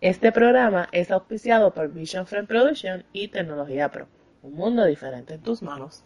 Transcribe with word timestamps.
Este 0.00 0.30
programa 0.30 0.88
es 0.92 1.10
auspiciado 1.10 1.74
por 1.74 1.92
Vision 1.92 2.24
Frame 2.24 2.46
Production 2.46 3.04
y 3.12 3.26
Tecnología 3.28 3.88
Pro. 3.88 4.06
Un 4.42 4.54
mundo 4.54 4.84
diferente 4.84 5.34
en 5.34 5.42
tus 5.42 5.60
manos. 5.60 6.04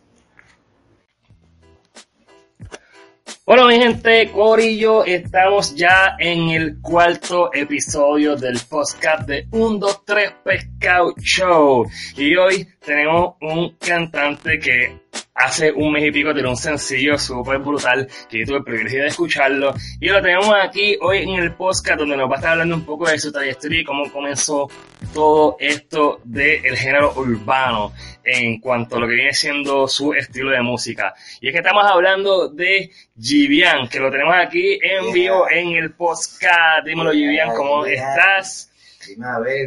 Bueno, 3.44 3.66
mi 3.66 3.76
gente, 3.76 4.30
Corillo, 4.30 5.04
estamos 5.04 5.74
ya 5.74 6.16
en 6.18 6.48
el 6.48 6.80
cuarto 6.80 7.52
episodio 7.52 8.34
del 8.34 8.58
podcast 8.66 9.28
de 9.28 9.46
1, 9.50 9.78
2, 9.78 10.04
3 10.06 10.30
Pescado 10.42 11.14
Show. 11.18 11.84
Y 12.16 12.34
hoy 12.36 12.66
tenemos 12.82 13.34
un 13.42 13.76
cantante 13.76 14.58
que 14.58 15.00
hace 15.42 15.72
un 15.72 15.92
mes 15.92 16.04
y 16.04 16.10
pico 16.10 16.32
tiene 16.32 16.48
un 16.48 16.56
sencillo 16.56 17.18
súper 17.18 17.58
brutal 17.58 18.08
que 18.28 18.40
yo 18.40 18.46
tuve 18.46 18.56
el 18.58 18.64
privilegio 18.64 19.02
de 19.02 19.08
escucharlo. 19.08 19.74
Y 20.00 20.08
lo 20.08 20.22
tenemos 20.22 20.54
aquí 20.62 20.96
hoy 21.00 21.18
en 21.18 21.30
el 21.30 21.54
podcast 21.54 21.98
donde 21.98 22.16
nos 22.16 22.30
va 22.30 22.34
a 22.34 22.36
estar 22.36 22.52
hablando 22.52 22.76
un 22.76 22.84
poco 22.84 23.08
de 23.08 23.18
su 23.18 23.32
trayectoria 23.32 23.80
y 23.80 23.84
cómo 23.84 24.10
comenzó 24.10 24.68
todo 25.12 25.56
esto 25.58 26.20
del 26.24 26.76
género 26.76 27.12
urbano 27.16 27.92
en 28.24 28.60
cuanto 28.60 28.96
a 28.96 29.00
lo 29.00 29.08
que 29.08 29.14
viene 29.14 29.32
siendo 29.32 29.88
su 29.88 30.14
estilo 30.14 30.50
de 30.50 30.62
música. 30.62 31.14
Y 31.40 31.48
es 31.48 31.52
que 31.52 31.58
estamos 31.58 31.84
hablando 31.84 32.48
de 32.48 32.90
Givian, 33.20 33.88
que 33.88 33.98
lo 33.98 34.10
tenemos 34.10 34.34
aquí 34.36 34.78
en 34.80 35.12
vivo 35.12 35.50
en 35.50 35.72
el 35.72 35.92
podcast. 35.92 36.86
Dímelo, 36.86 37.12
Givian, 37.12 37.54
¿cómo 37.54 37.84
estás? 37.84 38.71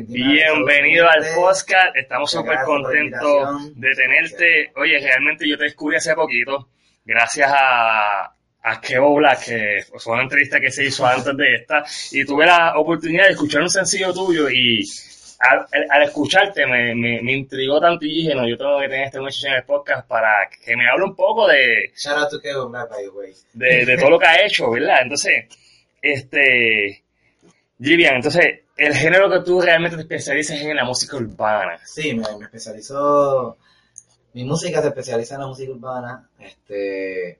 Bienvenido 0.08 1.10
al 1.10 1.26
podcast, 1.36 1.96
estamos 1.96 2.32
súper 2.32 2.58
contentos 2.66 3.76
de 3.76 3.94
tenerte. 3.94 4.72
Oye, 4.78 4.98
realmente 5.00 5.48
yo 5.48 5.58
te 5.58 5.66
descubrí 5.66 5.98
hace 5.98 6.14
poquito, 6.14 6.70
gracias 7.04 7.52
a, 7.54 8.34
a 8.64 8.82
Keo 8.82 9.14
Black, 9.16 9.46
que 9.46 9.84
fue 9.98 10.14
una 10.14 10.24
entrevista 10.24 10.62
que 10.62 10.72
se 10.72 10.86
hizo 10.86 11.06
antes 11.06 11.36
de 11.36 11.54
esta, 11.54 11.84
y 12.12 12.24
tuve 12.24 12.46
la 12.46 12.78
oportunidad 12.78 13.26
de 13.26 13.32
escuchar 13.32 13.62
un 13.62 13.70
sencillo 13.70 14.14
tuyo 14.14 14.50
y 14.50 14.86
al, 15.40 16.04
escucharte 16.04 16.66
me, 16.66 16.96
me, 16.96 17.34
intrigó 17.34 17.82
tanto 17.82 18.06
y 18.06 18.22
dije, 18.22 18.36
no, 18.36 18.48
yo 18.48 18.58
tengo 18.58 18.80
que 18.80 18.88
tener 18.88 19.08
este 19.08 19.20
muchacho 19.20 19.48
en 19.48 19.54
el 19.56 19.64
podcast 19.64 20.08
para 20.08 20.50
que 20.64 20.78
me 20.78 20.88
hable 20.90 21.06
un 21.06 21.16
poco 21.16 21.46
de... 21.50 21.92
Shout 21.94 22.18
out 22.18 22.30
to 22.30 22.70
Black, 22.70 22.90
by 22.90 23.04
the 23.04 23.10
way. 23.10 23.34
De, 23.52 23.86
de 23.86 23.98
todo 23.98 24.12
lo 24.12 24.20
que 24.20 24.28
ha 24.28 24.46
hecho, 24.46 24.72
¿verdad? 24.72 25.02
Entonces, 25.02 25.46
este... 26.02 27.04
Givian, 27.78 28.16
entonces, 28.16 28.62
el 28.76 28.94
género 28.94 29.30
que 29.30 29.40
tú 29.40 29.62
realmente 29.62 29.96
te 29.96 30.04
especializas 30.04 30.58
es 30.58 30.64
en 30.64 30.76
la 30.76 30.86
música 30.86 31.18
urbana. 31.18 31.80
Sí, 31.86 32.14
me, 32.14 32.24
me 32.38 32.46
especializo... 32.46 33.58
Mi 34.34 34.44
música 34.44 34.82
se 34.82 34.90
especializa 34.90 35.36
en 35.36 35.42
la 35.42 35.48
música 35.48 35.72
urbana, 35.72 36.30
este... 36.40 37.40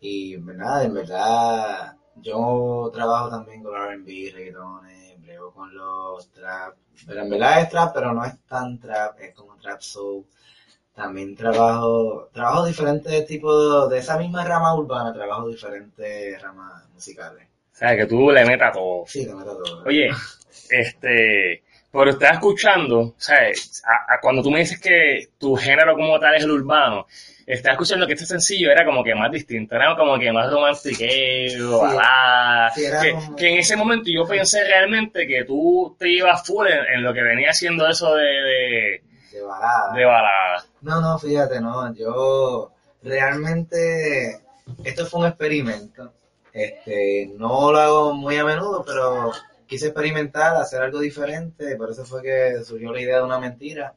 Y, 0.00 0.36
nada, 0.38 0.84
en 0.84 0.94
verdad, 0.94 1.96
yo 2.16 2.90
trabajo 2.92 3.30
también 3.30 3.62
con 3.62 3.74
R&B, 3.74 4.30
reggaetones, 4.32 5.20
brego 5.20 5.52
con 5.52 5.74
los 5.74 6.30
trap. 6.30 6.74
Pero 7.06 7.22
en 7.22 7.30
verdad 7.30 7.62
es 7.62 7.68
trap, 7.68 7.94
pero 7.94 8.12
no 8.12 8.24
es 8.24 8.38
tan 8.46 8.78
trap, 8.78 9.18
es 9.20 9.34
como 9.34 9.56
trap 9.56 9.80
soul. 9.80 10.24
También 10.94 11.36
trabajo, 11.36 12.28
trabajo 12.32 12.66
diferentes 12.66 13.26
tipos 13.26 13.88
de, 13.88 13.94
de 13.94 14.00
esa 14.00 14.18
misma 14.18 14.44
rama 14.44 14.74
urbana, 14.74 15.12
trabajo 15.12 15.48
diferentes 15.48 16.42
ramas 16.42 16.88
musicales. 16.92 17.46
O 17.72 17.76
sea, 17.76 17.96
que 17.96 18.06
tú 18.06 18.30
le 18.30 18.44
metas 18.44 18.72
todo. 18.72 19.04
Sí, 19.06 19.24
le 19.24 19.34
metas 19.34 19.56
todo. 19.56 19.84
Oye, 19.84 20.08
este, 20.70 21.62
pero 21.90 22.10
estás 22.10 22.32
escuchando, 22.32 23.14
¿sabes? 23.16 23.82
A, 23.86 24.20
cuando 24.20 24.42
tú 24.42 24.50
me 24.50 24.60
dices 24.60 24.80
que 24.80 25.28
tu 25.38 25.56
género 25.56 25.94
como 25.94 26.18
tal 26.18 26.34
es 26.34 26.44
el 26.44 26.50
urbano, 26.50 27.06
estás 27.46 27.72
escuchando 27.72 28.06
que 28.06 28.12
este 28.12 28.26
sencillo 28.26 28.70
era 28.70 28.84
como 28.84 29.02
que 29.02 29.14
más 29.14 29.32
distinto, 29.32 29.74
era 29.74 29.96
como 29.96 30.18
que 30.18 30.32
más 30.32 30.50
romantiqueo, 30.50 31.80
balada. 31.80 32.72
que, 33.36 33.48
en 33.48 33.58
ese 33.58 33.76
momento 33.76 34.10
yo 34.14 34.26
pensé 34.26 34.64
realmente 34.64 35.26
que 35.26 35.44
tú 35.44 35.96
te 35.98 36.08
ibas 36.10 36.46
full 36.46 36.66
en, 36.66 37.02
lo 37.02 37.12
que 37.12 37.22
venía 37.22 37.52
siendo 37.52 37.88
eso 37.88 38.14
de, 38.14 38.24
de, 38.24 39.02
de 39.32 39.42
balada. 39.42 39.94
De 39.94 40.04
balada. 40.04 40.64
No, 40.82 41.00
no, 41.00 41.18
fíjate, 41.18 41.60
no, 41.60 41.94
yo 41.94 42.70
realmente, 43.02 44.40
esto 44.84 45.06
fue 45.06 45.20
un 45.20 45.26
experimento 45.26 46.12
este, 46.58 47.30
no 47.36 47.70
lo 47.70 47.78
hago 47.78 48.14
muy 48.14 48.36
a 48.36 48.44
menudo, 48.44 48.84
pero 48.84 49.32
quise 49.68 49.86
experimentar, 49.88 50.56
hacer 50.56 50.82
algo 50.82 50.98
diferente, 50.98 51.76
por 51.76 51.90
eso 51.90 52.04
fue 52.04 52.22
que 52.22 52.64
surgió 52.64 52.92
la 52.92 53.00
idea 53.00 53.18
de 53.18 53.22
una 53.22 53.38
mentira. 53.38 53.94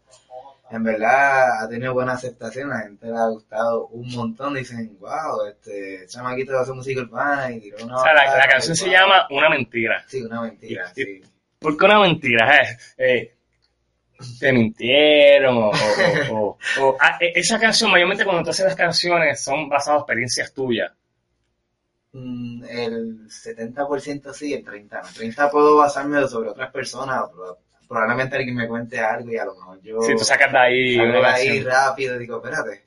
En 0.69 0.83
verdad 0.83 1.63
ha 1.63 1.67
tenido 1.67 1.93
buena 1.93 2.13
aceptación, 2.13 2.69
la 2.69 2.79
gente 2.81 3.07
le 3.07 3.17
ha 3.17 3.27
gustado 3.27 3.87
un 3.87 4.09
montón, 4.11 4.53
dicen, 4.53 4.97
wow, 4.99 5.47
este 5.49 6.05
chamaquito 6.07 6.57
hace 6.57 6.71
música 6.71 7.01
urbana 7.01 7.51
y 7.51 7.59
tiró 7.59 7.83
una... 7.83 7.97
O 7.97 8.03
sea, 8.03 8.13
la, 8.13 8.47
canción 8.47 8.75
se 8.75 8.89
llama 8.89 9.27
Una 9.31 9.49
Mentira. 9.49 10.03
Sí, 10.07 10.21
una 10.21 10.41
mentira, 10.41 10.93
sí. 10.93 11.21
¿Por 11.59 11.77
qué 11.77 11.85
una 11.85 11.99
mentira? 11.99 12.55
Eh, 12.57 12.77
eh, 12.97 13.33
te 14.39 14.53
mintieron 14.53 15.57
o, 15.57 15.71
o, 16.31 16.57
o, 16.79 16.97
ah, 16.99 17.17
e, 17.19 17.33
esa 17.35 17.59
canción, 17.59 17.91
mayormente 17.91 18.23
cuando 18.23 18.43
tú 18.43 18.51
haces 18.51 18.65
las 18.65 18.75
canciones 18.75 19.41
son 19.41 19.67
basadas 19.67 19.97
en 19.97 20.01
experiencias 20.01 20.53
tuyas. 20.53 20.91
Mm, 22.13 22.63
el 22.65 23.29
70% 23.29 24.33
sí, 24.33 24.53
el 24.53 24.65
30% 24.65 24.89
no. 24.89 24.99
El 25.21 25.35
30% 25.35 25.51
puedo 25.51 25.77
basarme 25.77 26.27
sobre 26.27 26.49
otras 26.49 26.71
personas, 26.71 27.23
probablemente 27.87 28.37
alguien 28.37 28.55
me 28.55 28.67
cuente 28.67 28.99
algo 28.99 29.31
y 29.31 29.37
a 29.37 29.45
lo 29.45 29.55
mejor 29.55 29.81
yo... 29.81 30.01
Si 30.01 30.15
tú 30.15 30.23
sacas 30.23 30.51
de 30.51 30.57
ahí... 30.57 30.97
de 30.97 31.25
ahí 31.25 31.63
rápido 31.63 32.15
y 32.15 32.19
digo, 32.19 32.37
espérate. 32.37 32.85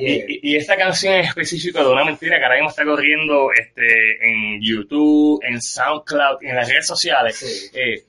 y, 0.00 0.56
esta 0.56 0.76
canción 0.76 1.14
en 1.14 1.24
específico 1.24 1.80
de 1.80 1.90
una 1.90 2.04
mentira 2.04 2.38
que 2.38 2.44
ahora 2.44 2.56
mismo 2.56 2.70
está 2.70 2.84
corriendo 2.84 3.50
este, 3.52 4.28
en 4.28 4.60
YouTube, 4.60 5.40
en 5.42 5.60
SoundCloud, 5.60 6.42
en 6.42 6.56
las 6.56 6.68
redes 6.68 6.86
sociales. 6.86 7.70
Eh, 7.74 8.04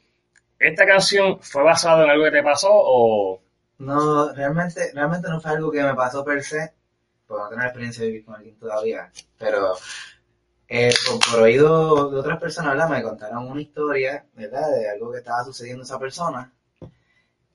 ¿Esta 0.59 0.85
canción 0.85 1.39
fue 1.41 1.63
basada 1.63 2.03
en 2.03 2.09
algo 2.09 2.25
que 2.25 2.31
te 2.31 2.43
pasó 2.43 2.69
o...? 2.71 3.41
No, 3.79 4.33
realmente, 4.33 4.91
realmente 4.93 5.29
no 5.29 5.39
fue 5.39 5.51
algo 5.51 5.71
que 5.71 5.81
me 5.81 5.95
pasó 5.95 6.25
per 6.25 6.43
se 6.43 6.78
por 7.29 7.39
no 7.41 7.49
tener 7.49 7.65
experiencia 7.67 8.03
de 8.03 8.09
vivir 8.09 8.25
con 8.25 8.35
alguien 8.35 8.57
todavía, 8.57 9.11
pero 9.37 9.75
eh, 10.67 10.91
por, 11.31 11.41
oído 11.41 12.09
de 12.09 12.19
otras 12.19 12.39
personas, 12.39 12.71
¿verdad? 12.73 12.89
Me 12.89 13.03
contaron 13.03 13.47
una 13.47 13.61
historia, 13.61 14.25
¿verdad? 14.33 14.71
De 14.71 14.89
algo 14.89 15.11
que 15.11 15.19
estaba 15.19 15.43
sucediendo 15.43 15.83
a 15.83 15.85
esa 15.85 15.99
persona 15.99 16.53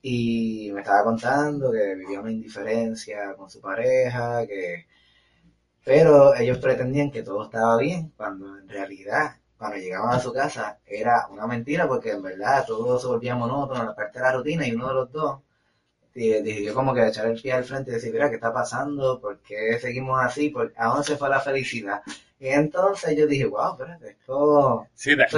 y 0.01 0.71
me 0.73 0.81
estaba 0.81 1.03
contando 1.03 1.71
que 1.71 1.95
vivía 1.95 2.21
una 2.21 2.31
indiferencia 2.31 3.35
con 3.35 3.49
su 3.49 3.59
pareja, 3.61 4.47
que... 4.47 4.87
Pero 5.83 6.35
ellos 6.35 6.57
pretendían 6.59 7.11
que 7.11 7.23
todo 7.23 7.45
estaba 7.45 7.77
bien, 7.77 8.13
cuando 8.17 8.57
en 8.57 8.69
realidad, 8.69 9.37
cuando 9.57 9.77
llegaban 9.77 10.13
a 10.15 10.19
su 10.19 10.33
casa, 10.33 10.79
era 10.85 11.27
una 11.29 11.47
mentira, 11.47 11.87
porque 11.87 12.11
en 12.11 12.23
verdad 12.23 12.65
todo 12.65 12.99
se 12.99 13.07
volvía 13.07 13.35
monótono, 13.35 13.83
la 13.83 13.95
parte 13.95 14.19
de 14.19 14.25
la 14.25 14.31
rutina, 14.33 14.67
y 14.67 14.73
uno 14.73 14.87
de 14.87 14.93
los 14.95 15.11
dos 15.11 15.41
y 16.15 16.29
decidió 16.29 16.73
como 16.73 16.93
que 16.93 17.05
echar 17.05 17.25
el 17.25 17.39
pie 17.39 17.51
al 17.51 17.65
frente 17.65 17.91
y 17.91 17.95
decir, 17.95 18.13
mira, 18.13 18.29
¿qué 18.29 18.35
está 18.35 18.53
pasando? 18.53 19.19
¿Por 19.19 19.39
qué 19.39 19.77
seguimos 19.79 20.23
así? 20.23 20.53
¿A 20.77 20.87
dónde 20.87 21.03
se 21.03 21.17
fue 21.17 21.29
la 21.29 21.41
felicidad? 21.41 22.01
Y 22.39 22.47
entonces 22.47 23.17
yo 23.17 23.27
dije, 23.27 23.45
wow, 23.45 23.73
espérate, 23.73 24.11
esto... 24.11 24.87
Sí, 24.93 25.13
de, 25.13 25.23
aquí, 25.23 25.37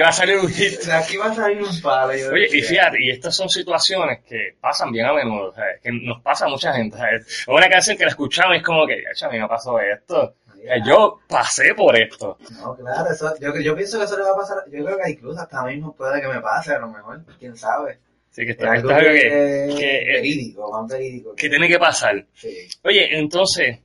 va 0.00 0.08
a 0.08 0.12
salir 0.12 0.38
un. 0.38 0.52
De 0.52 0.92
aquí 0.92 1.16
va 1.16 1.26
a 1.26 1.34
salir 1.34 1.62
un 1.62 1.80
palo. 1.80 2.12
Oye, 2.32 2.48
y 2.52 2.62
fíjate, 2.62 2.96
y 3.00 3.10
estas 3.10 3.36
son 3.36 3.48
situaciones 3.48 4.24
que 4.24 4.56
pasan 4.60 4.90
bien 4.90 5.06
a 5.06 5.12
menudo, 5.12 5.54
que 5.80 5.92
nos 5.92 6.20
pasa 6.22 6.46
a 6.46 6.48
mucha 6.48 6.72
gente. 6.72 6.98
Es 7.16 7.46
una 7.46 7.68
canción 7.68 7.96
que 7.96 8.04
la 8.04 8.10
escuchamos 8.10 8.54
y 8.54 8.58
es 8.58 8.64
como 8.64 8.84
que, 8.84 8.94
a 8.94 9.28
mí 9.28 9.38
me 9.38 9.48
pasó 9.48 9.78
esto. 9.78 10.34
Yo 10.84 11.20
pasé 11.28 11.72
por 11.74 11.96
esto. 11.96 12.36
No, 12.60 12.74
claro, 12.74 13.10
eso, 13.10 13.32
yo, 13.40 13.54
yo 13.56 13.76
pienso 13.76 13.98
que 13.98 14.04
eso 14.04 14.16
le 14.16 14.24
va 14.24 14.32
a 14.32 14.36
pasar, 14.36 14.58
yo 14.70 14.84
creo 14.84 14.98
que 14.98 15.10
incluso 15.10 15.40
hasta 15.40 15.64
mismo 15.64 15.94
puede 15.94 16.20
que 16.20 16.28
me 16.28 16.40
pase, 16.40 16.74
a 16.74 16.80
lo 16.80 16.88
mejor, 16.88 17.22
quién 17.38 17.56
sabe. 17.56 17.98
Sí, 18.38 18.46
que 18.46 18.52
está, 18.52 18.70
algo, 18.70 18.88
que, 18.88 19.74
que, 19.76 20.54
que, 21.36 21.48
tiene 21.48 21.66
que 21.66 21.78
pasar. 21.80 22.24
Oye, 22.84 23.18
entonces, 23.18 23.80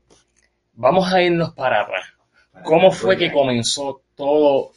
vamos 0.73 1.11
a 1.11 1.23
irnos 1.23 1.55
para 1.55 1.81
atrás. 1.81 2.05
¿Cómo 2.63 2.91
fue 2.91 3.17
que 3.17 3.31
comenzó 3.31 4.03
todo 4.13 4.73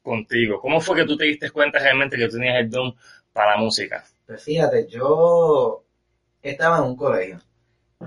contigo? 0.00 0.58
¿Cómo 0.62 0.80
fue 0.80 0.96
que 0.96 1.04
tú 1.04 1.14
te 1.18 1.26
diste 1.26 1.50
cuenta 1.50 1.78
realmente 1.78 2.16
que 2.16 2.26
tenías 2.26 2.58
el 2.58 2.70
don 2.70 2.94
para 3.30 3.50
la 3.50 3.58
música? 3.58 4.02
Pues 4.26 4.42
fíjate, 4.42 4.88
yo 4.88 5.84
estaba 6.40 6.78
en 6.78 6.84
un 6.84 6.96
colegio 6.96 7.38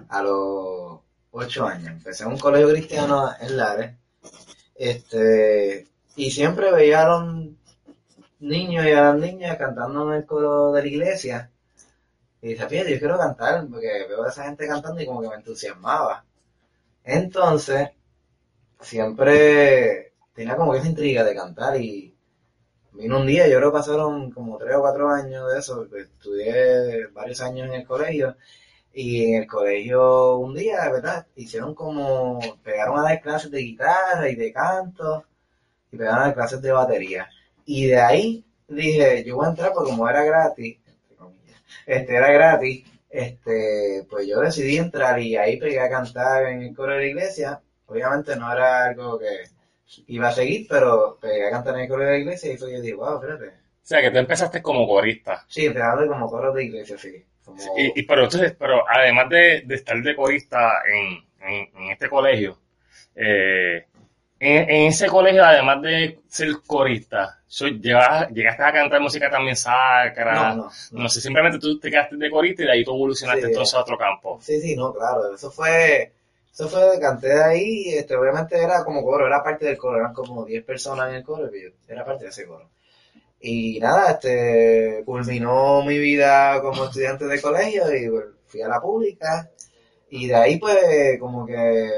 a 0.10 0.24
los 0.24 1.02
ocho 1.30 1.68
años. 1.68 1.92
Empecé 1.92 2.24
en 2.24 2.32
un 2.32 2.40
colegio 2.40 2.70
cristiano 2.70 3.30
en 3.40 3.58
Lares. 3.58 3.92
Este, 4.74 5.86
y 6.16 6.32
siempre 6.32 6.72
veía 6.72 7.06
niños 8.42 8.86
y 8.86 8.92
a 8.92 9.02
las 9.04 9.16
niñas 9.20 9.58
cantando 9.58 10.12
en 10.12 10.18
el 10.20 10.26
coro 10.26 10.72
de 10.74 10.82
la 10.82 10.88
iglesia. 10.88 11.52
Y 12.42 12.50
dice, 12.50 12.68
fíjate, 12.68 12.92
yo 12.94 13.00
quiero 13.00 13.18
cantar, 13.18 13.68
porque 13.70 14.06
veo 14.10 14.24
a 14.24 14.30
esa 14.30 14.46
gente 14.46 14.68
cantando 14.68 15.02
y 15.02 15.06
como 15.06 15.22
que 15.22 15.30
me 15.30 15.36
entusiasmaba. 15.36 16.26
Entonces, 17.04 17.90
siempre 18.80 20.14
tenía 20.34 20.56
como 20.56 20.74
que 20.74 20.80
esa 20.80 20.88
intriga 20.90 21.24
de 21.24 21.36
cantar 21.36 21.80
y 21.82 22.16
vino 22.94 23.20
un 23.20 23.28
día, 23.28 23.48
yo 23.48 23.58
creo 23.58 23.72
que 23.72 23.78
pasaron 23.78 24.32
como 24.32 24.58
tres 24.58 24.76
o 24.76 24.82
cuatro 24.82 25.10
años 25.10 25.52
de 25.52 25.60
eso, 25.60 25.78
porque 25.78 26.02
estudié 26.02 27.08
varios 27.08 27.42
años 27.42 27.68
en 27.68 27.74
el 27.76 27.88
colegio 27.88 28.36
y 28.94 29.26
en 29.26 29.44
el 29.44 29.48
colegio 29.48 30.38
un 30.38 30.54
día, 30.56 30.90
¿verdad? 30.92 31.28
Hicieron 31.36 31.76
como, 31.76 32.40
pegaron 32.64 33.00
a 33.00 33.04
dar 33.04 33.22
clases 33.22 33.52
de 33.52 33.60
guitarra 33.60 34.30
y 34.30 34.36
de 34.36 34.52
canto 34.54 35.26
y 35.92 35.98
pegaron 35.98 36.20
a 36.22 36.26
dar 36.26 36.34
clases 36.36 36.62
de 36.62 36.72
batería. 36.72 37.30
Y 37.66 37.88
de 37.88 38.00
ahí 38.00 38.46
dije, 38.68 39.24
yo 39.24 39.36
voy 39.38 39.46
a 39.48 39.50
entrar 39.50 39.72
porque 39.74 39.92
como 39.92 40.08
era 40.10 40.24
gratis, 40.24 40.78
este 41.86 42.16
era 42.16 42.32
gratis, 42.32 42.86
este, 43.10 44.06
pues 44.10 44.28
yo 44.28 44.40
decidí 44.40 44.78
entrar 44.78 45.20
y 45.20 45.36
ahí 45.36 45.58
pegué 45.58 45.80
a 45.80 45.90
cantar 45.90 46.46
en 46.48 46.62
el 46.64 46.76
coro 46.76 46.94
de 46.94 47.00
la 47.00 47.06
iglesia. 47.06 47.62
Obviamente 47.88 48.36
no 48.36 48.52
era 48.52 48.86
algo 48.86 49.20
que 49.20 49.26
iba 50.08 50.30
a 50.30 50.32
seguir, 50.32 50.68
pero 50.70 51.18
pegué 51.22 51.48
a 51.48 51.52
cantar 51.52 51.76
en 51.76 51.82
el 51.82 51.90
coro 51.90 52.04
de 52.06 52.12
la 52.12 52.18
iglesia 52.18 52.54
y 52.54 52.58
fue 52.58 52.72
yo 52.74 52.82
dije, 52.82 52.94
wow, 52.96 53.16
espérate. 53.16 53.48
O 53.48 53.86
sea, 53.92 54.02
que 54.02 54.12
tú 54.12 54.18
empezaste 54.18 54.62
como 54.62 54.88
corista. 54.88 55.44
Sí, 55.48 55.66
empezando 55.66 56.08
como 56.08 56.30
coro 56.30 56.54
de 56.54 56.64
iglesia, 56.64 56.98
sí. 56.98 57.26
Como, 57.44 57.58
Y, 57.78 58.00
y- 58.00 58.04
pero 58.04 58.24
entonces, 58.24 58.56
pero 58.58 58.84
además 58.88 59.30
de, 59.30 59.64
de 59.66 59.76
estar 59.76 60.02
de 60.02 60.16
corista 60.16 60.82
en, 60.88 61.50
en, 61.50 61.78
en 61.78 61.92
este 61.92 62.08
colegio, 62.08 62.60
eh, 63.16 63.88
en, 64.42 64.70
en 64.70 64.88
ese 64.88 65.08
colegio, 65.08 65.44
además 65.46 65.82
de 65.84 66.20
ser 66.28 66.50
corista, 66.66 67.40
llevas- 67.50 68.28
llegaste 68.32 68.64
a 68.64 68.74
cantar 68.74 69.00
música 69.00 69.30
también 69.30 69.56
sacra. 69.56 70.34
no, 70.34 70.56
no, 70.56 70.64
no. 70.92 71.04
No 71.04 71.10
sé, 71.10 71.22
simplemente 71.22 71.60
tú 71.60 71.80
te 71.80 71.90
quedaste 71.92 72.16
de 72.18 72.30
corista 72.32 72.64
y 72.64 72.66
de 72.66 72.72
ahí 72.72 72.84
tú 72.84 72.92
evolucionaste 72.96 73.44
Sí. 73.44 73.48
entonces 73.50 73.76
a 73.76 73.82
otro 73.82 73.98
campo. 73.98 74.40
Sí, 74.42 74.60
sí, 74.60 74.76
no, 74.76 74.92
claro, 74.94 75.34
eso 75.36 75.52
fue, 75.52 76.12
eso 76.52 76.68
fue, 76.68 77.00
canté 77.00 77.28
de 77.28 77.44
ahí, 77.44 77.84
este, 77.94 78.16
obviamente 78.16 78.58
era 78.62 78.84
como 78.84 79.04
coro, 79.04 79.28
era 79.28 79.44
parte 79.44 79.66
del 79.68 79.78
coro, 79.78 79.98
eran 80.00 80.14
como 80.14 80.44
10 80.46 80.64
personas 80.66 81.10
en 81.10 81.16
el 81.18 81.24
coro, 81.24 81.48
y 81.56 81.64
yo 81.64 81.70
era 81.88 82.04
parte 82.04 82.24
de 82.24 82.30
ese 82.32 82.46
coro. 82.48 82.68
Y 83.40 83.80
nada, 83.80 84.12
este, 84.12 85.04
culminó 85.06 85.84
mi 85.84 85.98
vida 86.00 86.60
como 86.62 86.86
estudiante 86.86 87.26
de 87.26 87.42
colegio 87.42 87.84
y 87.96 88.10
pues, 88.10 88.26
fui 88.48 88.62
a 88.64 88.68
la 88.68 88.82
pública, 88.82 89.50
y 90.10 90.28
de 90.28 90.36
ahí 90.36 90.58
pues 90.60 91.20
como 91.20 91.46
que, 91.46 91.90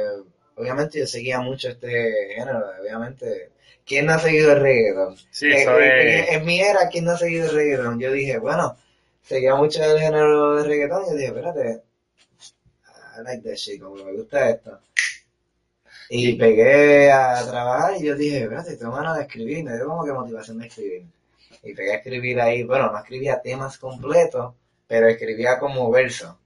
obviamente 0.55 0.99
yo 0.99 1.07
seguía 1.07 1.39
mucho 1.39 1.69
este 1.69 2.33
género, 2.35 2.63
obviamente, 2.81 3.51
¿quién 3.85 4.05
no 4.05 4.13
ha 4.13 4.19
seguido 4.19 4.53
el 4.53 4.61
reggaeton? 4.61 5.17
Sí, 5.31 5.47
Eh, 5.47 5.61
eso 5.61 5.79
eh, 5.79 6.19
es. 6.21 6.29
En 6.31 6.45
mi 6.45 6.59
era, 6.59 6.87
¿quién 6.89 7.05
no 7.05 7.11
ha 7.11 7.17
seguido 7.17 7.49
el 7.49 7.55
reggaetón? 7.55 7.99
Yo 7.99 8.11
dije, 8.11 8.37
bueno, 8.37 8.77
seguía 9.23 9.55
mucho 9.55 9.83
el 9.83 9.99
género 9.99 10.55
de 10.55 10.63
reggaetón 10.63 11.03
y 11.03 11.09
yo 11.09 11.15
dije, 11.15 11.27
espérate, 11.27 11.81
I 13.15 13.23
like 13.23 13.47
that 13.47 13.55
shit, 13.55 13.81
como 13.81 14.03
me 14.03 14.13
gusta 14.13 14.49
esto. 14.49 14.79
Y 16.09 16.33
pegué 16.33 17.11
a 17.11 17.43
trabajar 17.45 17.95
y 17.99 18.05
yo 18.05 18.15
dije, 18.15 18.43
espérate, 18.43 18.77
tengo 18.77 18.93
ganas 18.93 19.17
de 19.17 19.23
escribir, 19.23 19.63
me 19.63 19.75
dio 19.75 19.87
como 19.87 20.05
que 20.05 20.11
motivación 20.11 20.59
de 20.59 20.67
escribir. 20.67 21.03
Y 21.63 21.73
pegué 21.73 21.93
a 21.93 21.95
escribir 21.95 22.41
ahí, 22.41 22.63
bueno, 22.63 22.91
no 22.91 22.97
escribía 22.97 23.41
temas 23.41 23.77
completos, 23.77 24.53
pero 24.87 25.07
escribía 25.07 25.57
como 25.59 25.89
verso. 25.89 26.37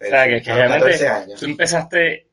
O 0.00 0.04
sea, 0.04 0.28
que, 0.28 0.42
que 0.42 0.50
A 0.50 0.56
los 0.56 0.72
14 0.76 0.98
realmente 0.98 1.34
tú 1.38 1.44
empezaste, 1.46 2.26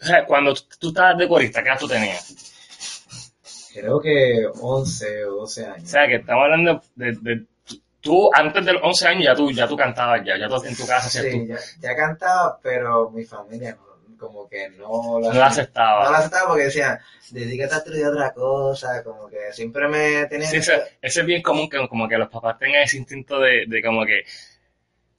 o 0.00 0.04
sea, 0.04 0.24
cuando 0.26 0.54
tú, 0.78 0.88
estabas 0.88 1.18
de 1.18 1.28
corista, 1.28 1.62
¿qué 1.62 1.68
edad 1.70 1.78
tú 1.78 1.88
tenías? 1.88 2.34
Creo 3.74 4.00
que 4.00 4.46
11 4.60 5.24
o 5.26 5.32
12 5.36 5.64
O 5.68 5.72
años. 5.72 5.88
sea, 5.90 6.06
que 6.08 6.16
estamos 6.16 6.44
hablando 6.44 6.82
de, 6.96 7.12
de- 7.20 7.44
tú 8.00 8.30
antes 8.34 8.64
de 8.64 8.72
los 8.72 8.82
11 8.82 9.08
años 9.08 9.24
ya 9.24 9.34
tú, 9.34 9.50
ya 9.52 9.68
tú 9.68 9.76
cantabas 9.76 10.22
ya, 10.24 10.36
ya 10.38 10.48
tú 10.48 10.62
en 10.64 10.76
tu 10.76 10.86
casa 10.86 11.08
Sí, 11.08 11.30
tú, 11.30 11.46
ya, 11.46 11.58
ya 11.80 11.96
cantaba, 11.96 12.58
pero 12.62 13.10
mi 13.10 13.24
familia 13.24 13.76
no, 13.76 14.16
como 14.16 14.48
que 14.48 14.70
no 14.70 15.20
no 15.20 15.32
la 15.32 15.46
aceptabas. 15.46 16.06
No 16.06 16.12
la 16.12 16.18
aceptaba 16.18 16.48
porque 16.48 16.64
decían, 16.64 16.98
dedícate 17.30 17.74
a 17.74 17.78
estudiar 17.78 18.10
otra 18.12 18.32
cosa, 18.32 19.02
como 19.04 19.28
que 19.28 19.52
siempre 19.52 19.86
me 19.88 20.26
tenían... 20.26 20.50
Sí, 20.50 20.56
eso, 20.56 20.72
eso 21.00 21.20
es 21.20 21.26
bien 21.26 21.42
común 21.42 21.68
que 21.68 21.86
como 21.88 22.08
que 22.08 22.18
los 22.18 22.28
papás 22.28 22.58
tengan 22.58 22.82
ese 22.82 22.96
instinto 22.96 23.38
de, 23.38 23.64
de 23.68 23.82
como 23.82 24.04
que, 24.06 24.22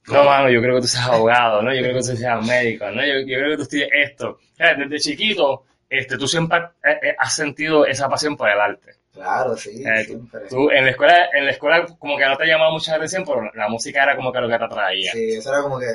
no, 0.08 0.24
mano, 0.24 0.50
yo 0.50 0.60
creo 0.60 0.76
que 0.76 0.80
tú 0.82 0.86
seas 0.88 1.06
abogado, 1.08 1.62
¿no? 1.62 1.72
Yo 1.74 1.80
creo 1.82 1.94
que 1.94 2.00
tú 2.00 2.16
seas 2.16 2.46
médico, 2.46 2.86
¿no? 2.90 3.04
Yo, 3.04 3.20
yo 3.20 3.36
creo 3.38 3.50
que 3.50 3.56
tú 3.56 3.62
estudies 3.62 3.88
esto. 3.92 4.38
Sea, 4.56 4.74
desde 4.74 4.98
chiquito, 4.98 5.64
este, 5.88 6.16
tú 6.18 6.26
siempre 6.26 6.58
eh, 6.84 6.98
eh, 7.02 7.16
has 7.18 7.34
sentido 7.34 7.84
esa 7.86 8.08
pasión 8.08 8.36
por 8.36 8.48
el 8.48 8.60
arte. 8.60 8.94
Claro, 9.12 9.56
sí, 9.56 9.82
Eh, 9.84 10.04
siempre. 10.04 10.40
Tú 10.48 10.70
en 10.70 10.84
la 10.84 10.90
escuela, 10.92 11.28
en 11.34 11.44
la 11.44 11.50
escuela 11.52 11.86
como 11.98 12.16
que 12.16 12.24
no 12.26 12.36
te 12.36 12.46
llamaba 12.46 12.70
mucha 12.70 12.94
atención, 12.94 13.24
pero 13.24 13.50
la 13.54 13.68
música 13.68 14.02
era 14.02 14.16
como 14.16 14.32
que 14.32 14.40
lo 14.40 14.48
que 14.48 14.58
te 14.58 14.64
atraía. 14.64 15.12
Sí, 15.12 15.30
eso 15.34 15.52
era 15.52 15.62
como 15.62 15.78
que 15.78 15.86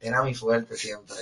era 0.00 0.22
mi 0.22 0.34
fuerte 0.34 0.74
siempre. 0.74 1.16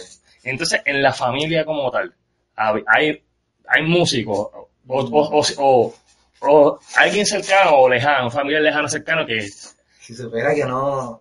Entonces, 0.45 0.81
en 0.85 1.03
la 1.03 1.13
familia 1.13 1.65
como 1.65 1.91
tal, 1.91 2.15
hay, 2.57 3.23
hay 3.67 3.83
músicos 3.83 4.39
o, 4.39 4.69
o, 4.89 5.01
o, 5.01 5.45
o- 5.59 5.95
o 6.43 6.81
alguien 6.97 7.27
cercano 7.27 7.73
o 7.77 7.89
lejano, 7.89 8.25
un 8.27 8.31
familiar 8.33 8.63
lejano 8.63 8.89
cercano 8.89 9.27
que 9.27 9.43
Si 9.43 10.15
supiera 10.15 10.55
que 10.55 10.65
no, 10.65 11.21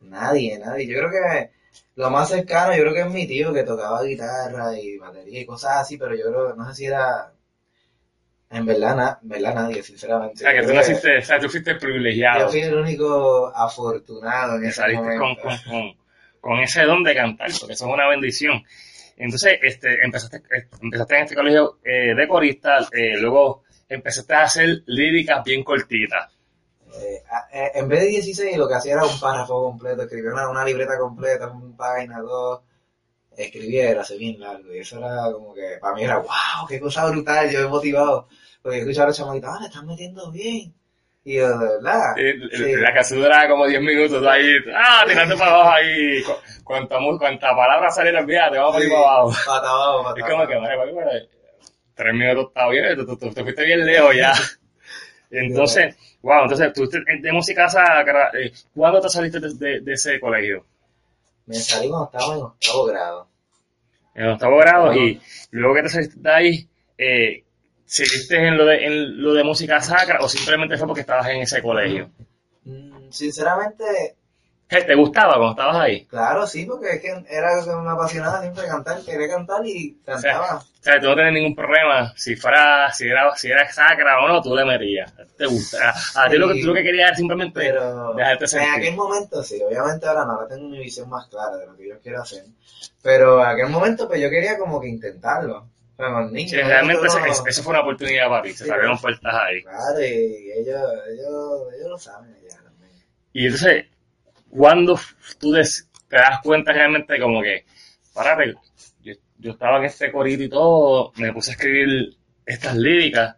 nadie, 0.00 0.58
nadie. 0.58 0.86
Yo 0.86 0.98
creo 0.98 1.10
que 1.10 1.50
lo 1.96 2.10
más 2.10 2.28
cercano, 2.28 2.74
yo 2.76 2.82
creo 2.82 2.94
que 2.94 3.00
es 3.00 3.10
mi 3.10 3.26
tío 3.26 3.52
que 3.52 3.62
tocaba 3.64 4.02
guitarra 4.02 4.78
y 4.78 4.96
batería 4.98 5.40
y 5.40 5.46
cosas 5.46 5.78
así, 5.78 5.96
pero 5.98 6.14
yo 6.14 6.24
creo, 6.28 6.54
no 6.54 6.66
sé 6.68 6.74
si 6.74 6.84
era, 6.86 7.32
en 8.50 8.64
verdad, 8.64 8.96
na- 8.96 9.18
en 9.22 9.28
verdad 9.28 9.54
nadie, 9.54 9.82
sinceramente. 9.82 10.34
O 10.36 10.38
sea, 10.38 10.52
que 10.52 10.62
Yo 10.62 10.68
tú 10.68 10.74
naciste, 10.74 11.18
o 11.18 11.22
sea, 11.22 11.40
tú 11.40 11.48
fuiste 11.48 11.72
Yo 11.72 11.78
privilegiado. 11.78 12.48
fui 12.48 12.60
el 12.60 12.74
único 12.74 13.52
afortunado 13.54 14.56
en 14.56 14.62
que 14.62 14.68
ese 14.68 14.76
saliste 14.76 15.02
con, 15.02 15.18
momento. 15.18 15.42
con, 15.42 15.58
con, 15.68 15.96
con 16.40 16.60
ese 16.60 16.82
don 16.82 17.02
de 17.02 17.14
cantar, 17.14 17.48
porque 17.58 17.72
eso 17.74 17.86
es 17.86 17.92
una 17.92 18.08
bendición. 18.08 18.62
Entonces, 19.16 19.58
este, 19.62 20.04
empezaste, 20.04 20.36
eh, 20.36 20.68
empezaste 20.82 21.16
en 21.16 21.22
este 21.22 21.34
colegio 21.34 21.78
eh, 21.84 22.14
de 22.14 22.28
corista, 22.28 22.78
eh, 22.92 23.16
luego 23.18 23.64
empezaste 23.88 24.34
a 24.34 24.42
hacer 24.42 24.82
líricas 24.86 25.42
bien 25.42 25.64
cortitas. 25.64 26.35
Eh, 27.16 27.22
a- 27.30 27.78
en 27.78 27.88
vez 27.88 28.00
de 28.00 28.06
16, 28.08 28.56
lo 28.56 28.68
que 28.68 28.74
hacía 28.74 28.94
era 28.94 29.04
un 29.04 29.18
párrafo 29.20 29.62
completo, 29.64 30.02
escribía 30.02 30.32
una, 30.32 30.48
una 30.48 30.64
libreta 30.64 30.98
completa, 30.98 31.48
una 31.48 31.76
página, 31.76 32.20
dos, 32.20 32.60
escribía, 33.36 33.90
era 33.90 34.00
así 34.02 34.16
bien 34.18 34.40
largo, 34.40 34.72
y 34.74 34.78
eso 34.78 34.98
era 34.98 35.30
como 35.32 35.54
que, 35.54 35.76
para 35.80 35.94
mí 35.94 36.04
era, 36.04 36.18
wow, 36.18 36.66
qué 36.68 36.80
cosa 36.80 37.06
brutal, 37.10 37.50
yo 37.50 37.60
me 37.60 37.68
motivado, 37.68 38.28
porque 38.62 38.78
escuchaba 38.78 39.04
a 39.04 39.08
los 39.08 39.16
chamaquitos, 39.16 39.50
ah, 39.52 39.58
le 39.60 39.66
están 39.66 39.86
metiendo 39.86 40.30
bien, 40.30 40.74
y 41.24 41.34
yo, 41.36 41.58
de 41.58 41.66
verdad, 41.68 42.14
Sí. 42.16 42.72
La 42.76 42.94
canción 42.94 43.20
duraba 43.20 43.48
como 43.48 43.66
10 43.66 43.80
minutos, 43.82 44.24
ahí, 44.26 44.50
ah, 44.74 45.04
tirando 45.06 45.36
para 45.36 45.50
abajo 45.52 45.70
ahí, 45.70 46.22
cu- 46.22 46.32
cuanta, 46.64 47.54
palabra 47.54 47.90
saliera, 47.90 48.20
olvídate, 48.20 48.56
vamos 48.58 48.72
para 48.72 48.84
ahí 48.84 48.88
Sí, 48.88 48.94
para 48.94 49.08
abajo. 49.10 49.30
pata 49.46 49.68
abajo, 49.68 50.02
pata 50.04 50.14
Es 50.20 50.24
como 50.24 50.36
abajo. 50.36 50.48
que, 50.50 50.58
madre, 50.60 50.76
papi, 50.78 50.90
pero 50.94 51.10
tres 51.94 52.14
minutos 52.14 52.46
está 52.48 52.68
bien, 52.68 52.96
tú, 52.96 53.06
tú- 53.06 53.16
tú 53.18 53.30
te 53.34 53.42
fuiste 53.42 53.64
bien 53.64 53.84
lejos 53.84 54.14
ya. 54.16 54.32
Entonces, 55.30 55.96
wow, 56.22 56.42
entonces 56.42 56.72
tú 56.72 56.88
de, 56.88 57.02
de 57.20 57.32
música 57.32 57.68
sacra, 57.68 58.30
eh, 58.38 58.52
¿cuándo 58.74 59.00
te 59.00 59.08
saliste 59.08 59.40
de, 59.40 59.54
de- 59.54 59.80
de 59.80 59.92
ese 59.92 60.20
colegio? 60.20 60.64
Me 61.46 61.54
salí 61.56 61.88
cuando 61.88 62.06
estaba 62.06 62.34
en 62.36 62.42
octavo 62.42 62.84
grado. 62.86 63.28
En 64.14 64.26
octavo 64.28 64.56
grado, 64.58 64.94
y 64.94 65.20
luego 65.50 65.74
que 65.74 65.82
te 65.82 65.88
saliste 65.88 66.20
de 66.20 66.30
ahí, 66.32 66.68
eh, 66.96 67.44
¿seguiste 67.84 68.36
en 68.48 68.56
lo, 68.56 68.64
de, 68.64 68.84
en 68.86 69.22
lo 69.22 69.34
de 69.34 69.44
música 69.44 69.80
sacra 69.80 70.18
o 70.20 70.28
simplemente 70.28 70.76
fue 70.76 70.86
porque 70.86 71.02
estabas 71.02 71.28
en 71.28 71.42
ese 71.42 71.60
colegio? 71.62 72.10
Mm, 72.64 73.10
Sinceramente, 73.10 73.84
¿Qué, 73.84 74.14
¿Te 74.68 74.94
gustaba 74.96 75.34
cuando 75.34 75.50
estabas 75.50 75.76
ahí? 75.76 76.04
claro, 76.06 76.44
sí, 76.44 76.66
porque 76.66 76.90
es 76.94 77.00
que 77.00 77.24
era 77.30 77.50
me 77.82 77.90
apasionaba 77.90 78.40
siempre 78.40 78.66
cantar, 78.66 79.00
quería 79.04 79.28
cantar 79.28 79.64
y 79.64 79.96
cantaba. 80.04 80.56
O 80.56 80.62
sea, 80.80 81.00
tú 81.00 81.06
no 81.06 81.14
tenías 81.14 81.34
ningún 81.34 81.54
problema. 81.54 82.12
Si 82.16 82.34
fuera, 82.34 82.92
si 82.92 83.06
era, 83.06 83.32
si 83.36 83.48
era 83.48 83.70
sacra 83.72 84.20
o 84.24 84.28
no, 84.28 84.42
tú 84.42 84.56
le 84.56 84.64
metías. 84.64 85.12
Te 85.38 85.46
gusta. 85.46 85.90
A, 86.16 86.24
a 86.24 86.28
ti 86.28 86.36
lo 86.36 86.48
que, 86.48 86.60
tú 86.60 86.66
lo 86.68 86.74
que 86.74 86.82
querías 86.82 87.08
era 87.10 87.16
simplemente 87.16 87.60
Pero 87.60 88.14
dejarte 88.14 88.44
en 88.56 88.70
aquel 88.70 88.96
momento 88.96 89.42
sí, 89.42 89.60
obviamente 89.62 90.06
ahora 90.06 90.24
no, 90.24 90.32
ahora 90.32 90.48
tengo 90.48 90.68
mi 90.68 90.78
visión 90.78 91.08
más 91.08 91.26
clara 91.28 91.56
de 91.58 91.66
lo 91.66 91.76
que 91.76 91.88
yo 91.88 92.00
quiero 92.00 92.22
hacer. 92.22 92.44
Pero 93.02 93.40
en 93.42 93.46
aquel 93.48 93.68
momento 93.68 94.08
pues 94.08 94.20
yo 94.20 94.28
quería 94.30 94.58
como 94.58 94.80
que 94.80 94.88
intentarlo. 94.88 95.68
Pero 95.96 96.12
con 96.12 96.32
niños, 96.32 96.50
Sí, 96.50 96.56
realmente 96.56 97.06
eso 97.06 97.18
no- 97.20 97.62
fue 97.62 97.70
una 97.70 97.80
oportunidad 97.80 98.28
para 98.28 98.42
ti. 98.42 98.52
Se 98.52 98.64
Sí. 98.64 98.70
abrieron 98.70 98.98
puertas 98.98 99.32
ahí. 99.34 99.62
Claro, 99.62 100.00
y 100.00 100.52
ellos, 100.56 100.82
ellos, 101.08 101.62
ellos 101.78 101.88
lo 101.90 101.98
saben 101.98 102.36
ya 102.48 102.56
también. 102.62 102.90
Y 103.32 103.44
entonces, 103.46 103.86
cuando 104.56 104.98
tú 105.38 105.52
te 105.52 105.60
das 106.16 106.40
cuenta 106.42 106.72
realmente 106.72 107.20
como 107.20 107.42
que, 107.42 107.64
párate, 108.14 108.54
yo, 109.02 109.14
yo 109.38 109.52
estaba 109.52 109.78
en 109.78 109.84
este 109.84 110.10
corito 110.10 110.42
y 110.42 110.48
todo, 110.48 111.12
me 111.16 111.32
puse 111.32 111.50
a 111.50 111.54
escribir 111.54 112.16
estas 112.44 112.76
líricas. 112.76 113.36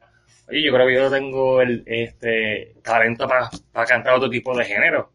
Oye, 0.48 0.64
yo 0.64 0.72
creo 0.72 0.86
que 0.86 0.94
yo 0.94 1.10
tengo 1.10 1.60
el 1.60 1.82
este 1.86 2.76
talento 2.82 3.26
para 3.26 3.86
cantar 3.86 4.14
otro 4.14 4.30
tipo 4.30 4.56
de 4.56 4.64
género. 4.64 5.12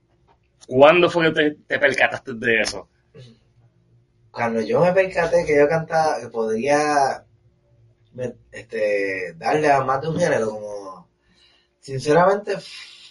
¿Cuándo 0.68 1.10
fue 1.10 1.26
que 1.26 1.32
te, 1.32 1.52
te 1.68 1.80
percataste 1.80 2.34
de 2.34 2.62
eso? 2.62 2.90
Cuando 4.32 4.62
yo 4.62 4.82
me 4.82 4.92
percaté 4.94 5.46
que 5.46 5.58
yo 5.58 5.68
cantaba, 5.68 6.20
que 6.20 6.28
podría 6.28 7.24
este, 8.52 9.34
darle 9.36 9.72
a 9.72 9.82
más 9.82 10.02
de 10.02 10.08
un 10.10 10.20
género, 10.20 10.50
como 10.50 11.08
sinceramente 11.80 12.56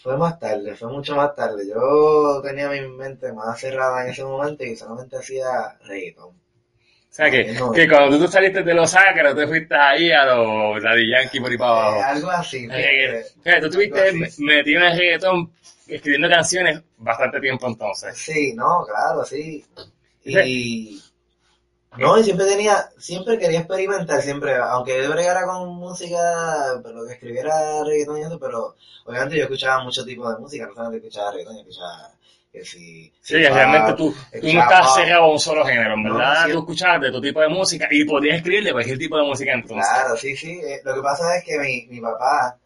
fue 0.02 0.16
más 0.16 0.38
tarde, 0.38 0.74
fue 0.74 0.88
mucho 0.88 1.14
más 1.16 1.34
tarde. 1.34 1.66
Yo 1.68 2.40
tenía 2.42 2.68
mi 2.68 2.80
mente 2.88 3.32
más 3.32 3.58
cerrada 3.60 4.04
en 4.04 4.10
ese 4.10 4.24
momento 4.24 4.64
y 4.64 4.74
solamente 4.76 5.16
hacía 5.16 5.46
reggaeton. 5.84 6.28
O 6.30 7.14
sea, 7.14 7.30
que, 7.30 7.52
No. 7.52 7.70
que 7.72 7.86
cuando 7.88 8.18
tú 8.18 8.26
saliste 8.26 8.62
de 8.62 8.74
los 8.74 8.90
sacros, 8.90 9.36
te 9.36 9.46
fuiste 9.46 9.74
ahí 9.74 10.10
a 10.10 10.24
los 10.24 10.82
Daddy 10.82 11.10
Yankee 11.10 11.40
por 11.40 11.50
ahí 11.50 11.58
para 11.58 11.70
Eh, 11.72 11.74
abajo. 11.92 12.04
algo 12.04 12.30
así. 12.30 12.68
Eh, 12.72 13.24
eh, 13.44 13.60
tú 13.60 13.66
estuviste 13.66 14.12
metido 14.38 14.80
en 14.80 14.86
el 14.86 14.98
reggaetón, 14.98 15.52
escribiendo 15.86 16.28
canciones 16.30 16.80
bastante 16.96 17.38
tiempo 17.40 17.66
entonces. 17.68 18.16
Sí, 18.16 18.54
no, 18.54 18.84
claro, 18.86 19.24
sí. 19.24 19.62
Y 20.24 21.02
No, 21.98 22.18
y 22.18 22.24
siempre 22.24 22.46
tenía, 22.46 22.90
siempre 22.98 23.38
quería 23.38 23.60
experimentar, 23.60 24.22
siempre, 24.22 24.56
aunque 24.56 25.02
yo 25.02 25.10
bregara 25.10 25.44
con 25.46 25.68
música, 25.74 26.80
pero 26.82 27.04
que 27.06 27.12
escribiera 27.14 27.84
reggaetón 27.84 28.18
y 28.18 28.22
eso, 28.22 28.38
pero 28.38 28.74
obviamente 29.04 29.36
yo 29.36 29.42
escuchaba 29.44 29.84
mucho 29.84 30.04
tipo 30.04 30.30
de 30.32 30.38
música, 30.38 30.66
no 30.66 30.74
solamente 30.74 31.06
escuchaba 31.06 31.32
reggaetón, 31.32 31.54
yo 31.56 31.60
escuchaba 31.62 32.10
que 32.50 32.64
si... 32.64 33.12
Sí, 33.20 33.34
realmente 33.36 33.92
tú, 33.94 34.14
tú 34.40 34.52
no 34.52 34.60
estabas 34.60 34.94
cerrado 34.94 35.24
a 35.24 35.32
un 35.32 35.38
solo 35.40 35.64
género, 35.64 35.94
en 35.94 36.02
No, 36.02 36.14
verdad 36.16 36.46
sí. 36.46 36.52
tú 36.52 36.58
escuchabas 36.58 37.00
de 37.02 37.10
todo 37.10 37.20
tipo 37.22 37.40
de 37.40 37.48
música 37.48 37.88
y 37.90 38.04
podías 38.04 38.36
escribir 38.36 38.64
de 38.64 38.72
cualquier 38.72 38.98
tipo 38.98 39.16
de 39.16 39.22
música 39.24 39.52
entonces. 39.52 39.88
Claro, 39.90 40.16
sí, 40.16 40.36
sí. 40.36 40.60
eh, 40.62 40.80
Lo 40.84 40.94
que 40.94 41.00
pasa 41.02 41.36
es 41.36 41.44
que 41.44 41.58
mi, 41.58 41.86
mi 41.88 42.00
papá 42.00 42.56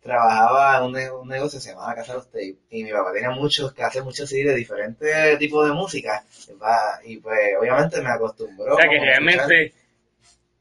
trabajaba 0.00 0.78
en 0.78 0.84
un, 0.84 1.20
un 1.20 1.28
negocio 1.28 1.58
que 1.58 1.64
se 1.64 1.70
llamaba 1.70 1.94
Casa 1.94 2.12
de 2.12 2.18
los 2.18 2.26
Tapes 2.26 2.54
y 2.70 2.84
mi 2.84 2.90
papá 2.90 3.12
tenía 3.12 3.30
muchos, 3.30 3.72
que 3.72 3.82
hace 3.82 4.02
muchos 4.02 4.28
CD 4.28 4.50
de 4.50 4.56
diferentes 4.56 5.38
tipos 5.38 5.66
de 5.66 5.72
música 5.72 6.24
y 7.04 7.18
pues 7.18 7.38
obviamente 7.58 8.00
me 8.00 8.10
acostumbró. 8.10 8.74
o 8.74 8.76
sea 8.76 8.88
que 8.88 8.98
realmente, 8.98 9.74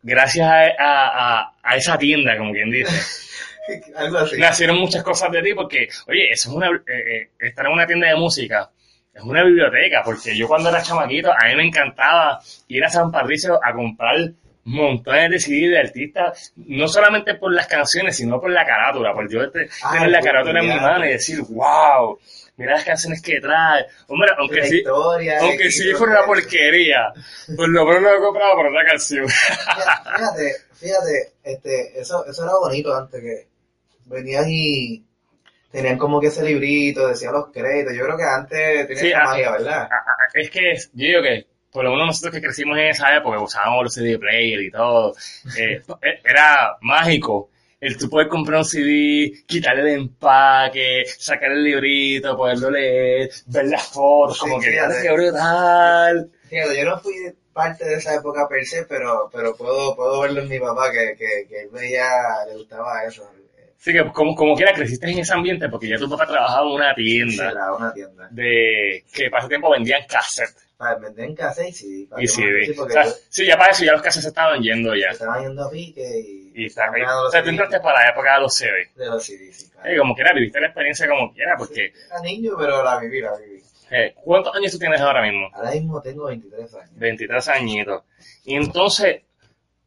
gracias 0.03 0.47
a, 0.47 0.63
a, 0.77 1.53
a, 1.63 1.75
esa 1.77 1.97
tienda, 1.97 2.37
como 2.37 2.51
quien 2.51 2.69
dice, 2.69 2.93
algo 3.95 4.19
así. 4.19 4.37
nacieron 4.37 4.77
muchas 4.77 5.03
cosas 5.03 5.31
de 5.31 5.41
ti 5.41 5.53
porque, 5.53 5.87
oye, 6.07 6.31
eso 6.31 6.49
es 6.49 6.55
una, 6.55 6.67
eh, 6.69 6.81
eh, 6.87 7.29
estar 7.39 7.65
en 7.65 7.71
una 7.71 7.87
tienda 7.87 8.07
de 8.07 8.15
música 8.15 8.69
es 9.13 9.23
una 9.23 9.43
biblioteca, 9.43 10.01
porque 10.03 10.35
yo 10.35 10.47
cuando 10.47 10.69
era 10.69 10.81
chamaquito, 10.81 11.31
a 11.31 11.47
mí 11.47 11.55
me 11.55 11.67
encantaba 11.67 12.39
ir 12.67 12.83
a 12.85 12.89
San 12.89 13.11
Patricio 13.11 13.59
a 13.61 13.73
comprar 13.73 14.31
montones 14.65 15.29
de 15.31 15.39
CD 15.39 15.69
de 15.69 15.79
artistas, 15.79 16.53
no 16.57 16.87
solamente 16.87 17.35
por 17.35 17.51
las 17.53 17.67
canciones, 17.67 18.15
sino 18.17 18.39
por 18.39 18.51
la 18.51 18.65
carátula, 18.65 19.13
por 19.13 19.29
yo 19.31 19.41
este- 19.43 19.69
Ah, 19.83 19.93
tener 19.93 20.09
la 20.09 20.19
pues, 20.19 20.31
carátula 20.31 20.59
en 20.61 20.67
mi 20.69 20.75
mano 20.75 21.05
y 21.05 21.09
decir, 21.09 21.39
wow, 21.49 22.19
mira 22.57 22.73
las 22.73 22.83
canciones 22.83 23.21
que 23.21 23.39
trae. 23.41 23.85
Hombre, 24.07 24.29
aunque 24.37 24.57
la 24.57 24.65
sí, 24.65 24.77
historia, 24.77 25.39
aunque 25.41 25.71
sí 25.71 25.91
fuera 25.93 26.11
una 26.13 26.21
de- 26.21 26.27
porquería, 26.27 27.13
por 27.55 27.69
lo 27.69 27.85
menos 27.85 28.01
lo 28.03 28.15
he 28.15 28.19
comprado 28.19 28.55
por 28.55 28.67
otra 28.67 28.85
canción. 28.85 29.27
Fíjate, 29.27 30.55
fíjate, 30.73 31.31
este, 31.43 31.99
eso, 31.99 32.25
eso 32.25 32.43
era 32.43 32.53
bonito 32.61 32.95
antes 32.95 33.21
que 33.21 33.47
venían 34.05 34.45
y 34.47 35.03
tenían 35.71 35.97
como 35.97 36.19
que 36.19 36.27
ese 36.27 36.43
librito, 36.43 37.07
decía 37.07 37.31
los 37.31 37.47
créditos. 37.51 37.93
Yo 37.95 38.03
creo 38.05 38.17
que 38.17 38.23
antes 38.23 38.87
tenía 38.87 39.01
Sí, 39.01 39.07
esa 39.09 39.19
ah, 39.21 39.25
magia, 39.25 39.51
¿verdad? 39.51 39.87
Ah, 39.91 40.27
Es 40.33 40.49
que 40.49 40.73
yo 40.75 40.81
digo 40.93 41.21
que, 41.23 41.47
por 41.71 41.83
lo 41.83 41.91
menos 41.91 42.07
nosotros 42.07 42.33
que 42.33 42.41
crecimos 42.41 42.77
en 42.77 42.87
esa 42.87 43.15
época, 43.15 43.39
usábamos 43.39 43.83
los 43.83 43.93
CD 43.93 44.17
player 44.17 44.61
y 44.61 44.71
todo, 44.71 45.13
eh, 45.57 45.81
era 46.23 46.77
mágico. 46.81 47.49
El 47.81 47.97
tú 47.97 48.09
poder 48.09 48.27
comprar 48.27 48.59
un 48.59 48.65
CD, 48.65 49.31
quitarle 49.47 49.81
el 49.93 49.99
empaque, 50.01 51.05
sacar 51.17 51.51
el 51.53 51.63
librito, 51.63 52.35
poderlo 52.35 52.69
leer, 52.71 53.29
ver 53.45 53.65
las 53.67 53.87
fotos, 53.87 54.35
Sí, 54.37 54.41
como 54.41 54.59
que, 54.59 54.71
fíjate. 54.71 54.97
"Ay, 54.97 55.03
qué 55.03 55.13
brutal! 55.13 56.31
Fíjate, 56.49 56.77
yo 56.77 56.85
no 56.89 56.99
fui 56.99 57.13
parte 57.53 57.85
de 57.85 57.95
esa 57.95 58.15
época 58.15 58.47
per 58.49 58.65
se, 58.65 58.83
pero, 58.83 59.29
pero 59.31 59.55
puedo, 59.55 59.95
puedo 59.95 60.19
verlo 60.21 60.41
en 60.41 60.49
mi 60.49 60.59
papá 60.59 60.91
que, 60.91 61.15
que, 61.17 61.47
que 61.47 61.61
él 61.61 61.69
veía, 61.71 62.03
le 62.49 62.55
gustaba 62.57 63.03
eso. 63.05 63.29
Así 63.79 63.93
que, 63.93 64.03
como, 64.11 64.35
como 64.35 64.55
quiera, 64.55 64.73
creciste 64.73 65.09
en 65.09 65.19
ese 65.19 65.33
ambiente 65.33 65.69
porque 65.69 65.87
ya 65.87 65.97
tu 65.97 66.09
papá 66.09 66.25
trabajaba 66.27 66.67
en 66.67 66.73
una 66.75 66.93
Sí, 66.95 67.03
tienda 67.03 67.51
era 67.51 67.73
una 67.73 67.93
tienda. 67.93 68.27
de 68.31 69.05
que 69.13 69.29
para 69.29 69.39
ese 69.41 69.49
tiempo 69.49 69.71
vendían 69.71 70.01
cassette 70.07 70.53
Para 70.75 70.95
vender 70.95 71.25
en 71.29 71.35
casa 71.35 71.65
y 71.67 71.71
sí. 71.71 72.05
para 72.09 72.21
y 72.21 72.27
CD. 72.27 72.65
Sí, 72.65 72.75
O 72.77 72.89
sea, 72.89 73.05
yo- 73.05 73.11
sí, 73.29 73.45
ya 73.45 73.57
para 73.57 73.71
eso 73.71 73.85
ya 73.85 73.93
los 73.93 74.01
cassettes 74.01 74.23
se 74.23 74.29
estaban 74.29 74.61
yendo 74.61 74.93
ya. 74.95 75.07
estaban 75.11 75.43
yendo 75.43 75.63
a 75.63 75.69
pique 75.71 76.01
y... 76.19 76.51
Y 76.55 76.65
está, 76.65 76.87
ganando 76.91 77.27
o 77.27 77.31
sea, 77.31 77.41
tú 77.41 77.49
entraste 77.51 77.79
para 77.79 78.03
la 78.03 78.09
época 78.09 78.33
de 78.35 78.41
los 78.41 78.53
CD. 78.53 78.89
De 78.95 79.05
los 79.05 79.23
CD, 79.25 79.49
sí, 79.53 79.69
claro. 79.69 79.89
Eh, 79.89 79.97
como 79.97 80.13
quiera, 80.13 80.33
viviste 80.33 80.59
la 80.59 80.67
experiencia 80.67 81.07
como 81.07 81.31
quiera, 81.33 81.55
porque 81.57 81.93
Era 82.07 82.19
niño, 82.21 82.55
pero 82.59 82.83
la 82.83 82.99
viví, 82.99 83.21
la 83.21 83.31
viví. 83.37 83.61
eh, 83.91 84.13
¿cuántos 84.25 84.53
años 84.55 84.73
tú 84.73 84.77
tienes 84.79 84.99
ahora 84.99 85.21
mismo? 85.21 85.49
Ahora 85.53 85.71
mismo 85.71 86.01
tengo 86.01 86.25
23 86.25 86.73
años. 86.73 86.89
23 86.97 87.47
añitos. 87.47 88.03
Y 88.43 88.55
entonces, 88.55 89.21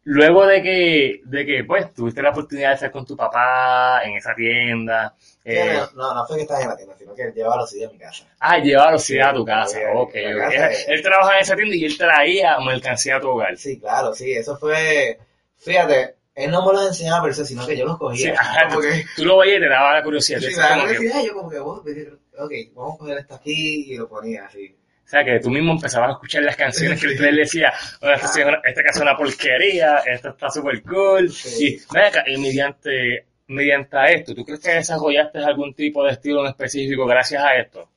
luego 0.04 0.47
de 0.47 0.62
que, 0.62 1.21
de 1.25 1.47
que 1.47 1.64
pues, 1.64 1.92
tuviste 1.94 2.23
la 2.23 2.30
oportunidad 2.30 2.71
de 2.71 2.75
estar 2.75 2.90
con 2.90 3.06
tu 3.06 3.16
papá 3.16 4.02
en 4.04 4.16
esa 4.16 4.35
tienda, 4.35 5.14
eh, 5.44 5.80
no, 5.94 6.14
no 6.14 6.26
fue 6.26 6.37
que 6.37 6.42
estaba 6.42 6.62
en 6.62 6.68
la 6.68 6.76
tienda, 6.76 6.97
sino 6.99 7.14
que 7.14 7.23
él 7.23 7.35
llevaba 7.35 7.56
los 7.56 7.71
CD 7.71 7.87
a 7.87 7.90
mi 7.90 7.99
casa. 7.99 8.25
ah, 8.40 8.59
llevar 8.59 8.92
los 8.92 9.02
Sí, 9.04 9.18
a 9.18 9.32
tu 9.32 9.44
casa, 9.44 9.78
sí, 9.78 9.85
ok, 9.94 10.14
a 10.16 10.21
la 10.30 10.47
ok. 10.47 10.52
casa 10.52 10.68
Él, 10.92 11.02
trabajaba 11.02 11.35
en 11.37 11.42
esa 11.42 11.56
tienda 11.56 11.76
y 11.76 11.85
él 11.85 11.97
traía 11.99 12.59
mercancía 12.61 13.16
a 13.16 13.21
tu 13.21 13.28
hogar. 13.28 13.56
Sí, 13.56 13.78
claro, 13.78 14.14
sí, 14.14 14.32
eso 14.32 14.56
fue... 14.56 15.18
Fíjate, 15.59 16.16
él 16.35 16.50
no 16.50 16.66
me 16.66 16.73
los 16.73 16.87
enseñaba 16.88 17.23
per 17.23 17.35
se, 17.35 17.44
sino 17.47 17.66
que 17.66 17.76
yo 17.76 17.85
los 17.85 17.94
Sí, 17.94 17.99
cogía. 17.99 18.35
ajá, 18.38 18.68
como 18.68 18.80
tú, 18.80 18.88
que... 18.88 19.04
tú 19.16 19.25
lo 19.25 19.38
veías 19.38 19.59
y 19.59 19.61
te 19.61 19.68
daba 19.68 19.92
la 19.94 20.02
curiosidad. 20.02 20.40
Sí, 20.40 20.47
que- 20.47 20.88
decía, 20.88 21.23
yo 21.25 21.35
como 21.35 21.50
que, 21.50 21.59
vos, 21.61 21.80
ok, 21.80 22.52
vamos 22.75 22.94
a 22.94 22.99
coger 22.99 23.18
esto 23.18 23.35
aquí 23.35 23.92
y 23.92 23.97
lo 23.97 24.09
ponía 24.09 24.47
así. 24.47 24.75
O 25.04 25.09
sea, 25.12 25.25
que 25.25 25.40
tú 25.40 25.50
mismo 25.50 25.73
empezabas 25.73 26.09
a 26.11 26.12
escuchar 26.12 26.42
las 26.42 26.56
canciones 26.56 27.00
que 27.00 27.16
Sí. 27.16 27.25
él 27.25 27.37
decía, 27.37 27.73
"Bueno, 28.00 28.14
esta, 28.16 28.28
canción 28.28 28.61
es 28.88 29.00
una 29.00 29.16
porquería, 29.16 29.99
esta 29.99 30.30
está 30.30 30.50
súper 30.50 30.82
cool. 30.82 31.30
Sí. 31.30 31.78
Y, 31.92 31.99
acá, 31.99 32.25
y 32.26 32.38
mediante, 32.38 33.26
mediante 33.49 33.97
a 33.97 34.06
esto, 34.11 34.35
¿tú 34.35 34.44
crees 34.44 34.61
que 34.61 34.71
desarrollaste 34.75 35.38
algún 35.40 35.75
tipo 35.75 36.02
de 36.04 36.12
estilo 36.12 36.40
en 36.40 36.47
específico 36.50 37.04
gracias 37.06 37.42
a 37.44 37.56
esto? 37.56 37.90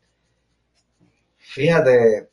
Fíjate, 1.37 2.27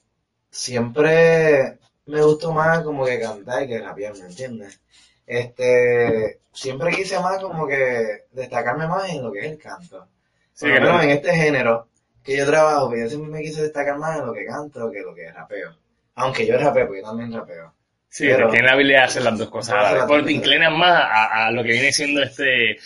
siempre 0.50 1.78
me 2.06 2.22
gustó 2.22 2.52
más 2.52 2.80
como 2.82 3.04
que 3.04 3.20
cantar 3.20 3.66
que 3.66 3.78
rapear, 3.80 4.14
¿me 4.14 4.26
entiendes? 4.26 4.80
Este, 5.26 6.40
siempre 6.52 6.90
quise 6.94 7.18
más 7.20 7.38
como 7.40 7.66
que 7.66 8.24
destacarme 8.32 8.86
más 8.86 9.08
en 9.10 9.22
lo 9.22 9.30
que 9.32 9.40
es 9.40 9.46
el 9.52 9.58
canto. 9.58 10.08
Sí, 10.52 10.66
Por 10.66 10.68
lo 10.70 10.74
que 10.74 10.80
menos 10.80 10.96
no- 10.96 11.02
en 11.02 11.10
este 11.10 11.34
género 11.34 11.88
que 12.22 12.36
yo 12.36 12.46
trabajo, 12.46 12.88
pues 12.88 13.02
yo 13.02 13.08
siempre 13.08 13.30
me 13.30 13.42
quise 13.42 13.62
destacar 13.62 13.98
más 13.98 14.18
en 14.18 14.26
lo 14.26 14.32
que 14.32 14.44
canto 14.46 14.90
que 14.90 15.00
lo 15.00 15.14
que 15.14 15.30
rapeo. 15.32 15.76
Aunque 16.14 16.46
yo 16.46 16.58
rapeo, 16.58 16.86
porque 16.86 17.00
yo 17.00 17.06
también 17.08 17.32
rapeo. 17.32 17.72
Sí, 18.08 18.26
Pero- 18.28 18.50
tienes 18.50 18.66
la 18.68 18.74
habilidad 18.74 18.98
de 19.00 19.04
hacer 19.06 19.22
las 19.22 19.38
dos 19.38 19.48
cosas. 19.50 19.74
a 19.74 19.92
la 19.94 20.04
vez. 20.06 20.24
te 20.26 20.32
inclinas 20.32 20.72
más 20.72 20.90
a, 21.04 21.46
a 21.46 21.50
lo 21.50 21.62
que 21.62 21.70
viene 21.72 21.92
siendo 21.92 22.22
este 22.22 22.76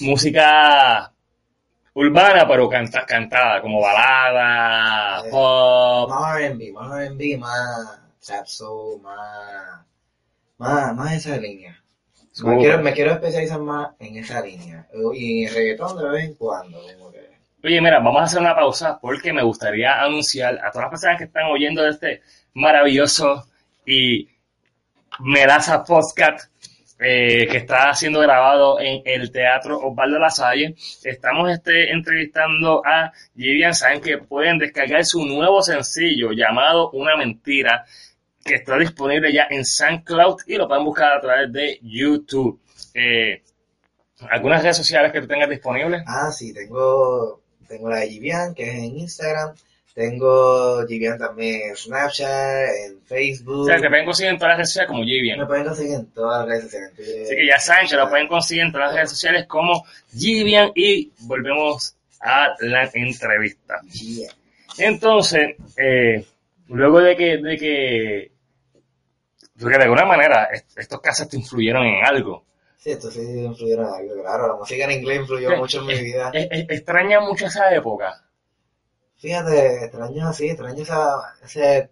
música 0.00 1.12
urbana, 1.94 2.46
pero 2.48 2.68
canta- 2.68 3.04
cantada, 3.06 3.60
como 3.60 3.80
balada, 3.80 5.26
Eh, 5.26 5.30
pop. 5.30 6.10
Más 6.10 6.40
R&B, 6.40 6.72
más 6.72 7.00
R&B, 7.00 7.36
más 7.38 7.98
trap 8.24 8.46
soul, 8.46 9.00
más, 9.02 9.80
más, 10.58 10.94
más 10.94 11.12
esa 11.14 11.36
línea. 11.36 11.78
Me 12.44 12.56
quiero, 12.58 12.82
me 12.82 12.92
quiero 12.94 13.12
especializar 13.12 13.60
más 13.60 13.90
en 13.98 14.16
esa 14.16 14.40
línea. 14.40 14.86
Y 15.14 15.44
en 15.44 15.54
reggaetón 15.54 15.98
de 15.98 16.08
vez 16.08 16.24
en 16.24 16.34
cuando. 16.34 16.78
Como 16.98 17.12
que... 17.12 17.31
Oye, 17.64 17.80
mira, 17.80 18.00
vamos 18.00 18.20
a 18.20 18.24
hacer 18.24 18.40
una 18.40 18.56
pausa 18.56 18.98
porque 19.00 19.32
me 19.32 19.42
gustaría 19.42 20.02
anunciar 20.02 20.58
a 20.64 20.72
todas 20.72 20.86
las 20.86 20.90
personas 20.90 21.18
que 21.18 21.24
están 21.24 21.44
oyendo 21.44 21.86
este 21.86 22.20
maravilloso 22.54 23.46
y 23.86 24.28
melaza 25.20 25.84
podcast 25.84 26.50
eh, 26.98 27.46
que 27.48 27.58
está 27.58 27.94
siendo 27.94 28.18
grabado 28.18 28.80
en 28.80 29.02
el 29.04 29.30
Teatro 29.30 29.78
Osvaldo 29.78 30.18
Lasalle. 30.18 30.74
Estamos 31.04 31.50
este, 31.50 31.92
entrevistando 31.92 32.82
a 32.84 33.12
Vivian. 33.34 33.74
Saben 33.74 34.00
que 34.00 34.18
pueden 34.18 34.58
descargar 34.58 35.04
su 35.04 35.24
nuevo 35.24 35.62
sencillo 35.62 36.32
llamado 36.32 36.90
Una 36.90 37.16
Mentira, 37.16 37.84
que 38.44 38.54
está 38.56 38.76
disponible 38.76 39.32
ya 39.32 39.46
en 39.50 39.64
SoundCloud 39.64 40.42
y 40.48 40.56
lo 40.56 40.66
pueden 40.66 40.84
buscar 40.84 41.16
a 41.16 41.20
través 41.20 41.52
de 41.52 41.78
YouTube. 41.82 42.60
Eh, 42.94 43.42
¿Algunas 44.30 44.62
redes 44.62 44.76
sociales 44.76 45.12
que 45.12 45.20
tú 45.20 45.28
tengas 45.28 45.48
disponibles? 45.48 46.02
Ah, 46.06 46.30
sí, 46.30 46.54
tengo, 46.54 47.41
tengo 47.72 47.88
la 47.90 47.98
de 48.00 48.08
Givian, 48.08 48.54
que 48.54 48.62
es 48.64 48.74
en 48.76 48.98
Instagram. 48.98 49.54
Tengo 49.94 50.86
Givian 50.86 51.18
también 51.18 51.68
en 51.68 51.76
Snapchat, 51.76 52.68
en 52.86 52.96
O 52.96 53.00
Facebook. 53.06 53.66
sea, 53.66 53.78
te 53.80 53.88
pueden 53.88 54.06
conseguir 54.06 54.32
en 54.32 54.38
todas 54.38 54.50
las 54.52 54.56
redes 54.58 54.68
sociales 54.70 54.88
como 54.88 55.04
Jivian. 55.04 55.38
Me 55.38 55.46
pueden 55.46 55.64
conseguir 55.64 55.92
en 55.94 56.06
todas 56.12 56.38
las 56.40 56.48
redes 56.48 56.64
sociales. 56.64 56.92
Así 57.26 57.36
que 57.36 57.46
ya 57.46 57.58
saben 57.58 57.86
que 57.88 57.96
lo 57.96 58.08
pueden 58.08 58.28
conseguir 58.28 58.62
en 58.64 58.72
todas 58.72 58.86
las 58.88 58.96
redes 58.96 59.10
sociales 59.10 59.46
como 59.46 59.84
Jivian 60.16 60.72
y 60.74 61.10
volvemos 61.20 61.94
a 62.20 62.48
la 62.60 62.88
entrevista. 62.94 63.80
Yeah. 63.92 64.30
Entonces, 64.78 65.56
eh, 65.76 66.24
luego 66.68 67.00
de 67.00 67.14
que, 67.16 67.36
de 67.36 67.56
que, 67.58 68.32
porque 69.60 69.76
de 69.76 69.84
alguna 69.84 70.06
manera 70.06 70.44
est- 70.52 70.78
estos 70.78 71.00
casos 71.02 71.28
te 71.28 71.36
influyeron 71.36 71.84
en 71.84 72.04
algo. 72.04 72.44
Sí, 72.82 72.90
esto 72.90 73.10
sí 73.10 73.20
influyeron 73.20 73.86
en 73.86 73.94
algo, 73.94 74.22
claro. 74.22 74.48
La 74.48 74.54
música 74.56 74.84
en 74.84 74.90
inglés 74.92 75.20
influyó 75.20 75.50
Sí, 75.50 75.56
mucho 75.56 75.78
en 75.80 75.86
mi 75.86 76.02
vida. 76.02 76.30
es- 76.34 76.48
es- 76.50 76.66
extraña 76.68 77.20
mucho 77.20 77.46
esa 77.46 77.72
época. 77.74 78.24
Fíjate, 79.18 79.84
extraño 79.84 80.28
así, 80.28 80.48
extraño 80.50 80.82
esa, 80.82 81.36
ese, 81.44 81.90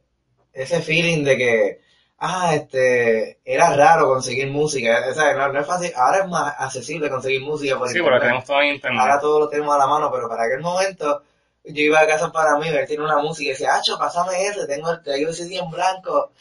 ese 0.53 0.81
feeling 0.83 1.23
de 1.25 1.37
que, 1.37 1.81
ah, 2.19 2.55
este, 2.57 3.39
era 3.45 3.75
raro 3.77 4.09
conseguir 4.09 4.49
música, 4.51 5.05
o 5.09 5.15
sea, 5.15 5.35
no, 5.35 5.53
no 5.53 5.61
es 5.61 5.67
fácil, 5.67 5.93
ahora 5.95 6.19
es 6.25 6.29
más 6.29 6.55
accesible 6.59 7.09
conseguir 7.09 7.41
música 7.43 7.79
por 7.79 7.89
Sí, 7.89 8.01
porque 8.01 8.17
internet. 8.17 8.23
tenemos 8.23 8.45
todo 8.47 8.61
en 8.63 8.75
internet. 8.75 9.01
ahora 9.01 9.21
todo 9.21 9.39
lo 9.41 9.49
tenemos 9.49 9.75
a 9.75 9.79
la 9.79 9.87
mano, 9.87 10.11
pero 10.11 10.29
para 10.29 10.45
aquel 10.45 10.61
momento, 10.61 11.23
yo 11.65 11.83
iba 11.83 12.01
a 12.01 12.07
casa 12.09 12.33
para 12.33 12.57
mí, 12.59 12.67
él 12.67 12.87
tiene 12.89 13.05
una 13.05 13.19
música 13.19 13.47
y 13.51 13.53
decía, 13.53 13.75
Acho, 13.77 13.97
pásame 13.97 14.45
ese, 14.47 14.67
tengo 14.67 14.91
el, 14.91 15.03
tengo 15.05 15.29
el 15.29 15.35
CD 15.35 15.57
en 15.59 15.71
blanco, 15.71 16.33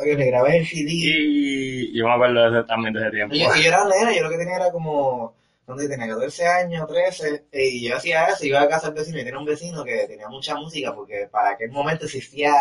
Oye, 0.00 0.16
me 0.16 0.26
grabé 0.26 0.58
el 0.58 0.66
CD. 0.66 0.88
Y 0.90 1.98
yo 1.98 2.06
me 2.06 2.14
acuerdo 2.14 2.50
de 2.50 2.58
ese- 2.60 2.68
también 2.68 2.94
de 2.94 3.00
ese 3.00 3.10
tiempo. 3.10 3.34
Y 3.34 3.40
yo, 3.40 3.54
y 3.56 3.62
yo 3.62 3.68
era 3.68 3.84
nena, 3.84 4.12
yo 4.14 4.22
lo 4.22 4.30
que 4.30 4.38
tenía 4.38 4.56
era 4.56 4.70
como, 4.70 5.34
donde 5.66 5.88
tenía 5.88 6.08
14 6.08 6.46
años, 6.46 6.86
13, 6.86 7.44
y 7.52 7.88
yo 7.88 7.96
hacía 7.96 8.26
eso, 8.26 8.46
iba 8.46 8.60
a 8.62 8.68
casa 8.68 8.86
del 8.88 8.96
vecino 9.00 9.18
y 9.18 9.24
tenía 9.24 9.38
un 9.38 9.44
vecino 9.44 9.84
que 9.84 10.06
tenía 10.06 10.28
mucha 10.28 10.54
música 10.54 10.94
porque 10.94 11.28
para 11.30 11.50
aquel 11.50 11.70
momento 11.70 12.04
existía 12.06 12.52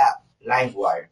LimeWire. 0.42 1.10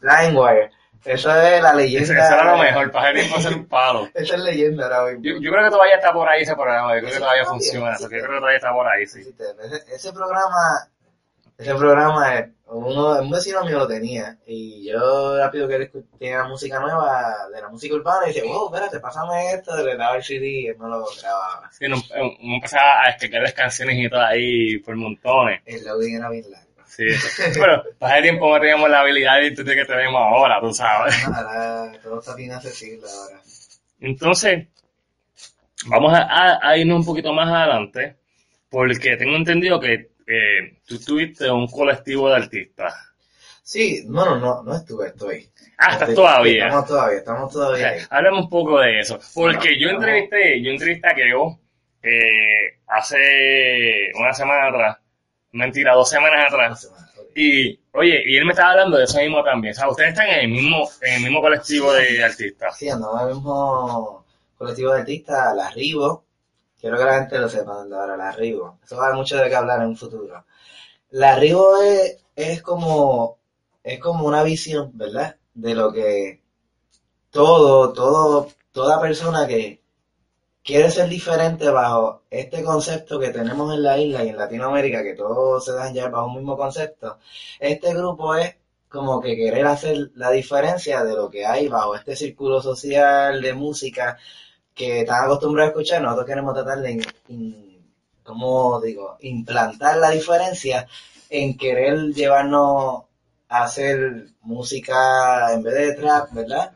LimeWire. 0.00 0.70
Eso 1.04 1.34
es 1.42 1.62
la 1.62 1.72
leyenda. 1.74 2.04
Eso, 2.04 2.12
era 2.34 2.44
lo 2.56 2.58
mejor, 2.58 2.90
para 2.92 3.14
tiempo 3.14 3.36
hacer 3.36 3.54
un 3.54 3.66
palo. 3.66 4.08
Esa 4.14 4.34
es 4.34 4.40
leyenda 4.42 4.84
ahora 4.84 5.12
mismo. 5.12 5.24
Yo, 5.24 5.40
yo 5.40 5.50
creo 5.50 5.64
que 5.64 5.70
todavía 5.70 5.94
está 5.96 6.12
por 6.12 6.28
ahí 6.28 6.42
ese 6.42 6.54
programa, 6.54 6.94
yo 6.94 7.00
creo 7.00 7.12
que 7.14 7.18
todavía 7.18 7.44
funciona, 7.46 7.96
yo 7.98 8.08
creo 8.08 8.22
que 8.22 8.28
todavía 8.36 8.56
está 8.56 8.72
por 8.72 8.86
ahí, 8.86 9.06
sí. 9.06 9.20
Ese 9.94 10.12
programa, 10.12 10.88
ese 11.60 11.74
programa, 11.74 12.36
eh, 12.38 12.50
uno, 12.66 13.20
un 13.20 13.30
vecino 13.30 13.64
mío 13.64 13.78
lo 13.78 13.86
tenía 13.88 14.36
y 14.46 14.88
yo 14.90 15.36
rápido 15.38 15.66
que 15.68 15.74
él 15.76 15.90
tenía 16.18 16.44
música 16.44 16.78
nueva 16.78 17.34
de 17.52 17.60
la 17.60 17.68
música 17.68 17.94
urbana 17.96 18.26
y 18.28 18.32
dice, 18.32 18.46
wow, 18.46 18.66
espérate, 18.72 19.00
pásame 19.00 19.52
esto, 19.54 19.76
le 19.84 19.96
daba 19.96 20.16
el 20.16 20.22
CD 20.22 20.46
y 20.48 20.66
él 20.68 20.76
me 20.78 20.88
lo 20.88 21.04
grababa. 21.20 21.68
Sí, 21.72 21.86
uno, 21.86 21.96
uno 22.20 22.54
empezaba 22.56 23.02
a 23.02 23.06
descargar 23.10 23.42
las 23.42 23.52
canciones 23.54 23.96
y 23.98 24.08
todo 24.08 24.20
ahí 24.22 24.78
por 24.78 24.94
montones. 24.96 25.62
El 25.66 25.84
loading 25.84 26.16
era 26.16 26.30
bien 26.30 26.50
largo. 26.50 26.66
Sí. 26.86 27.04
Pero 27.54 27.82
para 27.98 28.14
ese 28.14 28.22
tiempo 28.22 28.48
no 28.52 28.60
teníamos 28.60 28.88
la 28.90 29.00
habilidad 29.00 29.36
de 29.38 29.46
internet 29.48 29.76
que 29.78 29.84
tenemos 29.86 30.20
ahora, 30.22 30.60
tú 30.60 30.72
sabes. 30.72 31.14
Todo 32.02 32.18
está 32.20 32.34
bien 32.34 32.52
accesible 32.52 33.06
ahora. 33.08 33.40
Entonces, 34.00 34.66
vamos 35.86 36.12
a, 36.14 36.22
a- 36.22 36.58
a 36.62 36.76
irnos 36.76 36.98
un 37.00 37.04
poquito 37.06 37.32
más 37.32 37.48
adelante, 37.48 38.16
porque 38.68 39.16
tengo 39.16 39.36
entendido 39.36 39.80
que 39.80 40.09
eh, 40.30 40.78
tú 40.86 40.98
tuviste 41.00 41.50
un 41.50 41.66
colectivo 41.68 42.28
de 42.28 42.36
artistas. 42.36 42.94
Sí, 43.62 44.04
bueno, 44.08 44.36
no, 44.38 44.62
no 44.62 44.74
estuve, 44.76 45.08
estoy. 45.08 45.48
Ah, 45.78 45.92
estás 45.92 46.08
Estoy- 46.10 46.14
todavía. 46.16 46.64
Estamos 46.66 46.86
todavía, 46.88 47.18
estamos 47.18 47.52
todavía 47.52 47.88
ahí. 47.88 48.00
Háblame 48.10 48.38
un 48.38 48.48
poco 48.48 48.80
de 48.80 49.00
eso, 49.00 49.18
porque 49.34 49.70
No, 49.70 49.76
yo 49.80 49.86
no. 49.88 49.94
entrevisté, 49.98 50.62
yo 50.62 50.70
entrevisté 50.72 51.08
a 51.08 51.14
Keo 51.14 51.58
eh, 52.02 52.78
hace 52.86 54.10
una 54.18 54.32
semana 54.32 54.68
atrás, 54.68 54.98
mentira, 55.52 55.94
dos 55.94 56.08
semanas 56.08 56.40
No 56.50 56.56
atrás, 56.56 56.90
y 57.34 57.78
oye, 57.92 58.22
y 58.26 58.36
él 58.36 58.44
me 58.44 58.52
estaba 58.52 58.72
hablando 58.72 58.96
de 58.98 59.04
eso 59.04 59.18
mismo 59.18 59.42
también, 59.44 59.72
o 59.72 59.74
sea, 59.76 59.88
ustedes 59.88 60.10
están 60.10 60.28
en 60.28 60.40
el 60.40 60.48
mismo, 60.48 60.88
en 61.02 61.14
el 61.14 61.22
mismo 61.22 61.40
colectivo 61.40 61.92
de 61.92 62.24
artistas. 62.24 62.76
Sí, 62.76 62.88
andamos 62.88 63.22
en 63.22 63.28
el 63.28 63.34
mismo 63.34 64.24
colectivo 64.58 64.92
de 64.92 65.00
artistas, 65.00 65.54
la 65.56 65.70
Rivo. 65.70 66.24
Quiero 66.80 66.96
que 66.96 67.04
la 67.04 67.18
gente 67.20 67.38
lo 67.38 67.48
sepa 67.48 67.84
de 67.84 67.94
ahora, 67.94 68.16
la 68.16 68.32
Rivo. 68.32 68.78
Eso 68.82 68.96
va 68.96 69.04
a 69.04 69.06
haber 69.06 69.18
mucho 69.18 69.36
de 69.36 69.48
qué 69.48 69.56
hablar 69.56 69.82
en 69.82 69.88
un 69.88 69.96
futuro. 69.96 70.46
La 71.10 71.36
Rivo 71.36 71.76
es, 71.82 72.24
es 72.34 72.62
como, 72.62 73.38
es 73.82 73.98
como 74.00 74.26
una 74.26 74.42
visión, 74.42 74.90
¿verdad? 74.94 75.36
De 75.54 75.74
lo 75.74 75.92
que 75.92 76.42
todo, 77.30 77.92
todo, 77.92 78.48
toda 78.72 79.00
persona 79.00 79.46
que 79.46 79.82
quiere 80.62 80.90
ser 80.90 81.08
diferente 81.08 81.68
bajo 81.70 82.22
este 82.30 82.62
concepto 82.62 83.18
que 83.18 83.30
tenemos 83.30 83.74
en 83.74 83.82
la 83.82 83.98
isla 83.98 84.24
y 84.24 84.28
en 84.30 84.36
Latinoamérica, 84.38 85.02
que 85.02 85.14
todos 85.14 85.64
se 85.64 85.72
dan 85.72 85.94
ya 85.94 86.08
bajo 86.08 86.28
un 86.28 86.36
mismo 86.36 86.56
concepto, 86.56 87.18
este 87.58 87.94
grupo 87.94 88.34
es 88.34 88.56
como 88.88 89.20
que 89.20 89.36
querer 89.36 89.66
hacer 89.66 90.10
la 90.14 90.30
diferencia 90.30 91.04
de 91.04 91.14
lo 91.14 91.30
que 91.30 91.46
hay 91.46 91.68
bajo 91.68 91.94
este 91.94 92.16
círculo 92.16 92.60
social 92.60 93.40
de 93.40 93.54
música 93.54 94.18
que 94.80 95.00
están 95.02 95.24
acostumbrados 95.24 95.68
a 95.68 95.72
escuchar, 95.72 96.00
nosotros 96.02 96.26
queremos 96.26 96.54
tratar 96.54 96.78
de, 96.80 96.90
in- 96.92 97.04
in- 97.28 97.92
¿cómo 98.22 98.80
digo?, 98.80 99.16
implantar 99.20 99.98
la 99.98 100.10
diferencia 100.10 100.86
en 101.28 101.56
querer 101.58 101.96
llevarnos 102.14 103.02
a 103.48 103.64
hacer 103.64 104.28
música 104.42 105.52
en 105.52 105.62
vez 105.62 105.74
de 105.74 105.94
trap, 106.00 106.32
¿verdad? 106.32 106.72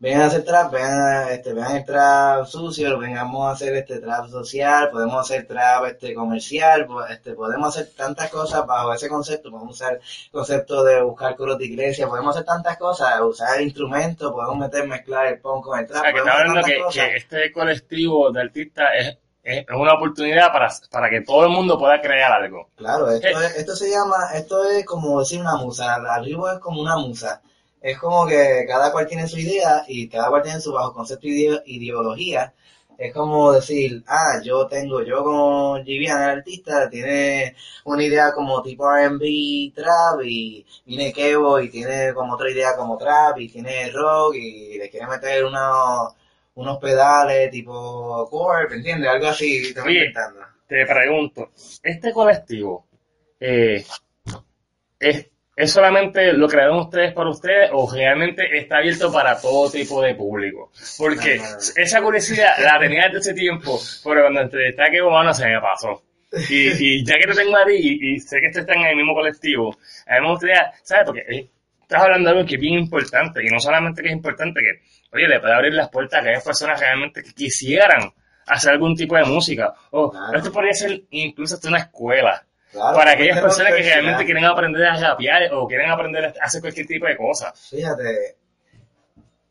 Vengan 0.00 0.22
a 0.22 0.26
hacer 0.26 0.44
trap, 0.44 0.70
vengan, 0.72 1.28
este, 1.30 1.52
vean 1.52 1.76
el 1.76 1.84
trap 1.84 2.46
sucio, 2.46 2.96
vengamos 2.98 3.48
a 3.48 3.50
hacer 3.50 3.74
este 3.74 3.98
trap 3.98 4.28
social, 4.28 4.90
podemos 4.90 5.16
hacer 5.16 5.44
trap 5.48 5.86
este 5.86 6.14
comercial, 6.14 6.86
este, 7.10 7.34
podemos 7.34 7.76
hacer 7.76 7.92
tantas 7.96 8.30
cosas 8.30 8.64
bajo 8.64 8.92
ese 8.94 9.08
concepto, 9.08 9.50
podemos 9.50 9.74
usar 9.74 9.98
concepto 10.30 10.84
de 10.84 11.02
buscar 11.02 11.34
coros 11.34 11.58
de 11.58 11.66
iglesia, 11.66 12.06
podemos 12.06 12.36
hacer 12.36 12.46
tantas 12.46 12.76
cosas, 12.76 13.20
usar 13.22 13.60
instrumentos, 13.60 14.30
podemos 14.30 14.56
meter, 14.56 14.86
mezclar 14.86 15.26
el 15.26 15.40
punk 15.40 15.64
con 15.64 15.76
el 15.80 15.84
O 15.86 15.88
trap, 15.88 16.02
sea, 16.04 16.12
que 16.12 16.18
está 16.20 16.32
hablando 16.32 16.62
que, 16.62 16.80
que 16.92 17.16
este 17.16 17.52
colectivo 17.52 18.30
de 18.30 18.40
artistas 18.40 18.88
es, 19.00 19.18
es 19.42 19.66
una 19.74 19.94
oportunidad 19.94 20.52
para, 20.52 20.68
para 20.92 21.10
que 21.10 21.22
todo 21.22 21.42
el 21.42 21.50
mundo 21.50 21.76
pueda 21.76 22.00
crear 22.00 22.30
algo. 22.30 22.68
Claro, 22.76 23.10
esto, 23.10 23.26
Eh. 23.26 23.46
es, 23.46 23.56
esto 23.56 23.74
se 23.74 23.90
llama, 23.90 24.28
esto 24.34 24.62
es 24.64 24.84
como 24.86 25.18
decir 25.18 25.40
una 25.40 25.56
musa, 25.56 25.96
arriba 25.96 26.52
es 26.54 26.58
como 26.60 26.80
una 26.82 26.96
musa. 26.98 27.42
Es 27.80 27.98
como 27.98 28.26
que 28.26 28.64
cada 28.66 28.92
cual 28.92 29.06
tiene 29.06 29.26
su 29.28 29.38
idea 29.38 29.84
y 29.88 30.08
cada 30.08 30.28
cual 30.30 30.42
tiene 30.42 30.60
su 30.60 30.72
bajo 30.72 30.92
concepto 30.92 31.26
y 31.28 31.44
ide- 31.46 31.62
ideología. 31.66 32.54
Es 32.98 33.14
como 33.14 33.52
decir, 33.52 34.02
ah, 34.08 34.40
yo 34.42 34.66
tengo, 34.66 35.02
yo 35.02 35.22
como 35.22 35.76
Givian, 35.84 36.20
el 36.22 36.30
artista, 36.38 36.90
tiene 36.90 37.54
una 37.84 38.02
idea 38.02 38.32
como 38.32 38.60
tipo 38.62 38.84
R&B 38.92 39.72
trap 39.74 40.20
y 40.24 40.66
viene 40.84 41.12
Kevo 41.12 41.60
y 41.60 41.68
tiene 41.70 42.12
como 42.14 42.34
otra 42.34 42.50
idea 42.50 42.76
como 42.76 42.98
trap 42.98 43.38
y 43.38 43.48
tiene 43.48 43.90
rock 43.92 44.34
y 44.34 44.78
le 44.78 44.90
quiere 44.90 45.06
meter 45.06 45.44
unos, 45.44 46.12
unos 46.56 46.78
pedales 46.78 47.50
tipo 47.52 48.28
core, 48.28 48.68
¿me 48.68 48.76
entiendes? 48.76 49.08
Algo 49.10 49.28
así, 49.28 49.62
te 49.62 49.68
estoy 49.68 49.84
Oye. 49.86 49.98
inventando. 50.00 50.40
Te 50.66 50.84
pregunto, 50.86 51.50
¿este 51.82 52.12
colectivo 52.12 52.84
eh, 53.40 53.84
es, 55.00 55.26
es 55.58 55.72
solamente 55.72 56.32
lo 56.32 56.46
crearon 56.46 56.78
ustedes 56.78 57.12
para 57.12 57.30
ustedes 57.30 57.70
o 57.72 57.90
realmente 57.92 58.44
está 58.56 58.78
abierto 58.78 59.12
para 59.12 59.40
todo 59.40 59.70
tipo 59.70 60.00
de 60.00 60.14
público? 60.14 60.70
Porque 60.96 61.36
No, 61.38 61.44
no, 61.44 61.50
no. 61.50 61.58
esa 61.76 62.00
curiosidad 62.00 62.56
la 62.62 62.78
tenía 62.78 63.06
desde 63.08 63.18
ese 63.18 63.34
tiempo, 63.34 63.78
pero 64.04 64.22
cuando 64.22 64.40
entrevisté 64.42 64.82
a 64.82 64.90
Kevo 64.90 65.10
Mano 65.10 65.34
se 65.34 65.46
me 65.46 65.60
pasó. 65.60 66.02
Y, 66.50 66.98
y 67.00 67.04
ya 67.04 67.14
que 67.18 67.26
te 67.26 67.34
tengo 67.34 67.56
a 67.56 67.64
ti 67.64 67.72
y, 67.74 68.14
y 68.14 68.20
sé 68.20 68.38
que 68.40 68.46
ustedes 68.48 68.66
están 68.68 68.82
en 68.82 68.88
el 68.88 68.96
mismo 68.96 69.14
colectivo, 69.14 69.76
a 70.06 70.14
mí 70.14 70.20
me 70.20 70.30
gustaría, 70.30 70.72
¿sabes? 70.82 71.04
Porque 71.06 71.20
eh, 71.28 71.50
estás 71.80 72.02
hablando 72.02 72.28
de 72.30 72.36
algo 72.36 72.46
que 72.48 72.54
es 72.56 72.60
bien 72.60 72.74
importante, 72.74 73.40
y 73.42 73.48
no 73.48 73.58
solamente 73.58 74.02
que 74.02 74.08
es 74.08 74.14
importante, 74.14 74.60
que, 74.60 74.82
oye, 75.16 75.26
le 75.26 75.40
puede 75.40 75.54
abrir 75.54 75.72
las 75.72 75.88
puertas 75.88 76.18
a 76.18 76.22
aquellas 76.22 76.44
personas 76.44 76.78
realmente 76.78 77.22
que 77.22 77.32
quisieran 77.32 78.12
hacer 78.46 78.72
algún 78.72 78.94
tipo 78.94 79.16
de 79.16 79.24
música. 79.24 79.72
O 79.90 80.12
esto 80.34 80.52
podría 80.52 80.72
ser 80.74 81.02
incluso 81.10 81.54
hasta 81.54 81.68
una 81.68 81.78
escuela. 81.78 82.44
Claro, 82.70 82.96
para 82.96 83.12
aquellas 83.12 83.40
personas 83.40 83.72
que 83.74 83.82
realmente 83.82 84.24
quieren 84.24 84.44
aprender 84.44 84.84
a 84.86 84.96
rapear 85.00 85.52
o 85.54 85.66
quieren 85.66 85.90
aprender 85.90 86.26
a 86.26 86.44
hacer 86.44 86.60
cualquier 86.60 86.86
tipo 86.86 87.06
de 87.06 87.16
cosa. 87.16 87.52
Fíjate, 87.54 88.36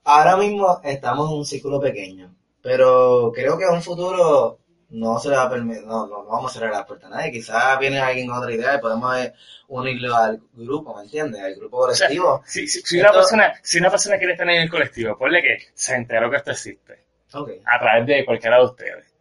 ahora 0.04 0.38
mismo 0.38 0.80
estamos 0.84 1.32
en 1.32 1.38
un 1.38 1.46
círculo 1.46 1.80
pequeño, 1.80 2.34
pero 2.62 3.32
creo 3.34 3.58
que 3.58 3.66
a 3.66 3.72
un 3.72 3.82
futuro 3.82 4.60
no 4.90 5.20
se 5.20 5.30
le 5.30 5.36
va 5.36 5.44
a 5.44 5.50
permitir, 5.50 5.84
no, 5.84 6.08
no, 6.08 6.24
vamos 6.26 6.50
a 6.52 6.54
cerrar 6.54 6.72
la 6.74 6.86
puerta 6.86 7.08
a 7.08 7.10
nadie. 7.10 7.32
Quizás 7.32 7.78
viene 7.80 8.00
alguien 8.00 8.28
con 8.28 8.38
otra 8.38 8.54
idea 8.54 8.76
y 8.76 8.80
podemos 8.80 9.18
eh, 9.18 9.34
unirlo 9.68 10.16
al 10.16 10.40
grupo, 10.54 10.96
¿me 10.96 11.04
entiendes? 11.04 11.42
Al 11.44 11.56
grupo 11.56 11.78
O 11.80 11.94
sea, 11.94 12.08
colectivo. 12.08 12.42
si, 12.46 13.00
una 13.00 13.12
persona, 13.12 13.54
si 13.62 13.80
una 13.80 13.90
persona 13.90 14.18
quiere 14.18 14.34
estar 14.34 14.50
en 14.50 14.62
el 14.62 14.70
colectivo, 14.70 15.18
ponle 15.18 15.42
que 15.42 15.58
se 15.74 15.96
enteró 15.96 16.30
que 16.30 16.38
esto 16.38 16.52
existe 16.52 17.04
Ok. 17.34 17.50
a 17.66 17.80
través 17.80 18.06
de 18.08 18.24
cualquiera 18.26 18.58
de 18.60 18.64
ustedes 18.66 19.14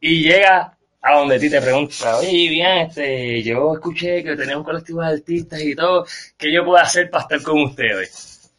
y 0.00 0.22
llega 0.22 0.78
a 1.02 1.14
donde 1.16 1.38
ti 1.38 1.48
te 1.50 1.60
pregunta, 1.62 2.18
oye, 2.18 2.48
bien, 2.50 2.78
este, 2.88 3.42
yo 3.42 3.72
escuché 3.74 4.22
que 4.22 4.36
tenía 4.36 4.56
un 4.58 4.64
colectivo 4.64 5.00
de 5.00 5.08
artistas 5.14 5.60
y 5.62 5.74
todo, 5.74 6.04
¿qué 6.36 6.52
yo 6.52 6.64
puedo 6.64 6.76
hacer 6.78 7.08
para 7.10 7.22
estar 7.22 7.42
con 7.42 7.62
ustedes? 7.62 8.52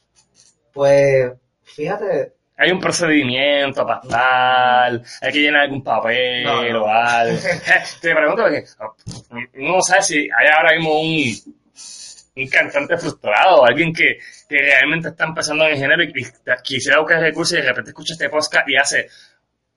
Pues, 0.73 1.31
fíjate, 1.63 2.33
Hay 2.57 2.71
un 2.71 2.79
procedimiento 2.79 3.85
para 3.85 4.01
estar, 4.01 5.01
hay 5.21 5.31
que 5.31 5.39
llenar 5.39 5.61
algún 5.61 5.83
papel 5.83 6.43
No, 6.43 6.63
no. 6.69 6.83
o 6.85 6.87
algo. 6.87 7.37
Te 8.01 8.15
pregunto 8.15 8.43
porque 8.43 8.63
uno 9.59 9.75
no 9.75 9.81
sabe 9.81 10.01
si 10.03 10.17
hay 10.17 10.47
ahora 10.55 10.75
mismo 10.75 10.99
un, 11.01 11.55
un 12.37 12.47
cantante 12.47 12.97
frustrado 12.97 13.65
alguien 13.65 13.91
que, 13.93 14.17
que 14.47 14.57
realmente 14.57 15.09
está 15.09 15.25
empezando 15.25 15.65
en 15.65 15.71
el 15.73 15.77
género 15.77 16.03
y 16.03 16.07
y 16.21 16.25
quisiera 16.63 16.99
buscar 16.99 17.19
recursos 17.21 17.57
y 17.57 17.61
de 17.61 17.67
repente 17.67 17.89
escucha 17.91 18.13
este 18.13 18.29
podcast 18.29 18.67
y 18.69 18.75
hace, 18.77 19.07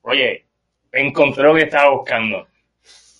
oye, 0.03 0.47
encontré 0.93 1.43
lo 1.45 1.55
que 1.55 1.63
estaba 1.63 1.91
buscando. 1.91 2.47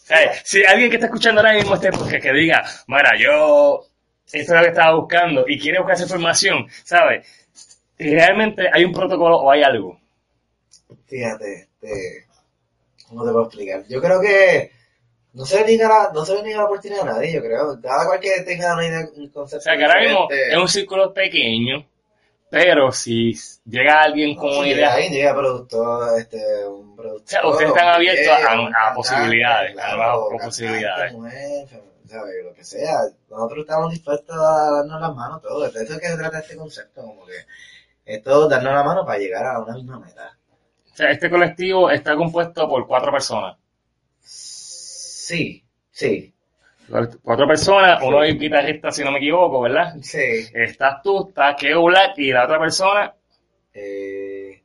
¿Sabes? 0.05 0.43
Si 0.45 0.63
alguien 0.63 0.91
que 0.91 0.97
está 0.97 1.07
escuchando 1.07 1.41
ahora 1.41 1.55
mismo 1.55 1.75
este 1.75 1.91
podcast 1.91 2.23
que 2.23 2.33
diga, 2.35 2.63
mira, 2.89 3.13
yo 3.19 3.87
esto 4.31 4.53
es 4.53 4.59
lo 4.59 4.61
que 4.61 4.69
estaba 4.69 4.97
buscando 4.97 5.45
y 5.49 5.59
quiere 5.59 5.79
buscar 5.79 5.95
esa 5.95 6.05
información, 6.05 6.67
¿sabes? 6.85 7.27
Realmente 7.99 8.69
hay 8.71 8.85
un 8.85 8.93
protocolo 8.93 9.39
o 9.39 9.51
hay 9.51 9.63
algo. 9.63 9.99
fíjate, 11.07 11.55
este, 11.55 12.27
¿cómo 13.09 13.25
te 13.25 13.33
puedo 13.33 13.45
explicar? 13.47 13.85
Yo 13.89 14.03
creo 14.03 14.21
que 14.21 14.73
no 15.33 15.47
se 15.47 15.61
le 15.61 15.69
niega 15.69 15.89
la, 15.89 16.11
no 16.13 16.23
se 16.23 16.35
le 16.35 16.43
niega 16.43 16.59
la 16.59 16.65
oportunidad 16.67 17.09
a 17.09 17.13
nadie, 17.15 17.33
yo 17.33 17.41
creo. 17.41 17.81
Cada 17.81 18.05
cual 18.07 18.21
que 18.21 18.43
tenga 18.43 18.75
una 18.75 18.87
idea, 18.87 19.09
un 19.17 19.29
O 19.29 19.33
concepto 19.33 19.63
sea, 19.63 19.75
que 19.75 19.85
ahora 19.85 20.03
mismo 20.03 20.29
es 20.31 20.57
un 20.59 20.69
círculo 20.69 21.15
pequeño, 21.15 21.89
pero 22.51 22.93
si 22.93 23.35
llega 23.65 24.03
alguien 24.03 24.37
con 24.37 24.57
una 24.57 24.69
idea, 24.69 24.95
Ahí 24.95 25.09
llega 25.11 25.35
productor, 25.35 26.19
este, 26.19 26.67
un 26.67 26.95
productor. 26.95 27.25
O 27.25 27.29
sea, 27.29 27.47
ustedes 27.49 27.71
están 27.71 27.89
abiertos 27.89 28.33
a- 28.33 28.95
posibilidades, 28.95 29.79
a 29.79 29.97
nuevas 29.97 30.19
posibilidades. 30.45 31.13
mujer, 31.13 31.69
¿sabes? 32.07 32.35
Lo 32.45 32.55
que 32.55 32.65
sea. 32.65 33.01
Nosotros 33.31 33.61
estamos 33.61 33.91
dispuestos 33.91 34.37
a 34.37 34.71
darnos 34.71 35.01
las 35.01 35.15
manos 35.15 35.43
todos. 35.43 35.73
De 35.73 35.83
eso 35.83 35.95
es 35.95 36.01
que 36.01 36.09
se 36.09 36.17
trata 36.17 36.39
este 36.39 36.57
concepto, 36.57 37.03
como 37.03 37.27
que 37.27 37.35
esto 38.05 38.49
darnos 38.49 38.73
la 38.73 38.85
mano 38.85 39.05
para 39.05 39.19
llegar 39.19 39.45
a 39.47 39.61
una 39.61 39.75
misma 39.75 39.99
meta. 39.99 40.37
o 40.93 40.97
sea, 40.97 41.11
este 41.11 41.29
colectivo 41.31 41.91
está 41.91 42.15
compuesto 42.15 42.69
por 42.69 42.87
cuatro 42.87 43.11
personas. 43.11 43.57
Sí, 44.21 45.65
sí. 45.91 46.34
Cuatro 47.23 47.47
personas, 47.47 48.01
uno 48.03 48.23
es 48.23 48.39
guitarrista, 48.39 48.91
si 48.93 49.03
no 49.03 49.11
me 49.11 49.19
equivoco, 49.19 49.61
¿verdad? 49.63 49.95
Sí. 50.03 50.19
Estás 50.53 51.03
tú, 51.03 51.29
está 51.29 51.57
Keo 51.57 51.85
Black 51.85 52.19
y 52.19 52.33
la 52.33 52.45
otra 52.45 52.59
persona, 52.59 53.15
Eh, 53.73 54.63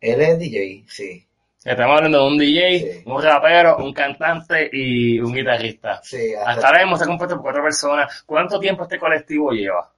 él 0.00 0.20
es 0.20 0.38
DJ, 0.38 0.84
sí. 0.88 1.26
estamos 1.64 1.96
hablando 1.96 2.20
de 2.20 2.26
un 2.28 2.38
DJ, 2.38 2.78
Sí. 2.78 3.02
un 3.06 3.20
rapero, 3.22 3.78
un 3.78 3.92
cantante 3.92 4.70
y 4.72 5.18
un 5.18 5.32
guitarrista. 5.34 6.00
Sí, 6.04 6.32
Hasta 6.34 6.50
hasta, 6.50 6.66
ahora 6.68 6.78
mismo 6.80 6.94
está 6.96 7.06
compuesto 7.06 7.34
por 7.36 7.42
cuatro 7.44 7.62
personas. 7.64 8.22
¿Cuánto 8.24 8.60
tiempo 8.60 8.84
este 8.84 8.98
colectivo 8.98 9.50
lleva? 9.52 9.90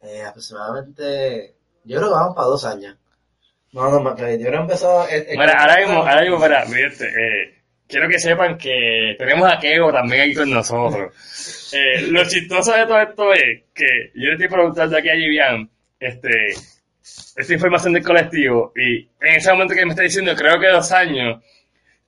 eh, 0.00 0.22
aproximadamente, 0.22 1.54
yo 1.82 1.96
creo 1.98 2.08
que 2.10 2.14
vamos 2.14 2.36
para 2.36 2.46
dos 2.46 2.64
años. 2.64 2.96
No, 3.72 3.90
no, 3.90 4.14
pero 4.14 4.30
yo 4.30 4.38
creo 4.46 4.50
que 4.52 4.56
empezó... 4.58 5.08
el- 5.08 5.26
el- 5.28 5.38
Mira, 5.38 5.60
ahora 5.60 5.76
mismo, 5.78 5.94
ahora 6.02 6.20
mismo, 6.20 6.36
espera, 6.36 6.64
fíjate, 6.66 7.04
eh, 7.06 7.57
quiero 7.88 8.08
que 8.08 8.18
sepan 8.18 8.58
que 8.58 9.16
tenemos 9.18 9.50
a 9.50 9.58
Keo 9.58 9.90
también 9.90 10.22
aquí 10.22 10.34
con 10.34 10.50
nosotros. 10.50 11.72
Eh, 11.72 12.02
lo 12.02 12.24
chistoso 12.28 12.72
de 12.72 12.86
todo 12.86 13.00
esto 13.00 13.32
es 13.32 13.62
que 13.74 14.10
yo 14.14 14.28
le 14.28 14.32
estoy 14.32 14.48
preguntando 14.48 14.96
aquí 14.96 15.08
a 15.08 15.14
Vivian, 15.14 15.68
este, 15.98 16.48
esta 17.36 17.52
información 17.52 17.94
del 17.94 18.04
colectivo, 18.04 18.72
y 18.76 19.08
en 19.20 19.36
ese 19.36 19.52
momento 19.52 19.74
que 19.74 19.84
me 19.84 19.90
está 19.90 20.02
diciendo, 20.02 20.34
creo 20.36 20.60
que 20.60 20.68
dos 20.68 20.92
años, 20.92 21.42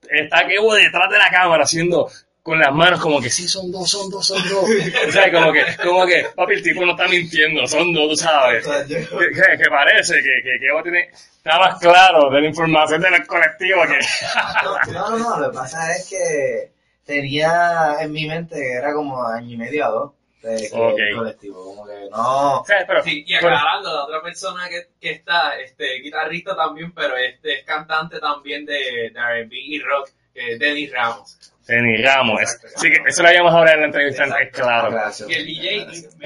está 0.08 0.46
Keo 0.46 0.74
detrás 0.74 1.10
de 1.10 1.18
la 1.18 1.30
cámara 1.30 1.64
haciendo 1.64 2.08
con 2.42 2.58
las 2.58 2.72
manos 2.72 3.00
como 3.00 3.20
que 3.20 3.28
sí, 3.30 3.46
son 3.46 3.70
dos, 3.70 3.90
son 3.90 4.10
dos, 4.10 4.26
son 4.26 4.42
dos. 4.48 4.64
O 5.08 5.12
sea, 5.12 5.30
como 5.30 5.52
que, 5.52 5.62
como 5.82 6.06
que, 6.06 6.26
papi, 6.34 6.54
el 6.54 6.62
tipo 6.62 6.84
no 6.84 6.92
está 6.92 7.06
mintiendo, 7.08 7.66
son 7.66 7.92
dos, 7.92 8.08
tú 8.10 8.16
sabes. 8.16 8.66
Que, 8.88 9.06
que- 9.06 9.58
que 9.58 9.70
parece 9.70 10.14
que, 10.16 10.42
que, 10.42 10.58
que 10.58 10.66
Evo 10.66 10.82
tiene, 10.82 11.08
está 11.12 11.58
más 11.58 11.78
claro 11.78 12.30
de 12.30 12.40
la 12.40 12.46
información 12.48 13.00
del 13.02 13.26
colectivo 13.26 13.82
que... 13.86 13.98
No, 14.92 15.10
no, 15.10 15.18
no, 15.18 15.40
lo 15.40 15.50
que 15.50 15.56
pasa 15.58 15.94
es 15.94 16.08
que 16.08 16.72
tenía 17.04 17.96
en 18.00 18.12
mi 18.12 18.26
mente 18.26 18.54
que 18.56 18.72
era 18.72 18.92
como 18.94 19.22
año 19.26 19.54
y 19.54 19.56
medio 19.56 19.84
a 19.84 19.88
dos 19.90 20.12
de 20.42 20.56
que 20.56 20.76
Ok. 20.78 20.98
el 20.98 21.16
colectivo, 21.16 21.62
como 21.64 21.86
que 21.86 22.08
no... 22.10 22.62
Sí, 23.04 23.24
y 23.26 23.34
pero- 23.34 23.48
aclarando, 23.48 23.94
la 23.94 24.04
otra 24.04 24.22
persona 24.22 24.68
que, 24.70 24.88
que 24.98 25.10
está, 25.10 25.58
este, 25.58 26.00
guitarrista 26.00 26.56
también, 26.56 26.92
pero 26.92 27.14
este 27.16 27.58
es 27.58 27.64
cantante 27.66 28.18
también 28.20 28.64
de, 28.64 29.10
de 29.12 29.12
R&B 29.14 29.54
y 29.54 29.78
rock, 29.80 30.08
que 30.32 30.52
es 30.52 30.58
Dennis 30.58 30.90
Ramos. 30.92 31.36
Denny 31.70 32.02
Ramos. 32.02 32.40
es- 32.42 32.54
Exacto. 32.54 32.80
sí, 32.80 32.90
que 32.90 32.98
eso 33.06 33.22
lo 33.22 33.28
habíamos 33.28 33.52
ahora 33.52 33.72
en 33.74 33.80
la 33.80 33.86
entrevista, 33.86 34.24
Exacto. 34.24 34.44
es 34.44 34.52
claro. 34.52 34.90
Gracias. 34.90 35.28
Y 35.30 35.34
el 35.34 35.46
DJ... 35.46 35.84
Gracias. 35.84 36.16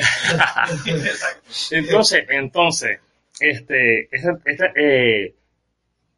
Exacto. 0.87 1.49
Entonces, 1.71 2.25
entonces, 2.29 3.01
este, 3.41 4.09
esta- 4.15 4.39
esta, 4.45 4.67
eh, 4.77 5.35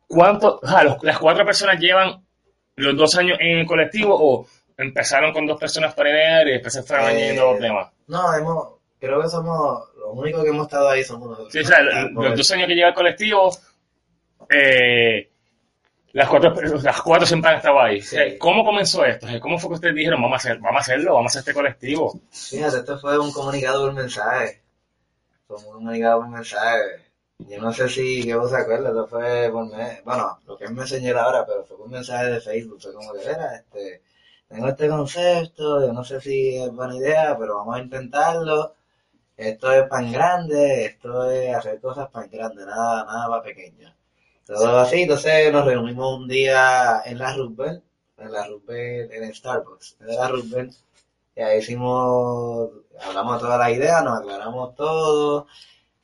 ¿cuánto, 0.09 0.61
o 0.63 0.67
sea, 0.69 0.83
los- 0.85 1.03
las 1.03 1.19
cuatro 1.19 1.45
personas 1.45 1.79
llevan 1.81 2.25
los 2.77 2.97
dos 2.97 3.17
años 3.17 3.39
en 3.41 3.59
el 3.59 3.67
colectivo 3.67 4.17
o 4.19 4.47
empezaron 4.77 5.33
con 5.33 5.47
dos 5.47 5.59
personas 5.59 5.95
primero 5.95 6.49
y 6.49 6.53
después 6.53 6.73
se 6.75 6.83
fueron 6.83 7.07
Eh, 7.07 7.11
añadiendo 7.11 7.53
los 7.53 7.61
demás? 7.61 7.89
No, 8.09 8.35
hemos, 8.35 8.69
creo 9.01 9.21
que 9.23 9.29
somos, 9.29 9.89
los 9.97 10.11
únicos 10.13 10.45
que 10.45 10.51
hemos 10.51 10.67
estado 10.67 10.89
ahí 10.91 11.03
somos 11.03 11.29
nosotros. 11.31 11.53
Sí, 11.53 11.59
o 11.61 11.65
sea, 11.65 11.81
los, 11.81 12.13
los 12.13 12.37
dos 12.37 12.51
años 12.53 12.69
que 12.69 12.75
lleva 12.75 12.89
el 12.91 12.95
colectivo, 12.95 13.51
eh, 14.51 15.31
las 16.17 16.29
cuatro, 16.29 16.55
las 16.83 17.03
cuatro 17.03 17.27
siempre 17.27 17.51
han 17.51 17.57
estado 17.59 17.81
ahí. 17.81 18.01
Sí. 18.01 18.17
Sea, 18.17 18.39
¿Cómo 18.39 18.65
comenzó 18.65 19.05
esto? 19.05 19.27
Sea, 19.27 19.41
¿Cómo 19.41 19.59
fue 19.59 19.71
que 19.71 19.75
ustedes 19.75 19.95
dijeron, 19.95 20.21
vamos 20.23 20.35
a, 20.35 20.37
hacer, 20.39 20.59
vamos 20.59 20.79
a 20.79 20.81
hacerlo, 20.81 21.15
vamos 21.15 21.31
a 21.31 21.39
hacer 21.39 21.41
este 21.41 21.55
colectivo? 21.55 22.21
Fíjate, 22.31 22.79
esto 22.79 22.99
fue 22.99 23.19
un 23.19 23.33
comunicado 23.33 23.85
por 23.87 23.95
mensaje. 23.95 24.63
Fue 25.47 25.57
un 25.59 25.65
comunicado 25.65 26.21
por 26.21 26.29
mensaje. 26.29 26.81
Yo 27.39 27.61
no 27.61 27.73
sé 27.73 27.89
si 27.89 28.25
que 28.25 28.35
vos 28.35 28.51
se 28.51 28.57
acuerdas, 28.57 28.91
esto 28.91 29.07
fue 29.09 29.51
por 29.53 29.67
me- 29.67 30.01
bueno, 30.05 30.39
lo 30.47 30.57
que 30.57 30.65
es 30.65 30.71
Messenger 30.71 31.17
ahora, 31.19 31.45
pero 31.47 31.65
fue 31.65 31.77
por 31.77 31.89
mensaje 31.89 32.27
de 32.27 32.41
Facebook, 32.41 32.81
fue 32.81 32.95
como 32.95 33.13
que 33.13 33.25
era, 33.25 33.57
este, 33.57 34.03
tengo 34.49 34.69
este 34.69 34.89
concepto, 34.89 35.87
yo 35.87 35.93
no 35.93 36.03
sé 36.05 36.21
si 36.21 36.57
es 36.57 36.73
buena 36.73 36.97
idea, 36.97 37.37
pero 37.39 37.57
vamos 37.57 37.77
a 37.77 37.81
intentarlo. 37.81 38.75
Esto 39.37 39.73
es 39.73 39.89
pan 39.89 40.13
grande, 40.13 40.87
esto 40.87 41.31
es 41.31 41.55
hacer 41.57 41.81
cosas 41.81 42.09
pan 42.11 42.29
grande, 42.33 42.65
nada, 42.67 43.05
nada 43.05 43.29
para 43.29 43.43
pequeño. 43.43 43.95
Todo 44.47 44.79
así, 44.79 45.03
entonces 45.03 45.53
nos 45.53 45.65
reunimos 45.65 46.21
un 46.21 46.29
día 46.29 47.03
en 47.05 47.19
la 47.19 47.35
Roosevelt, 47.35 47.83
en 48.17 48.33
la 48.33 48.47
Roosevelt, 48.47 49.13
en 49.13 49.25
el 49.25 49.35
Starbucks, 49.35 49.97
en 50.01 50.07
la 50.07 50.29
Roosevelt, 50.29 50.73
y 51.35 51.41
ahí 51.41 51.59
hicimos, 51.59 52.71
hablamos 53.01 53.35
de 53.35 53.41
todas 53.41 53.59
las 53.59 53.77
ideas, 53.77 54.05
nos 54.05 54.21
aclaramos 54.21 54.77
todo, 54.77 55.49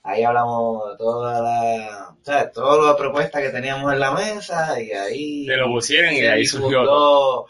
ahí 0.03 0.25
hablamos 0.25 0.91
de 0.91 0.97
toda 0.97 1.41
la, 1.41 2.17
o 2.21 2.25
sea, 2.25 2.51
todas 2.51 2.85
las 2.85 2.97
propuestas 2.97 3.43
que 3.43 3.51
teníamos 3.51 3.93
en 3.93 4.01
la 4.01 4.11
mesa, 4.11 4.81
y 4.81 4.91
ahí 4.91 5.47
Se 5.47 5.57
lo 5.57 5.69
pusieron 5.69 6.13
y 6.13 6.21
de 6.23 6.31
ahí 6.31 6.45
surgió 6.45 6.85
todo. 6.85 7.47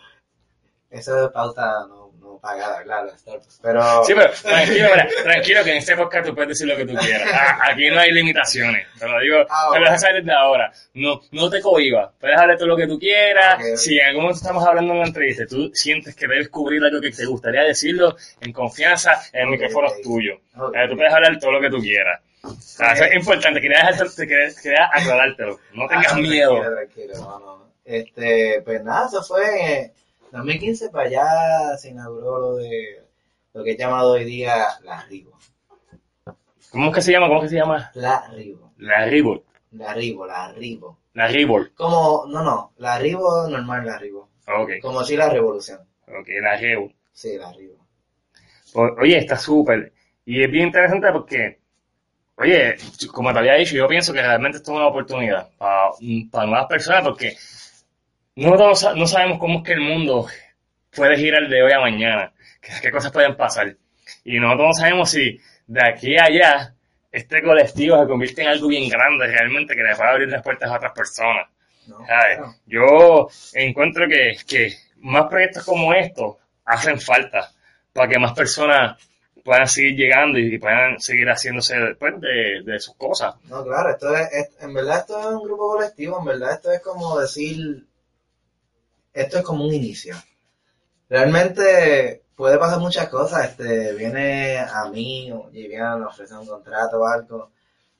Eso 0.91 1.25
es 1.25 1.33
pauta 1.33 1.87
no 1.89 2.02
pagada, 2.43 2.83
claro, 2.83 3.09
Starbucks, 3.17 3.61
pero... 3.63 4.05
Sí, 4.05 4.13
pero 4.17 4.33
tranquilo, 4.43 4.89
mira, 4.91 5.09
tranquilo 5.23 5.63
que 5.65 5.71
en 5.71 5.77
este 5.77 5.97
podcast 5.97 6.27
tú 6.27 6.35
puedes 6.35 6.49
decir 6.49 6.67
lo 6.67 6.77
que 6.77 6.85
tú 6.85 6.95
quieras. 6.97 7.29
Ah, 7.33 7.59
Aquí 7.71 7.89
no 7.89 8.01
hay 8.01 8.11
limitaciones. 8.11 8.87
Te 8.99 9.09
lo 9.09 9.21
digo, 9.21 9.37
Ah, 9.49 9.69
te 9.73 9.79
lo 9.79 9.85
bueno. 9.85 9.85
dejas 9.85 10.03
desde 10.13 10.33
ahora. 10.33 10.73
No, 10.95 11.21
no 11.31 11.49
te 11.49 11.61
cohibas. 11.63 12.11
Puedes 12.21 12.37
hablar 12.37 12.57
todo 12.59 12.67
lo 12.69 12.77
que 12.77 12.89
tú 12.89 12.99
quieras. 12.99 13.55
Ok, 13.55 13.61
ok. 13.71 13.77
Si 13.77 13.97
en 13.99 14.07
algún 14.09 14.23
momento 14.25 14.41
estamos 14.41 14.67
hablando 14.67 14.93
en 14.93 14.99
una 14.99 15.07
entrevista 15.09 15.47
tú 15.47 15.71
sientes 15.73 16.17
que 16.17 16.27
debes 16.27 16.49
cubrir 16.49 16.83
algo 16.83 17.01
que 17.01 17.13
te 17.13 17.25
gustaría 17.27 17.63
decirlo, 17.63 18.17
en 18.41 18.53
confianza, 18.53 19.23
el 19.33 19.45
Ok, 19.47 19.51
micrófono 19.53 19.87
ok. 19.87 19.95
es 19.97 20.03
tuyo. 20.03 20.35
Ok. 20.59 20.75
Eh, 20.77 20.89
tú 20.89 20.97
puedes 20.97 21.15
hablar 21.15 21.39
todo 21.39 21.53
lo 21.53 21.61
que 21.61 21.71
tú 21.71 21.79
quieras. 21.81 22.21
O 22.43 22.51
sea, 22.61 22.93
eso 22.95 23.05
es 23.05 23.15
importante. 23.15 23.61
Quería, 23.61 23.87
dejarte, 23.87 24.27
quería, 24.27 24.49
quería 24.61 24.91
aclarártelo. 24.93 25.61
No 25.75 25.87
tengas 25.87 26.13
Ah, 26.13 26.17
miedo. 26.17 26.61
Tranquilo, 26.61 26.75
tranquilo, 26.75 27.15
no, 27.21 27.39
no. 27.39 27.73
Este, 27.85 28.63
pues 28.65 28.83
nada, 28.83 29.07
eso 29.07 29.23
fue 29.23 29.79
en 29.79 29.93
2015 30.33 30.91
para 30.91 31.09
allá 31.09 31.77
se 31.79 31.91
inauguró 31.91 32.39
lo 32.41 32.57
de 32.57 33.03
lo 33.55 33.63
que 33.63 33.73
es 33.73 33.79
llamado 33.79 34.13
hoy 34.13 34.25
día 34.25 34.65
la 34.83 35.03
Rivo. 35.05 35.39
¿Cómo 36.71 36.89
es 36.89 36.95
que 36.95 37.03
se 37.03 37.13
llama? 37.13 37.29
¿Cómo 37.29 37.41
es 37.41 37.45
que 37.45 37.49
se 37.51 37.57
llama? 37.57 37.91
La 37.95 38.27
Rivo. 38.31 38.73
La 38.79 39.05
Ribol. 39.07 39.45
La 39.73 39.93
Rivo, 39.95 40.27
la 40.27 40.53
Rivo. 40.53 40.99
La 41.15 41.29
Ribol. 41.29 41.73
Como, 41.75 42.25
no, 42.29 42.43
no, 42.43 42.73
la 42.79 42.99
Rivo 42.99 43.47
normal, 43.49 43.85
la 43.87 43.99
Rivo. 43.99 44.31
Ok. 44.49 44.71
Como 44.81 45.05
si 45.05 45.17
la 45.17 45.29
revolución. 45.29 45.81
Ok, 46.09 46.29
la 46.41 46.57
Ribol. 46.57 46.95
Sí, 47.13 47.37
la 47.37 47.53
Rivo. 47.53 47.87
O- 48.75 48.95
Oye, 49.01 49.19
está 49.19 49.37
súper. 49.37 49.93
Y 50.25 50.43
es 50.43 50.51
bien 50.51 50.69
interesante 50.69 51.13
porque, 51.13 51.61
oye, 52.37 52.77
como 53.13 53.33
te 53.33 53.39
había 53.41 53.55
dicho, 53.55 53.75
yo 53.77 53.87
pienso 53.89 54.13
que 54.13 54.23
realmente 54.23 54.59
esto 54.59 54.73
es 54.73 54.77
una 54.77 54.87
oportunidad 54.87 55.51
para, 55.59 55.91
para 56.31 56.47
nuevas 56.47 56.67
personas 56.67 57.03
porque 57.03 57.37
no, 58.37 58.57
todos- 58.57 58.97
no 58.97 59.07
sabemos 59.07 59.39
cómo 59.39 59.59
es 59.59 59.65
que 59.65 59.73
el 59.75 59.81
mundo 59.81 60.27
puede 60.95 61.17
girar 61.17 61.49
de 61.49 61.63
hoy 61.63 61.73
a 61.73 61.81
mañana, 61.81 62.33
qué, 62.83 62.91
cosas 62.91 63.13
pueden 63.13 63.37
pasar. 63.37 63.77
Y 64.25 64.39
nosotros 64.39 64.69
no 64.69 64.75
sabemos 64.75 65.11
si 65.11 65.39
de 65.67 65.81
aquí 65.89 66.17
a 66.17 66.25
allá 66.25 66.75
este 67.11 67.43
colectivo 67.43 67.99
se 68.01 68.07
convierte 68.09 68.43
en 68.43 68.49
algo 68.49 68.69
bien 68.69 68.89
grande 68.89 69.27
realmente 69.27 69.75
que 69.75 69.83
le 69.83 69.95
pueda 69.95 70.11
abrir 70.11 70.29
las 70.29 70.43
puertas 70.43 70.71
a 70.71 70.77
otras 70.77 70.93
personas. 70.93 71.47
Yo 72.67 73.29
encuentro 73.55 74.07
que, 74.09 74.37
que 74.47 74.73
más 74.99 75.27
proyectos 75.29 75.65
como 75.65 75.93
estos 75.93 76.37
hacen 76.65 77.01
falta 77.01 77.51
para 77.93 78.09
que 78.09 78.19
más 78.19 78.33
personas 78.33 78.97
puedan 79.45 79.67
seguir 79.67 79.97
llegando 79.97 80.39
y 80.39 80.57
puedan 80.59 81.01
seguir 81.01 81.27
haciéndose 81.29 81.77
después 81.77 82.21
de, 82.21 82.63
de 82.65 82.79
sus 82.81 82.95
cosas. 82.95 83.35
No, 83.45 83.65
claro, 83.65 83.91
esto 83.91 84.15
es, 84.17 84.33
es- 84.33 84.63
en 84.63 84.73
verdad 84.73 85.01
esto 85.01 85.19
es 85.19 85.27
un 85.27 85.43
grupo 85.43 85.69
colectivo, 85.75 86.19
en 86.21 86.25
verdad 86.25 86.53
esto 86.55 86.71
es 86.73 86.81
como 86.81 87.19
decir, 87.19 87.85
esto 89.13 89.39
es 89.39 89.45
como 89.45 89.65
un 89.67 89.75
inicio. 89.75 90.17
Realmente 91.09 92.23
puede 92.35 92.59
pasar 92.59 92.79
muchas 92.81 93.09
cosas, 93.09 93.51
este, 93.51 93.93
viene 93.95 94.59
a 94.59 94.87
mí 94.91 95.31
o 95.31 95.49
Vivian 95.51 96.01
nos 96.01 96.15
ofrece 96.15 96.35
un 96.35 96.47
contrato 96.47 97.01
o 97.01 97.07
algo, 97.07 97.51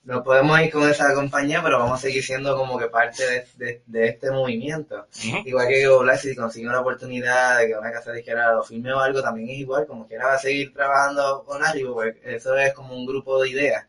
nos 0.05 0.25
podemos 0.25 0.59
ir 0.61 0.73
con 0.73 0.89
esa 0.89 1.15
compañía, 1.15 1.63
pero 1.63 1.79
vamos 1.79 1.99
a 1.99 2.03
seguir 2.03 2.25
siendo 2.25 2.57
como 2.57 2.77
que 2.79 2.87
parte 2.89 3.23
de, 3.25 3.47
de- 3.57 3.83
de 3.87 4.09
este 4.09 4.31
movimiento. 4.33 5.07
Igual 5.45 5.69
que 5.69 5.87
Black, 5.87 6.19
si 6.19 6.35
consigue 6.35 6.67
una 6.69 6.81
oportunidad 6.81 7.59
de 7.59 7.69
que 7.69 7.75
una 7.77 7.93
casa 7.93 8.11
disquera 8.13 8.53
lo 8.53 8.65
filme 8.65 8.93
o 8.93 8.99
algo, 8.99 9.23
también 9.23 9.51
es 9.51 9.59
igual, 9.59 9.87
como 9.87 10.09
quiera 10.09 10.27
va 10.27 10.35
a 10.35 10.39
seguir 10.39 10.73
trabajando 10.73 11.45
con 11.47 11.63
Arriba, 11.63 11.93
porque 11.93 12.21
eso 12.25 12.57
es 12.57 12.73
como 12.73 12.97
un 12.97 13.07
grupo 13.07 13.41
de 13.43 13.51
ideas. 13.51 13.85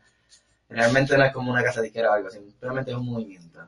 Realmente 0.68 1.16
no 1.16 1.24
es 1.24 1.32
como 1.32 1.50
una 1.50 1.64
casa 1.64 1.80
disquera 1.82 2.10
o 2.10 2.14
algo, 2.14 2.30
simplemente 2.30 2.90
es 2.92 2.96
un 2.96 3.06
movimiento. 3.06 3.60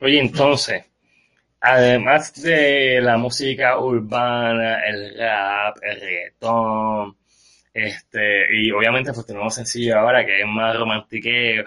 Oye, 0.00 0.18
entonces, 0.20 0.84
además 1.64 2.34
de 2.42 3.00
la 3.00 3.16
música 3.16 3.78
urbana, 3.78 4.80
el 4.86 5.16
rap, 5.18 5.78
el 5.80 5.98
reggaetón, 5.98 7.16
este, 7.72 8.46
y 8.54 8.70
obviamente 8.70 9.14
pues 9.14 9.26
tenemos 9.26 9.54
sencillo 9.54 9.98
ahora 9.98 10.26
que 10.26 10.40
es 10.40 10.46
más 10.46 10.76
romantiqueo. 10.76 11.64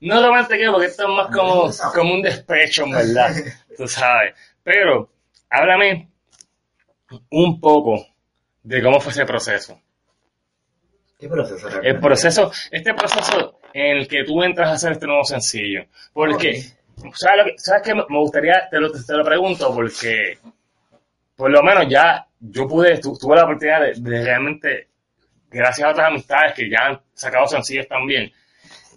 No 0.00 0.26
romantiqueo 0.26 0.72
porque 0.72 0.86
esto 0.86 1.02
es 1.02 1.08
más 1.10 1.26
como, 1.26 1.70
como 1.94 2.14
un 2.14 2.22
despecho, 2.22 2.84
en 2.84 2.92
verdad, 2.92 3.34
tú 3.76 3.86
sabes. 3.86 4.34
Pero, 4.62 5.10
háblame 5.50 6.08
un 7.30 7.60
poco 7.60 8.06
de 8.62 8.82
cómo 8.82 8.98
fue 8.98 9.12
ese 9.12 9.26
proceso. 9.26 9.78
¿Qué 11.18 11.28
proceso 11.28 11.82
El 11.82 12.00
proceso, 12.00 12.50
este 12.70 12.94
proceso 12.94 13.58
en 13.74 13.98
el 13.98 14.08
que 14.08 14.24
tú 14.24 14.42
entras 14.42 14.70
a 14.70 14.72
hacer 14.74 14.92
este 14.92 15.06
nuevo 15.06 15.24
sencillo. 15.24 15.84
Porque, 16.14 16.62
¿sabes, 17.14 17.38
lo 17.38 17.44
que- 17.44 17.58
¿sabes 17.58 17.82
qué? 17.82 17.94
Me 17.94 18.04
gustaría, 18.18 18.68
te 18.70 18.78
lo, 18.78 18.90
te 18.92 19.12
lo 19.14 19.24
pregunto, 19.24 19.74
porque 19.74 20.38
por 21.36 21.50
lo 21.50 21.62
menos 21.62 21.86
ya 21.88 22.26
yo 22.40 22.66
pude, 22.66 22.98
tu- 22.98 23.16
tuve 23.16 23.36
la 23.36 23.44
oportunidad 23.44 23.80
de, 23.82 23.94
de 23.96 24.24
realmente, 24.24 24.88
gracias 25.50 25.86
a 25.86 25.90
otras 25.90 26.08
amistades 26.08 26.52
que 26.54 26.68
ya 26.70 26.86
han 26.86 27.00
sacado 27.14 27.46
sencillos 27.46 27.86
también, 27.88 28.30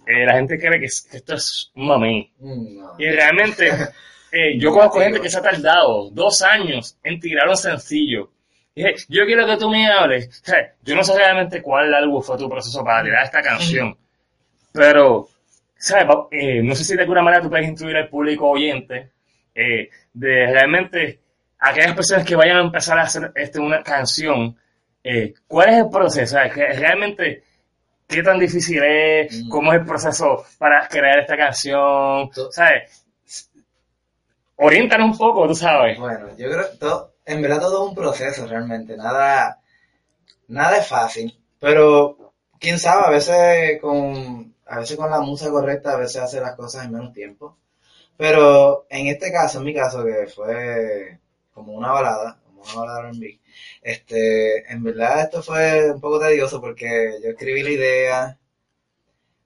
eh, 0.06 0.26
la 0.26 0.34
gente 0.34 0.58
cree 0.58 0.80
que, 0.80 0.86
que 1.10 1.16
esto 1.16 1.34
es 1.34 1.70
un 1.76 1.86
mami. 1.86 2.32
Mm, 2.38 2.76
no. 2.78 2.94
Y 2.98 3.08
realmente, 3.08 3.68
eh, 4.32 4.58
yo 4.58 4.72
conozco 4.72 5.00
gente 5.00 5.20
que 5.20 5.30
se 5.30 5.38
ha 5.38 5.42
tardado 5.42 6.10
dos 6.10 6.42
años 6.42 6.96
en 7.04 7.20
tirar 7.20 7.48
un 7.48 7.56
sencillo. 7.56 8.30
Y 8.74 8.82
dije, 8.84 9.04
yo 9.08 9.24
quiero 9.26 9.46
que 9.46 9.56
tú 9.58 9.68
me 9.70 9.86
hables. 9.90 10.28
O 10.42 10.44
sea, 10.46 10.72
yo 10.82 10.96
no 10.96 11.04
sé 11.04 11.14
realmente 11.16 11.60
cuál 11.62 11.92
álbum 11.94 12.22
fue 12.22 12.36
tu 12.38 12.48
proceso 12.48 12.82
para 12.82 13.02
tirar 13.04 13.24
esta 13.24 13.42
canción, 13.42 13.96
pero, 14.72 15.28
¿sabes? 15.82 16.06
Eh, 16.30 16.62
no 16.62 16.74
sé 16.74 16.84
si 16.84 16.94
de 16.94 17.02
alguna 17.02 17.22
manera 17.22 17.42
tú 17.42 17.50
puedes 17.50 17.68
instruir 17.68 17.96
al 17.96 18.08
público 18.08 18.48
oyente 18.48 19.10
eh, 19.52 19.90
de 20.12 20.46
realmente 20.46 21.20
aquellas 21.58 21.94
personas 21.94 22.24
que 22.24 22.36
vayan 22.36 22.58
a 22.58 22.62
empezar 22.62 22.98
a 22.98 23.02
hacer 23.02 23.32
este, 23.34 23.58
una 23.58 23.82
canción, 23.82 24.56
eh, 25.02 25.34
¿cuál 25.46 25.70
es 25.70 25.78
el 25.78 25.90
proceso? 25.90 26.36
Que 26.54 26.68
realmente, 26.72 27.42
¿qué 28.06 28.22
tan 28.22 28.38
difícil 28.38 28.80
es? 28.82 29.42
Mm. 29.42 29.48
¿Cómo 29.48 29.72
es 29.72 29.80
el 29.80 29.86
proceso 29.86 30.44
para 30.56 30.86
crear 30.86 31.18
esta 31.18 31.36
canción? 31.36 32.30
¿Sabes? 32.50 33.04
Orientan 34.56 35.02
un 35.02 35.18
poco, 35.18 35.48
tú 35.48 35.54
sabes. 35.56 35.98
Bueno, 35.98 36.28
yo 36.36 36.48
creo 36.48 36.70
que 36.70 36.76
todo, 36.78 37.14
en 37.26 37.42
verdad 37.42 37.60
todo 37.60 37.82
es 37.82 37.88
un 37.88 37.94
proceso 37.96 38.46
realmente, 38.46 38.96
nada, 38.96 39.58
nada 40.46 40.76
es 40.76 40.86
fácil, 40.86 41.36
pero 41.58 42.34
quién 42.60 42.78
sabe, 42.78 43.06
a 43.06 43.10
veces 43.10 43.80
con, 43.80 44.54
a 44.72 44.78
veces 44.78 44.96
con 44.96 45.10
la 45.10 45.20
música 45.20 45.50
correcta, 45.50 45.92
a 45.92 45.98
veces 45.98 46.22
hace 46.22 46.40
las 46.40 46.56
cosas 46.56 46.86
en 46.86 46.92
menos 46.92 47.12
tiempo, 47.12 47.58
pero 48.16 48.86
en 48.88 49.06
este 49.08 49.30
caso, 49.30 49.58
en 49.58 49.64
mi 49.66 49.74
caso, 49.74 50.02
que 50.02 50.26
fue 50.26 51.18
como 51.52 51.74
una 51.74 51.92
balada, 51.92 52.38
como 52.46 52.62
una 52.62 52.74
balada 52.76 53.10
R&B, 53.10 53.38
este, 53.82 54.72
en 54.72 54.82
verdad 54.82 55.24
esto 55.24 55.42
fue 55.42 55.92
un 55.92 56.00
poco 56.00 56.18
tedioso 56.20 56.58
porque 56.58 57.18
yo 57.22 57.30
escribí 57.30 57.62
la 57.62 57.70
idea, 57.70 58.38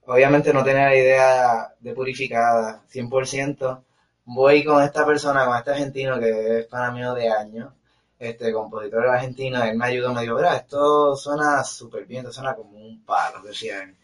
obviamente 0.07 0.53
no 0.53 0.63
tenía 0.63 0.87
la 0.91 0.97
idea 0.97 1.75
de 1.81 1.93
purificada 1.93 2.85
100%, 2.93 3.83
voy 4.27 4.65
con 4.65 4.81
esta 4.85 5.05
persona, 5.05 5.45
con 5.47 5.57
este 5.59 5.73
argentino 5.73 6.21
que 6.21 6.61
es 6.61 6.67
para 6.67 6.93
mí 6.93 7.01
de 7.01 7.29
años, 7.31 7.73
este 8.19 8.53
compositor 8.53 9.09
argentino, 9.09 9.63
él 9.65 9.77
me 9.77 9.87
ayudó, 9.87 10.15
me 10.15 10.23
dijo, 10.23 10.37
mira, 10.37 10.57
esto 10.57 11.17
suena 11.17 11.65
súper 11.65 12.07
bien, 12.07 12.21
esto 12.21 12.33
suena 12.33 12.55
como 12.55 12.79
un 12.79 13.05
palo, 13.05 13.43
decía 13.43 13.83
él. 13.83 13.97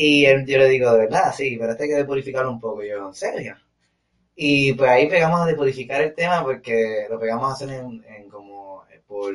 Y 0.00 0.24
él, 0.26 0.46
yo 0.46 0.58
le 0.58 0.68
digo, 0.68 0.92
de 0.92 0.98
verdad, 1.00 1.34
sí, 1.36 1.56
pero 1.58 1.72
este 1.72 1.84
hay 1.84 1.88
que 1.90 1.96
depurificarlo 1.96 2.50
un 2.52 2.60
poco, 2.60 2.84
y 2.84 2.88
yo, 2.88 3.08
¿en 3.08 3.14
serio? 3.14 3.56
Y 4.36 4.72
pues 4.74 4.90
ahí 4.90 5.08
pegamos 5.08 5.40
a 5.40 5.46
depurificar 5.46 6.00
el 6.02 6.14
tema 6.14 6.42
porque 6.44 7.06
lo 7.10 7.18
pegamos 7.18 7.50
a 7.50 7.54
hacer 7.54 7.70
en, 7.70 8.04
en 8.08 8.28
como 8.28 8.84
eh, 8.92 9.02
por, 9.06 9.34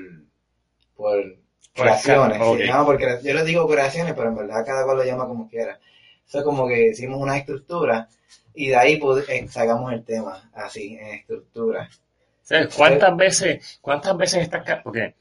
por 0.95 1.35
creaciones, 1.73 2.39
ok. 2.41 2.57
se 2.59 2.65
llama 2.67 2.85
por 2.85 2.97
crea- 2.97 3.21
yo 3.21 3.33
les 3.33 3.45
digo 3.45 3.67
creaciones, 3.67 4.13
pero 4.13 4.29
en 4.29 4.35
verdad 4.35 4.65
cada 4.65 4.85
cual 4.85 4.97
lo 4.97 5.03
llama 5.03 5.27
como 5.27 5.49
quiera. 5.49 5.79
Eso 6.27 6.39
es 6.39 6.43
como 6.45 6.67
que 6.67 6.87
hicimos 6.89 7.19
una 7.21 7.37
estructura 7.37 8.07
y 8.53 8.69
de 8.69 8.75
ahí 8.77 8.97
pud- 8.99 9.25
eh, 9.27 9.47
sacamos 9.49 9.91
el 9.91 10.03
tema, 10.05 10.49
así, 10.53 10.95
en 10.95 11.07
estructura. 11.15 11.89
¿Cuántas 12.77 13.17
veces, 13.17 13.79
cuántas 13.81 14.15
veces 14.17 14.43
estás... 14.43 14.63
ca- 14.63 14.81
Porque, 14.83 15.15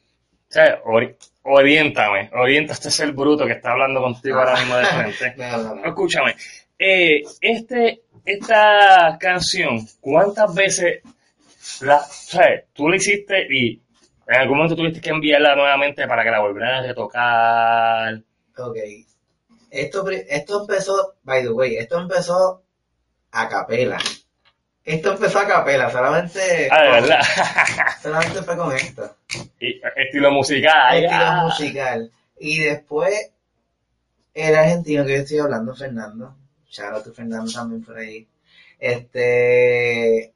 ¿sabes? 0.53 0.75
Ori- 0.85 1.17
oriéntame, 1.45 2.31
orienta 2.35 2.75
este 2.75 2.91
ser 2.91 3.13
bruto 3.13 3.47
que 3.47 3.53
está 3.53 3.73
hablando 3.73 4.01
contigo 4.01 4.39
ahora 4.39 4.57
mismo 4.61 4.77
de 4.77 4.85
frente. 4.87 5.35
No, 5.37 5.57
no, 5.63 5.75
no. 5.77 5.85
Escúchame, 5.85 6.37
eh, 6.79 7.23
este, 7.41 8.03
esta 8.25 9.17
canción, 9.19 9.81
¿cuántas 10.01 10.55
veces 10.55 11.01
la, 11.81 11.99
sabes, 12.01 12.65
tú 12.73 12.89
la 12.89 12.97
hiciste 12.97 13.47
y 13.51 13.81
en 14.29 14.37
algún 14.37 14.59
momento 14.59 14.77
tuviste 14.77 15.01
que 15.01 15.11
enviarla 15.11 15.57
nuevamente 15.57 16.07
para 16.07 16.23
que 16.23 16.31
la 16.31 16.41
volvieran 16.41 16.75
a 16.75 16.87
retocar? 16.87 18.23
Ok. 18.59 18.77
Esto, 19.71 20.05
esto 20.11 20.61
empezó, 20.61 21.15
by 21.23 21.43
the 21.43 21.49
way, 21.51 21.77
esto 21.77 21.99
empezó 21.99 22.63
a 23.33 23.49
capela. 23.49 23.99
Esto 24.85 25.13
empezó 25.13 25.39
a 25.39 25.47
capela, 25.47 25.91
solamente, 25.91 26.69
Ah, 26.71 26.83
de 26.83 26.91
verdad. 26.91 27.21
solamente 28.03 28.43
fue 28.43 28.57
con 28.57 28.73
esto. 28.75 29.17
y, 29.61 29.81
estilo 29.97 30.31
musical. 30.33 31.05
estilo 31.05 31.25
ah. 31.25 31.43
musical. 31.45 32.11
Y 32.39 32.59
después, 32.59 33.31
el 34.35 34.55
argentino 34.55 35.05
que 35.05 35.13
yo 35.13 35.23
estoy 35.23 35.39
hablando, 35.39 35.75
Fernando, 35.75 36.37
shout 36.69 36.95
out 36.95 37.05
to 37.05 37.13
Fernando 37.13 37.51
también 37.53 37.85
por 37.85 37.97
ahí, 37.97 38.27
este, 38.81 40.33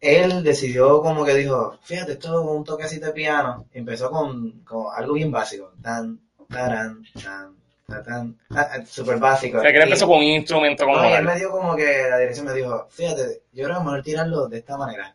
él 0.00 0.42
decidió 0.42 1.00
como 1.00 1.24
que 1.24 1.34
dijo, 1.34 1.78
fíjate, 1.82 2.12
esto 2.12 2.28
es 2.42 2.46
un 2.46 2.64
toquecito 2.64 3.06
de 3.06 3.12
piano, 3.12 3.66
empezó 3.72 4.10
con, 4.10 4.60
con 4.64 4.88
algo 4.94 5.14
bien 5.14 5.30
básico, 5.30 5.72
tan, 5.80 6.20
taran, 6.50 7.02
tan, 7.22 7.54
tan, 7.86 8.04
tan, 8.04 8.38
ah, 8.50 8.68
ah, 8.72 8.86
súper 8.86 9.18
básico. 9.18 9.58
O 9.58 9.60
sea, 9.60 9.70
que 9.70 9.76
él 9.76 9.82
empezó 9.84 10.06
con 10.06 10.18
un 10.18 10.24
instrumento 10.24 10.84
como 10.84 10.96
no, 10.96 11.08
y 11.08 11.12
él 11.12 11.24
me 11.24 11.36
dio 11.36 11.50
como 11.50 11.76
que 11.76 12.06
la 12.08 12.18
dirección 12.18 12.46
me 12.46 12.54
dijo, 12.54 12.86
fíjate, 12.90 13.42
yo 13.52 13.64
creo 13.64 13.78
que 13.78 13.84
mejor 13.84 14.02
tirarlo 14.02 14.48
de 14.48 14.58
esta 14.58 14.76
manera. 14.76 15.14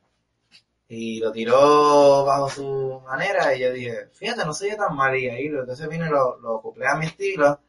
Y 0.87 1.19
lo 1.19 1.31
tiró 1.31 2.25
bajo 2.25 2.49
su 2.49 3.01
manera 3.05 3.53
y 3.55 3.59
yo 3.61 3.71
dije, 3.71 4.07
fíjate, 4.13 4.43
no 4.45 4.53
soy 4.53 4.75
tan 4.75 4.95
mal. 4.95 5.15
Y 5.17 5.29
ahí 5.29 5.47
lo- 5.49 5.61
entonces 5.61 5.87
vine, 5.87 6.09
lo, 6.09 6.37
lo 6.39 6.57
acoplé 6.57 6.87
a 6.87 6.95
mi 6.95 7.05
estilo 7.05 7.59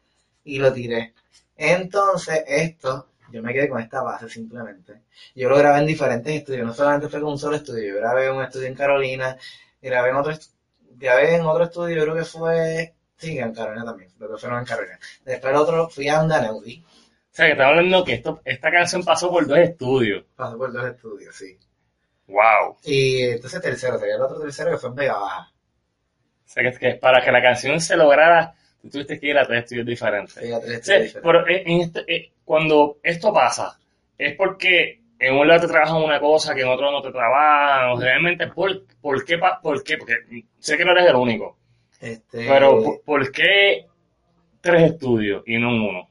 y 0.45 0.59
lo 0.59 0.73
tiré. 0.73 1.15
Entonces 1.57 2.43
esto, 2.47 3.09
yo 3.31 3.43
me 3.43 3.53
quedé 3.53 3.69
con 3.69 3.81
esta 3.81 4.03
base 4.03 4.29
simplemente. 4.29 5.03
Yo 5.35 5.49
lo 5.51 5.59
grabé 5.59 5.81
en 5.81 5.87
diferentes 5.87 6.35
estudios, 6.35 6.67
no 6.67 6.73
solamente 6.75 7.09
fue 7.09 7.21
con 7.21 7.33
un 7.33 7.39
solo 7.39 7.57
estudio, 7.57 7.95
yo 7.95 8.01
grabé 8.01 8.27
en 8.27 8.35
un 8.37 8.43
estudio 8.45 8.69
en 8.69 8.75
Carolina, 8.75 9.37
grabé 9.83 10.11
en 10.11 10.17
otro, 10.17 10.33
grabé 10.97 11.37
en 11.37 11.45
otro 11.45 11.65
estudio, 11.65 11.97
yo 11.97 12.03
creo 12.05 12.15
que 12.17 12.25
fue, 12.25 12.95
sí, 13.21 13.39
en 13.39 13.55
Carolina 13.55 13.85
también, 13.85 14.11
lo 14.19 14.31
que 14.31 14.39
fueron 14.39 14.59
en 14.61 14.65
Carolina. 14.65 14.99
Después 15.25 15.53
el 15.53 15.59
otro 15.61 15.89
fui 15.89 16.09
a 16.09 16.21
Andaneudi, 16.21 16.83
O 16.85 16.89
sea, 17.31 17.47
que 17.47 17.53
estamos 17.53 17.71
hablando 17.77 18.05
que 18.05 18.15
esto, 18.15 18.41
esta 18.45 18.71
canción 18.71 19.05
pasó 19.05 19.31
por 19.31 19.47
dos 19.47 19.59
estudios. 19.59 20.25
pasé 20.35 20.57
por 20.57 20.73
dos 20.73 20.85
estudios, 20.87 21.35
sí. 21.37 21.57
Wow. 22.27 22.77
Y 22.85 23.23
entonces 23.23 23.61
tercero, 23.61 23.99
sería 23.99 24.17
el 24.17 24.23
otro 24.23 24.41
tercero 24.41 24.71
que 24.73 24.77
fue 24.79 24.91
en 24.91 24.95
Vega 24.97 25.19
Baja. 25.19 25.53
O 25.53 26.53
sea, 26.53 26.71
que, 26.79 26.95
para 26.95 27.25
que 27.25 27.31
la 27.33 27.43
canción 27.43 27.81
se 27.81 27.97
lograra, 27.97 28.55
tú 28.83 28.89
tuviste 28.91 29.19
que 29.21 29.27
ir 29.29 29.39
a 29.39 29.47
tres 29.47 29.65
estudios 29.65 29.87
diferentes. 29.87 30.35
Vega 30.37 30.61
tres 30.61 30.71
Sí, 30.85 30.93
estudios 30.93 31.03
diferentes. 31.05 31.23
pero 31.23 31.49
en 31.49 31.81
este- 31.81 32.15
eh, 32.15 32.33
cuando 32.45 32.99
esto 33.03 33.33
pasa, 33.33 33.79
es 34.19 34.35
porque 34.37 35.01
en 35.19 35.35
un 35.35 35.47
lado 35.47 35.61
te 35.67 35.69
trabajan 35.73 36.03
una 36.03 36.19
cosa 36.19 36.55
que 36.55 36.63
en 36.63 36.69
otro 36.69 36.91
no 36.91 37.03
te 37.03 37.11
trabajan, 37.13 37.91
o 37.91 38.01
realmente, 38.01 38.47
¿por, 38.49 38.85
por, 39.01 39.25
qué, 39.25 39.39
¿por 39.63 39.83
qué? 39.85 39.99
Porque 39.99 40.15
sé 40.59 40.77
que 40.77 40.85
no 40.85 40.93
eres 40.93 41.07
el 41.09 41.17
único, 41.17 41.59
Este, 42.01 42.47
pero 42.49 43.03
¿por, 43.05 43.31
qué 43.31 43.87
tres 44.61 44.93
estudios 44.93 45.43
y 45.47 45.59
no 45.59 45.69
uno? 45.69 46.09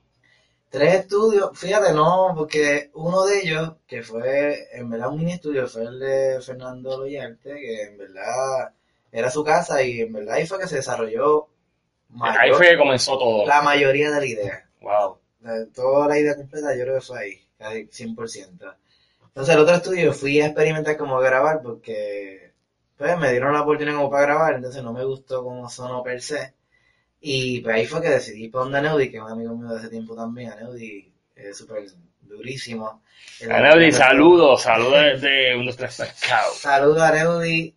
Tres 0.70 0.94
estudios, 0.94 1.50
fíjate, 1.58 1.94
no, 1.94 2.34
porque 2.38 2.92
uno 2.94 3.26
de 3.26 3.40
ellos, 3.42 3.74
que 3.88 4.04
fue 4.04 4.68
en 4.72 4.88
verdad 4.90 5.10
un 5.10 5.18
mini 5.18 5.34
estudio, 5.34 5.68
fue 5.68 5.82
el 5.84 6.00
de 6.00 6.40
Fernando 6.42 6.96
Loyarte, 7.00 7.56
que 7.56 7.82
en 7.84 7.98
verdad 7.98 8.72
era 9.12 9.32
su 9.32 9.44
casa 9.44 9.82
y 9.82 10.02
en 10.02 10.14
verdad 10.14 10.36
ahí 10.36 10.46
fue 10.46 10.60
que 10.60 10.68
se 10.68 10.76
desarrolló 10.76 11.48
mayor- 12.10 12.40
Ahí 12.40 12.52
fue 12.54 12.68
que 12.68 12.78
comenzó 12.78 13.18
todo. 13.18 13.48
la 13.48 13.64
mayoría 13.64 14.12
de 14.12 14.20
la 14.20 14.26
idea. 14.28 14.70
Wow. 14.82 15.18
De 15.40 15.66
toda 15.68 16.08
la 16.08 16.20
idea 16.20 16.36
completa 16.36 16.76
yo 16.76 16.84
creo 16.84 16.96
que 16.96 17.02
fue 17.06 17.20
ahí, 17.20 17.42
casi 17.58 17.88
100%. 17.88 18.76
Entonces 19.26 19.56
el 19.56 19.62
otro 19.62 19.76
estudio 19.76 20.14
fui 20.14 20.40
a 20.42 20.48
experimentar 20.48 20.98
cómo 20.98 21.18
grabar 21.20 21.62
porque 21.64 22.49
pues 23.00 23.18
me 23.20 23.32
dieron 23.32 23.54
la 23.54 23.64
oportunidad 23.64 23.98
como 23.98 24.12
para 24.12 24.24
grabar, 24.28 24.56
entonces 24.58 24.84
no 24.84 24.94
me 24.94 25.06
gustó 25.06 25.44
cómo 25.44 25.70
sonó 25.70 26.04
per 26.04 26.22
se. 26.22 26.54
Y 27.22 27.62
pues 27.62 27.76
ahí 27.76 27.88
fue 27.88 28.02
que 28.02 28.10
decidí 28.10 28.50
poner 28.50 28.78
a 28.78 28.82
Neudi, 28.82 29.12
que 29.12 29.18
es 29.18 29.24
un 29.24 29.32
amigo 29.32 29.56
mío 29.56 29.70
de 29.72 29.80
hace 29.80 29.90
tiempo 29.90 30.16
también, 30.16 30.52
a 30.52 30.58
Neudi 30.58 31.14
es 31.36 31.58
súper 31.58 31.86
durísimo. 32.22 33.04
El- 33.42 33.52
Aneudi, 33.54 33.92
saludos, 33.94 34.64
saludos 34.64 35.22
de 35.22 35.56
un, 35.58 35.66
dos, 35.66 35.78
tres 35.78 35.98
pescados. 35.98 36.58
Saludos 36.58 37.02
a 37.02 37.12
Neudi, 37.14 37.76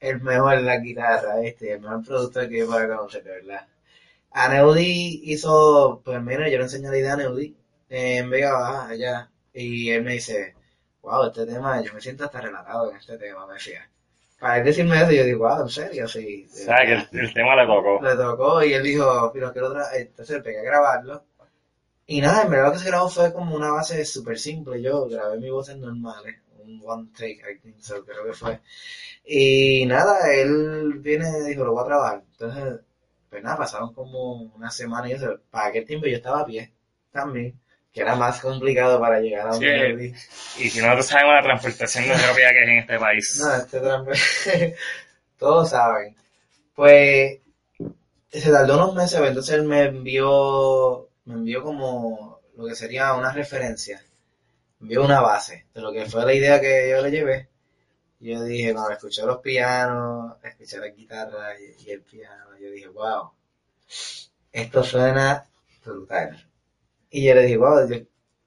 el 0.00 0.20
mejor 0.22 0.54
en 0.54 0.66
la 0.66 0.78
guitarra, 0.78 1.40
este, 1.42 1.72
el 1.74 1.80
mejor 1.80 2.04
productor 2.04 2.48
que 2.48 2.58
yo 2.60 2.66
pueda 2.66 2.88
conocer, 2.88 3.24
de 3.24 3.30
verdad. 3.32 3.66
A 4.32 4.48
Neudi 4.48 5.22
hizo, 5.24 6.02
pues 6.04 6.22
mira, 6.22 6.48
yo 6.48 6.58
le 6.58 6.64
enseñé 6.64 6.88
la 6.90 6.98
idea 6.98 7.14
a 7.14 7.16
Neudi 7.18 7.56
en 7.88 8.30
Vega 8.30 8.52
Baja, 8.52 8.88
allá, 8.88 9.30
y 9.54 9.90
él 9.90 10.02
me 10.04 10.14
dice, 10.14 10.54
wow, 11.02 11.26
este 11.28 11.46
tema, 11.46 11.82
yo 11.82 11.92
me 11.94 12.00
siento 12.00 12.24
hasta 12.24 12.40
relatado 12.42 12.90
en 12.90 12.96
este 12.98 13.18
tema, 13.18 13.46
me 13.46 13.54
decía. 13.54 13.88
Para 14.38 14.58
él 14.58 14.64
decirme 14.64 14.96
eso, 15.02 15.12
yo 15.12 15.24
digo, 15.24 15.48
wow, 15.48 15.62
en 15.62 15.68
serio, 15.68 16.06
sí. 16.08 16.46
O 16.50 16.54
sea, 16.54 16.76
que 16.84 16.92
verdad". 16.92 17.08
el, 17.12 17.20
el 17.20 17.34
tema 17.34 17.56
le 17.56 17.66
tocó. 17.66 18.02
Le 18.02 18.16
tocó 18.16 18.64
y 18.64 18.72
él 18.74 18.82
dijo, 18.82 19.30
pero 19.32 19.52
quiero 19.52 19.68
otra, 19.68 19.84
entonces 19.96 20.42
pegué 20.42 20.60
a 20.60 20.62
grabarlo. 20.62 21.24
Y 22.06 22.20
nada, 22.20 22.42
en 22.42 22.50
verdad 22.50 22.66
lo 22.68 22.72
que 22.74 22.78
se 22.80 22.88
grabó 22.88 23.08
fue 23.08 23.32
como 23.32 23.56
una 23.56 23.70
base 23.72 24.04
súper 24.04 24.38
simple. 24.38 24.80
Yo 24.82 25.08
grabé 25.08 25.38
mi 25.38 25.50
voz 25.50 25.68
en 25.70 25.80
normales, 25.80 26.36
un 26.64 26.80
one 26.84 27.08
take, 27.16 27.40
I 27.52 27.58
think 27.60 27.80
so, 27.80 28.04
creo 28.04 28.24
que 28.26 28.32
fue. 28.32 28.60
Y 29.24 29.86
nada, 29.86 30.32
él 30.32 30.94
viene 31.00 31.26
y 31.44 31.48
dijo, 31.50 31.64
lo 31.64 31.72
voy 31.72 31.82
a 31.84 31.86
trabajar. 31.86 32.22
Entonces, 32.32 32.80
pues 33.30 33.42
nada, 33.42 33.56
pasaron 33.58 33.92
como 33.94 34.34
una 34.56 34.70
semana 34.70 35.08
y 35.08 35.12
eso. 35.14 35.40
Para 35.50 35.68
aquel 35.68 35.84
tiempo 35.86 36.06
yo 36.06 36.16
estaba 36.16 36.40
a 36.42 36.46
pie 36.46 36.72
también, 37.12 37.58
que 37.96 38.02
era 38.02 38.14
más 38.14 38.42
complicado 38.42 39.00
para 39.00 39.20
llegar 39.20 39.48
a 39.48 39.52
Sí. 39.54 39.64
yo 39.64 39.96
vi. 39.96 40.12
Y 40.58 40.68
si 40.68 40.80
no, 40.82 40.94
tú 40.94 41.02
sabemos 41.02 41.34
la 41.36 41.42
transportación 41.42 42.04
de 42.06 42.12
propia 42.14 42.52
que 42.52 42.62
es 42.62 42.68
en 42.68 42.78
este 42.80 42.98
país. 42.98 43.40
No, 43.42 43.54
este 43.56 43.80
trampa. 43.80 44.12
Todos 45.38 45.70
saben. 45.70 46.14
Pues 46.74 47.38
se 48.30 48.52
tardó 48.52 48.74
unos 48.74 48.94
meses, 48.94 49.14
pero 49.14 49.28
entonces 49.28 49.54
él 49.54 49.62
me 49.62 49.84
envió, 49.84 51.08
me 51.24 51.34
envió 51.36 51.62
como 51.62 52.40
lo 52.58 52.66
que 52.66 52.74
sería 52.74 53.14
una 53.14 53.32
referencia. 53.32 54.04
Me 54.80 54.84
envió 54.84 55.02
una 55.02 55.22
base 55.22 55.64
de 55.72 55.80
lo 55.80 55.90
que 55.90 56.04
fue 56.04 56.26
la 56.26 56.34
idea 56.34 56.60
que 56.60 56.90
yo 56.90 57.00
le 57.00 57.10
llevé. 57.10 57.48
Yo 58.20 58.44
dije, 58.44 58.74
cuando 58.74 58.90
escuché 58.90 59.22
los 59.22 59.38
pianos, 59.38 60.34
escuché 60.44 60.76
la 60.76 60.88
guitarra 60.88 61.58
y, 61.58 61.82
y 61.86 61.92
el 61.92 62.02
piano, 62.02 62.58
yo 62.60 62.70
dije, 62.70 62.88
wow, 62.88 63.30
esto 64.52 64.84
suena 64.84 65.46
brutal. 65.82 66.45
Y 67.16 67.24
yo 67.24 67.34
le 67.34 67.44
dije, 67.44 67.56
wow, 67.56 67.88
yo, 67.88 67.96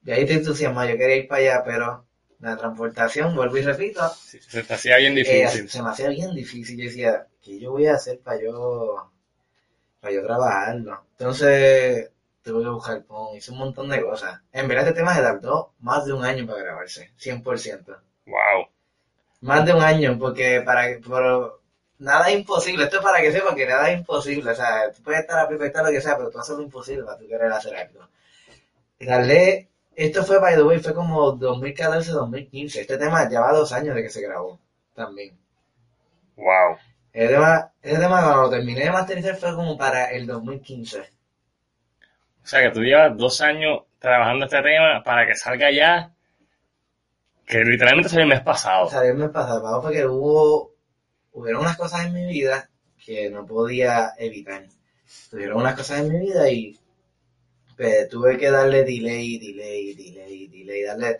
yo 0.03 0.13
ahí 0.13 0.21
estoy 0.21 0.35
entusiasmado, 0.35 0.87
yo 0.91 0.95
quería 0.95 1.15
ir 1.15 1.27
para 1.27 1.41
allá, 1.41 1.63
pero 1.65 2.05
la 2.39 2.55
transportación, 2.55 3.35
vuelvo 3.35 3.57
y 3.57 3.63
repito, 3.63 4.07
Sí, 4.09 4.39
se 4.39 4.61
te 4.61 4.75
hacía 4.75 4.97
bien 4.97 5.13
eh, 5.13 5.23
difícil. 5.23 5.67
se 5.67 5.81
me 5.81 5.89
hacía 5.89 6.09
bien 6.09 6.35
difícil. 6.35 6.77
Yo 6.77 6.83
decía, 6.83 7.25
¿qué 7.41 7.59
yo 7.59 7.71
voy 7.71 7.87
a 7.87 7.95
hacer 7.95 8.19
para 8.19 8.39
yo, 8.39 9.11
para 9.99 10.13
yo 10.13 10.23
trabajarlo? 10.23 11.03
Entonces, 11.17 12.11
tuve 12.43 12.61
que 12.61 12.69
buscar 12.69 13.05
con, 13.05 13.35
hice 13.35 13.51
un 13.51 13.57
montón 13.57 13.89
de 13.89 14.03
cosas. 14.03 14.39
En 14.51 14.67
verdad 14.67 14.87
este 14.87 14.99
tema 14.99 15.15
se 15.15 15.23
tardó 15.23 15.73
más 15.79 16.05
de 16.05 16.13
un 16.13 16.23
año 16.23 16.45
para 16.45 16.61
grabarse, 16.61 17.11
100%. 17.17 17.87
Wow. 18.27 18.67
Más 19.41 19.65
de 19.65 19.73
un 19.73 19.81
año, 19.81 20.15
porque 20.19 20.61
para 20.63 20.89
que, 20.89 21.01
pero 21.09 21.59
nada 21.97 22.29
es 22.29 22.35
imposible. 22.35 22.83
Esto 22.83 22.97
es 22.97 23.03
para 23.03 23.19
que 23.19 23.31
sepa 23.31 23.55
que 23.55 23.65
nada 23.65 23.89
es 23.89 23.97
imposible. 23.97 24.51
O 24.51 24.55
sea, 24.55 24.91
tú 24.91 25.01
puedes 25.01 25.21
estar 25.21 25.39
a 25.39 25.65
estar 25.65 25.83
lo 25.83 25.89
que 25.89 26.01
sea, 26.01 26.15
pero 26.15 26.29
tú 26.29 26.37
haces 26.37 26.55
lo 26.55 26.61
imposible 26.61 27.03
para 27.03 27.17
tú 27.17 27.27
querer 27.27 27.51
hacer 27.51 27.75
algo. 27.75 28.07
Y 28.99 29.05
darle, 29.05 29.69
esto 29.95 30.23
fue, 30.23 30.39
by 30.39 30.55
the 30.55 30.63
way, 30.63 30.79
fue 30.79 30.93
como 30.93 31.37
2014-2015. 31.39 32.79
Este 32.81 32.97
tema 32.97 33.29
lleva 33.29 33.53
dos 33.53 33.71
años 33.71 33.95
de 33.95 34.03
que 34.03 34.09
se 34.09 34.21
grabó 34.21 34.59
también. 34.93 35.37
Wow. 36.35 36.77
Ese 37.13 37.33
tema, 37.33 37.71
ese 37.81 37.99
tema 37.99 38.21
cuando 38.21 38.41
lo 38.43 38.49
terminé 38.49 38.81
de 38.81 38.91
masterizar 38.91 39.35
fue 39.37 39.55
como 39.55 39.77
para 39.77 40.11
el 40.11 40.27
2015. 40.27 40.99
O 40.99 42.47
sea 42.47 42.61
que 42.61 42.71
tú 42.71 42.81
llevas 42.81 43.17
dos 43.17 43.41
años 43.41 43.83
trabajando 43.99 44.45
este 44.45 44.61
tema 44.61 45.01
para 45.03 45.25
que 45.25 45.35
salga 45.35 45.71
ya, 45.71 46.13
que 47.45 47.59
literalmente 47.59 48.09
salió 48.09 48.23
el 48.23 48.29
mes 48.29 48.41
pasado. 48.41 48.89
Salió 48.89 49.11
el 49.11 49.17
mes 49.17 49.29
pasado, 49.29 49.61
pasó 49.61 49.81
fue 49.81 49.93
que 49.93 50.05
hubo, 50.05 50.73
hubieron 51.31 51.61
unas 51.61 51.77
cosas 51.77 52.05
en 52.05 52.13
mi 52.13 52.25
vida 52.25 52.69
que 53.03 53.29
no 53.29 53.45
podía 53.45 54.13
evitar. 54.17 54.65
Tuvieron 55.29 55.57
unas 55.57 55.75
cosas 55.75 55.99
en 55.99 56.11
mi 56.11 56.19
vida 56.19 56.49
y 56.49 56.77
tuve 58.09 58.37
que 58.37 58.49
darle 58.51 58.83
delay, 58.83 59.37
delay, 59.39 59.93
delay, 59.95 60.47
delay, 60.47 60.83
darle 60.83 61.17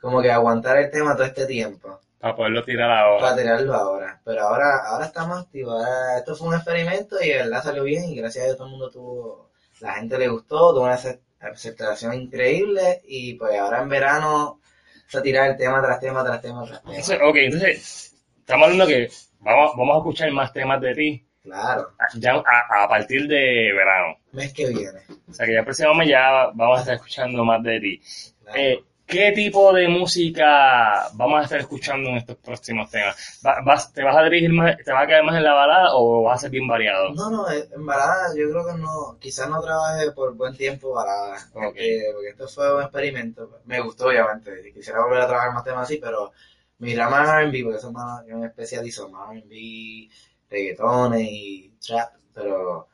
como 0.00 0.20
que 0.22 0.30
aguantar 0.30 0.76
el 0.78 0.90
tema 0.90 1.14
todo 1.14 1.24
este 1.26 1.46
tiempo 1.46 2.00
Para 2.18 2.36
poderlo 2.36 2.62
tirar 2.62 2.90
ahora. 2.90 3.22
para 3.22 3.36
tirarlo 3.36 3.74
ahora. 3.74 4.20
Pero 4.24 4.42
ahora, 4.42 4.66
ahora 4.86 5.06
estamos 5.06 5.40
activos. 5.42 5.74
Ahora, 5.74 6.18
esto 6.18 6.36
fue 6.36 6.48
un 6.48 6.54
experimento 6.54 7.16
y 7.22 7.28
de 7.28 7.36
verdad 7.38 7.62
salió 7.62 7.84
bien 7.84 8.04
y 8.04 8.16
gracias 8.16 8.42
a 8.42 8.46
Dios 8.46 8.56
todo 8.58 8.66
el 8.66 8.70
mundo 8.72 8.90
tuvo, 8.90 9.50
la 9.80 9.94
gente 9.94 10.18
le 10.18 10.28
gustó, 10.28 10.74
tuvo 10.74 10.84
una 10.84 10.96
acep- 10.98 11.20
aceptación 11.40 12.14
increíble 12.14 13.00
y 13.06 13.34
pues 13.34 13.58
ahora 13.58 13.82
en 13.82 13.88
verano 13.88 14.60
se 15.08 15.20
tirar 15.22 15.50
el 15.50 15.56
tema 15.56 15.82
tras 15.82 16.00
tema 16.00 16.24
tras 16.24 16.40
tema 16.42 16.64
tras 16.64 16.80
tema. 16.82 16.94
Entonces, 16.94 17.18
ok, 17.22 17.36
entonces, 17.36 18.14
estamos 18.38 18.64
hablando 18.64 18.86
que 18.86 19.08
vamos, 19.40 19.72
vamos 19.76 19.94
a 19.94 19.98
escuchar 19.98 20.30
más 20.32 20.52
temas 20.52 20.80
de 20.80 20.94
ti 20.94 21.26
Claro, 21.42 21.92
ya 22.14 22.34
a, 22.36 22.84
a 22.84 22.88
partir 22.88 23.26
de 23.28 23.70
verano. 23.74 24.16
Mes 24.34 24.52
que 24.52 24.66
viene. 24.68 25.00
O 25.30 25.32
sea 25.32 25.46
que 25.46 25.52
ya 25.54 25.58
el 25.60 25.64
próximo 25.64 25.94
mes 25.94 26.08
ya 26.08 26.50
vamos 26.54 26.78
a 26.78 26.80
estar 26.82 26.94
escuchando 26.96 27.44
más 27.44 27.62
de 27.62 27.80
ti. 27.80 28.02
Claro. 28.42 28.58
Eh, 28.60 28.84
¿Qué 29.06 29.32
tipo 29.32 29.70
de 29.74 29.86
música 29.86 31.08
vamos 31.12 31.38
a 31.40 31.42
estar 31.44 31.60
escuchando 31.60 32.08
en 32.08 32.16
estos 32.16 32.36
próximos 32.38 32.90
temas? 32.90 33.38
Vas- 33.42 33.92
¿Te 33.92 34.02
vas 34.02 34.16
a 34.16 34.22
dirigir 34.24 34.50
más, 34.50 34.78
te 34.82 34.90
vas 34.92 35.04
a 35.04 35.06
quedar 35.06 35.22
más 35.24 35.36
en 35.36 35.44
la 35.44 35.52
balada 35.52 35.88
o 35.94 36.22
vas 36.22 36.38
a 36.38 36.40
ser 36.42 36.50
bien 36.50 36.66
variado? 36.66 37.10
No, 37.12 37.28
no, 37.30 37.50
eh, 37.50 37.68
en 37.74 37.84
balada 37.84 38.28
yo 38.34 38.48
creo 38.50 38.66
que 38.66 38.80
no, 38.80 39.18
quizás 39.20 39.48
no 39.50 39.60
trabaje 39.60 40.10
por 40.12 40.34
buen 40.34 40.56
tiempo 40.56 40.94
balada, 40.94 41.36
porque, 41.52 42.02
porque 42.14 42.28
esto 42.30 42.48
fue 42.48 42.74
un 42.76 42.82
experimento. 42.82 43.60
Me 43.66 43.80
gustó 43.82 44.06
obviamente, 44.06 44.72
quisiera 44.72 45.02
volver 45.04 45.20
a 45.20 45.26
trabajar 45.26 45.52
más 45.52 45.64
temas 45.64 45.82
así, 45.82 45.98
pero 45.98 46.32
mi 46.78 46.94
rama 46.96 47.24
es 47.24 47.28
R&B, 47.28 47.62
porque 47.62 47.78
eso 47.78 47.88
es 47.88 47.92
más, 47.92 48.26
yo 48.26 48.38
me 48.38 48.46
especializo 48.46 49.10
más 49.10 49.32
R&B, 49.32 50.08
reggaetones 50.48 51.28
y 51.30 51.74
trap, 51.86 52.14
pero 52.32 52.88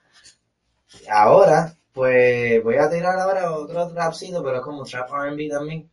ahora, 1.09 1.75
pues 1.93 2.63
voy 2.63 2.77
a 2.77 2.89
tirar 2.91 3.19
ahora 3.19 3.53
otro 3.53 3.89
trapcito, 3.93 4.43
pero 4.43 4.57
es 4.57 4.63
como 4.63 4.85
trap 4.85 5.11
R&B 5.13 5.49
también. 5.49 5.91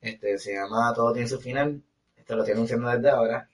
Este, 0.00 0.38
se 0.38 0.54
llama 0.54 0.92
Todo 0.94 1.12
tiene 1.12 1.28
su 1.28 1.40
final, 1.40 1.82
esto 2.16 2.36
lo 2.36 2.42
estoy 2.42 2.54
anunciando 2.54 2.88
desde 2.90 3.10
ahora. 3.10 3.48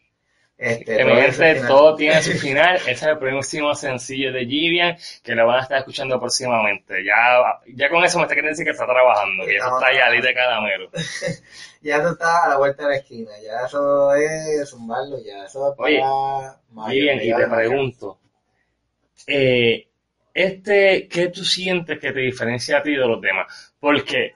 Este, 0.59 0.97
Que 0.97 1.05
mi 1.05 1.13
Todo 1.13 1.17
tiene 1.17 1.33
su 1.33 1.43
final. 1.43 1.67
todo 1.67 1.97
tiene 1.97 2.23
su 2.23 2.33
final. 2.39 2.77
Este 2.77 2.91
es 2.93 3.03
el 3.03 3.19
próximo 3.19 3.75
sencillo 3.75 4.33
de 4.33 4.47
Givian, 4.47 4.97
que 5.25 5.35
lo 5.35 5.47
van 5.47 5.59
a 5.59 5.63
estar 5.63 5.79
escuchando 5.79 6.21
próximamente. 6.21 7.05
Ya, 7.05 7.15
ya 7.75 7.89
con 7.91 8.05
eso 8.05 8.19
me 8.19 8.25
está 8.25 8.35
queriendo 8.35 8.51
decir 8.51 8.65
que 8.65 8.71
está 8.71 8.85
trabajando, 8.87 9.45
que 9.45 9.53
ya 9.53 9.59
Estamos 9.59 9.83
está 9.83 9.93
ya 9.93 9.99
trabajando. 9.99 10.27
de 10.29 10.35
caramelo. 10.35 10.91
Ya 11.83 11.97
eso 11.97 12.11
está 12.13 12.45
a 12.45 12.49
la 12.51 12.59
vuelta 12.59 12.85
de 12.85 12.91
la 12.91 12.97
esquina, 12.99 13.31
ya 13.43 13.67
eso 13.67 14.15
es 14.15 14.71
zumbarlo, 14.71 15.19
ya 15.19 15.47
eso 15.47 15.73
es 15.73 15.75
Oye, 15.79 15.99
para 15.99 16.91
Givian, 16.91 17.21
y 17.21 17.35
te 17.35 17.47
pregunto, 17.49 18.19
eh, 19.27 19.89
este, 20.35 21.09
¿qué 21.09 21.29
tú 21.29 21.45
sientes 21.45 21.99
que 21.99 22.13
te 22.13 22.21
diferencia 22.21 22.79
a 22.79 22.83
ti 22.83 22.93
de 22.93 23.07
los 23.07 23.21
demás? 23.21 23.75
Porque, 23.79 24.35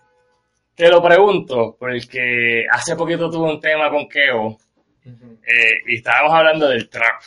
te 0.74 0.88
lo 0.88 1.02
pregunto, 1.02 1.76
porque 1.78 2.66
hace 2.70 2.96
poquito 2.96 3.30
tuve 3.30 3.50
un 3.52 3.60
tema 3.60 3.90
con 3.90 4.08
Keo, 4.08 4.58
eh, 5.04 5.82
y 5.86 5.96
estábamos 5.96 6.34
hablando 6.34 6.68
del 6.68 6.88
trap. 6.88 7.22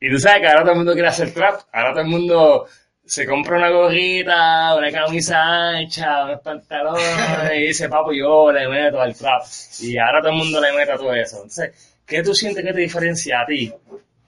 Y 0.00 0.10
tú 0.10 0.18
sabes 0.18 0.40
que 0.40 0.48
ahora 0.48 0.60
todo 0.60 0.72
el 0.72 0.78
mundo 0.78 0.92
quiere 0.92 1.08
hacer 1.08 1.32
trap. 1.32 1.60
Ahora 1.72 1.92
todo 1.92 2.02
el 2.02 2.08
mundo 2.08 2.66
se 3.04 3.26
compra 3.26 3.56
una 3.56 3.70
gorrita, 3.70 4.74
una 4.76 4.90
camisa 4.90 5.42
ancha, 5.42 6.24
unos 6.24 6.40
pantalones 6.40 7.52
y 7.54 7.68
dice, 7.68 7.88
papo, 7.88 8.12
yo 8.12 8.52
le 8.52 8.68
meto 8.68 9.00
al 9.00 9.14
trap. 9.14 9.42
Y 9.80 9.96
ahora 9.96 10.20
todo 10.20 10.32
el 10.32 10.38
mundo 10.38 10.60
le 10.60 10.72
mete 10.72 10.92
a 10.92 10.96
todo 10.96 11.14
eso. 11.14 11.36
Entonces, 11.36 11.98
¿qué 12.04 12.22
tú 12.22 12.34
sientes 12.34 12.64
que 12.64 12.72
te 12.72 12.80
diferencia 12.80 13.40
a 13.40 13.46
ti 13.46 13.72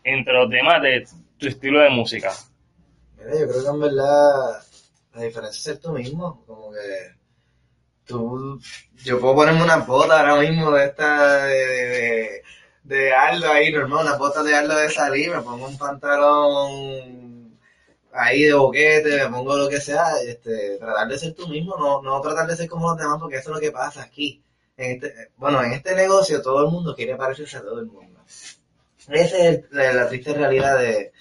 entre 0.04 0.32
los 0.32 0.48
demás 0.48 0.80
de 0.80 1.06
tu 1.36 1.48
estilo 1.48 1.80
de 1.80 1.90
música? 1.90 2.32
Mira, 3.18 3.38
yo 3.38 3.48
creo 3.48 3.62
que 3.62 3.68
en 3.68 3.80
verdad 3.80 4.62
la 5.14 5.22
diferencia 5.22 5.58
es 5.58 5.62
ser 5.64 5.78
tú 5.78 5.92
mismo, 5.92 6.42
como 6.46 6.70
que 6.72 6.78
tú, 8.06 8.60
yo 9.04 9.20
puedo 9.20 9.34
ponerme 9.36 9.62
una 9.64 9.78
bota 9.78 10.20
ahora 10.20 10.36
mismo 10.40 10.70
de 10.72 10.84
esta, 10.86 11.44
de, 11.46 12.42
de, 12.84 13.12
Aldo 13.14 13.50
ahí, 13.52 13.72
normal, 13.72 14.06
una 14.06 14.16
bota 14.16 14.42
de 14.42 14.54
Aldo 14.54 14.76
de 14.76 14.90
salir, 14.90 15.30
me 15.34 15.42
pongo 15.42 15.66
un 15.68 15.78
pantalón 15.78 17.58
ahí 18.12 18.44
de 18.44 18.54
boquete, 18.54 19.18
me 19.24 19.30
pongo 19.30 19.56
lo 19.56 19.68
que 19.68 19.80
sea, 19.80 20.20
este, 20.22 20.78
tratar 20.78 21.08
de 21.08 21.18
ser 21.18 21.34
tú 21.34 21.48
mismo, 21.48 21.76
no, 21.78 22.02
no 22.02 22.20
tratar 22.20 22.46
de 22.48 22.56
ser 22.56 22.68
como 22.68 22.88
los 22.90 22.98
demás, 22.98 23.18
porque 23.20 23.36
eso 23.38 23.50
es 23.50 23.56
lo 23.56 23.60
que 23.60 23.72
pasa 23.72 24.02
aquí. 24.02 24.42
En 24.76 24.92
este, 24.92 25.30
bueno, 25.36 25.62
en 25.62 25.72
este 25.72 25.94
negocio 25.94 26.40
todo 26.42 26.64
el 26.64 26.70
mundo 26.72 26.94
quiere 26.96 27.16
parecerse 27.16 27.58
a 27.58 27.62
todo 27.62 27.80
el 27.80 27.86
mundo. 27.86 28.20
Esa 29.08 29.36
es 29.38 29.44
el- 29.46 29.66
la, 29.72 29.92
la 29.92 30.08
triste 30.08 30.34
realidad 30.34 30.78
de, 30.78 31.12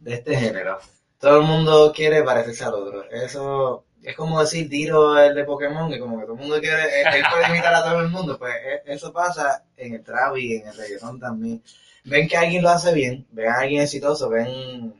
de 0.00 0.14
este 0.14 0.36
género. 0.36 0.78
Todo 1.18 1.40
el 1.40 1.46
mundo 1.46 1.92
quiere 1.94 2.22
parecerse 2.22 2.64
al 2.64 2.74
otro. 2.74 3.04
Eso 3.10 3.84
es 4.02 4.14
como 4.16 4.40
decir 4.40 4.68
Tiro 4.68 5.18
el 5.18 5.34
de 5.34 5.44
Pokémon, 5.44 5.90
que 5.90 5.98
como 5.98 6.18
que 6.18 6.24
todo 6.26 6.34
el 6.34 6.40
mundo 6.40 6.60
quiere, 6.60 7.00
él 7.00 7.06
él 7.14 7.24
puede 7.30 7.48
imitar 7.48 7.74
a 7.74 7.82
todo 7.84 8.00
el 8.00 8.08
mundo. 8.08 8.38
Pues 8.38 8.54
e- 8.54 8.82
eso 8.92 9.12
pasa 9.12 9.64
en 9.76 9.94
el 9.94 10.04
trap 10.04 10.36
y 10.36 10.56
en 10.56 10.68
el 10.68 10.76
reggaetón 10.76 11.18
también. 11.20 11.62
Ven 12.04 12.28
que 12.28 12.36
alguien 12.36 12.62
lo 12.62 12.68
hace 12.70 12.92
bien, 12.94 13.26
ven 13.30 13.48
a 13.48 13.60
alguien 13.60 13.82
exitoso, 13.82 14.28
ven 14.28 14.94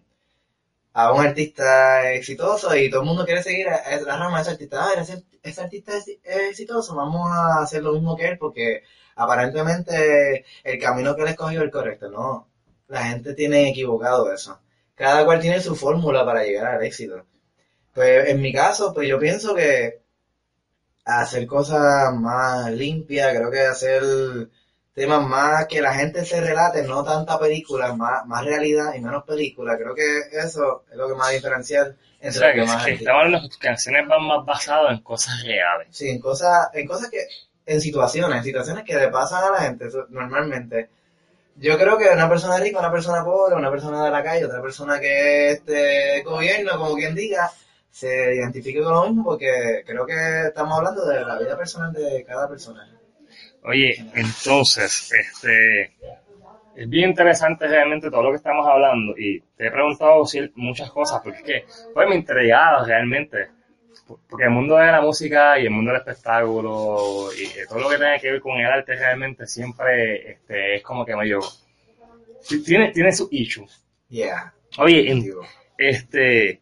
a 0.94 1.12
un 1.12 1.26
artista 1.26 2.12
exitoso 2.12 2.74
y 2.76 2.90
todo 2.90 3.00
el 3.02 3.06
mundo 3.08 3.24
quiere 3.26 3.42
seguir 3.42 3.68
a, 3.68 3.76
a 3.76 4.00
la 4.00 4.16
rama 4.16 4.36
de 4.38 4.42
ese 4.42 4.50
artista. 4.52 4.84
Ah, 4.86 5.00
ese, 5.00 5.24
ese 5.42 5.60
artista 5.62 5.96
es, 5.96 6.08
es 6.08 6.50
exitoso, 6.50 6.94
vamos 6.94 7.30
a 7.32 7.62
hacer 7.62 7.82
lo 7.82 7.92
mismo 7.94 8.16
que 8.16 8.28
él 8.28 8.38
porque 8.38 8.82
aparentemente 9.16 10.44
el 10.64 10.78
camino 10.80 11.14
que 11.16 11.22
él 11.22 11.28
escogió 11.28 11.60
es 11.60 11.64
el 11.66 11.70
correcto. 11.70 12.10
No, 12.10 12.48
la 12.88 13.04
gente 13.06 13.34
tiene 13.34 13.68
equivocado 13.70 14.32
eso. 14.32 14.60
Cada 14.94 15.24
cual 15.24 15.40
tiene 15.40 15.60
su 15.60 15.74
fórmula 15.74 16.24
para 16.24 16.44
llegar 16.44 16.66
al 16.66 16.84
éxito. 16.84 17.24
Pues 17.92 18.28
en 18.28 18.40
mi 18.40 18.52
caso, 18.52 18.92
pues 18.92 19.08
yo 19.08 19.18
pienso 19.18 19.54
que 19.54 20.02
hacer 21.04 21.46
cosas 21.46 22.14
más 22.14 22.70
limpias, 22.72 23.34
creo 23.36 23.50
que 23.50 23.60
hacer 23.60 24.02
temas 24.94 25.26
más 25.26 25.66
que 25.66 25.80
la 25.80 25.94
gente 25.94 26.24
se 26.24 26.40
relate, 26.40 26.84
no 26.84 27.04
tanta 27.04 27.38
película, 27.38 27.94
más, 27.94 28.24
más 28.26 28.44
realidad 28.44 28.94
y 28.94 29.00
menos 29.00 29.24
película. 29.24 29.76
Creo 29.76 29.94
que 29.94 30.20
eso 30.32 30.84
es 30.90 30.96
lo 30.96 31.08
que 31.08 31.14
más 31.14 31.32
diferencial 31.32 31.96
O 32.20 32.24
entre 32.24 32.38
sea, 32.38 32.48
los 32.48 32.54
que, 32.54 32.60
demás 32.60 32.84
que 32.84 33.42
que 33.42 33.48
tus 33.48 33.58
canciones 33.58 34.08
van 34.08 34.24
más 34.24 34.46
basadas 34.46 34.92
en 34.92 35.02
cosas 35.02 35.42
reales. 35.44 35.88
Sí, 35.90 36.08
en 36.08 36.20
cosas, 36.20 36.68
en 36.72 36.86
cosas 36.86 37.10
que, 37.10 37.26
en 37.66 37.80
situaciones, 37.80 38.38
en 38.38 38.44
situaciones 38.44 38.84
que 38.84 38.94
le 38.94 39.08
pasan 39.08 39.44
a 39.44 39.50
la 39.50 39.60
gente 39.62 39.86
normalmente. 40.10 40.88
Yo 41.56 41.78
creo 41.78 41.96
que 41.96 42.08
una 42.08 42.28
persona 42.28 42.58
rica, 42.58 42.80
una 42.80 42.90
persona 42.90 43.24
pobre, 43.24 43.54
una 43.54 43.70
persona 43.70 44.04
de 44.04 44.10
la 44.10 44.22
calle, 44.22 44.44
otra 44.44 44.60
persona 44.60 44.98
que 44.98 45.52
este 45.52 46.22
gobierno, 46.22 46.78
como 46.78 46.96
quien 46.96 47.14
diga, 47.14 47.50
se 47.90 48.34
identifique 48.34 48.82
con 48.82 48.92
lo 48.92 49.06
mismo 49.06 49.24
porque 49.24 49.84
creo 49.86 50.04
que 50.04 50.48
estamos 50.48 50.76
hablando 50.76 51.06
de 51.06 51.24
la 51.24 51.38
vida 51.38 51.56
personal 51.56 51.92
de 51.92 52.24
cada 52.24 52.48
persona. 52.48 52.88
Oye, 53.62 53.94
entonces, 54.14 55.12
este, 55.12 55.92
es 56.74 56.88
bien 56.88 57.10
interesante 57.10 57.68
realmente 57.68 58.10
todo 58.10 58.24
lo 58.24 58.30
que 58.30 58.36
estamos 58.36 58.66
hablando 58.66 59.16
y 59.16 59.40
te 59.56 59.68
he 59.68 59.70
preguntado 59.70 60.24
muchas 60.56 60.90
cosas 60.90 61.20
porque 61.22 61.38
es 61.38 61.44
que 61.44 61.64
pues 61.94 62.08
me 62.08 62.16
intrigaba 62.16 62.84
realmente 62.84 63.50
porque 64.06 64.44
el 64.44 64.50
mundo 64.50 64.76
de 64.76 64.86
la 64.92 65.00
música 65.00 65.58
y 65.58 65.64
el 65.64 65.70
mundo 65.70 65.90
del 65.92 66.00
espectáculo 66.00 67.28
y 67.38 67.44
eh, 67.44 67.64
todo 67.68 67.80
lo 67.80 67.88
que 67.88 67.96
tenga 67.96 68.18
que 68.18 68.30
ver 68.32 68.40
con 68.40 68.58
el 68.58 68.66
arte 68.66 68.94
realmente 68.96 69.46
siempre 69.46 70.32
este, 70.32 70.76
es 70.76 70.82
como 70.82 71.04
que 71.06 71.16
medio 71.16 71.40
tiene, 72.64 72.90
tiene 72.92 73.12
su 73.12 73.28
issue 73.30 73.66
Yeah. 74.10 74.52
oye 74.78 75.10
en- 75.10 75.24
este 75.78 76.60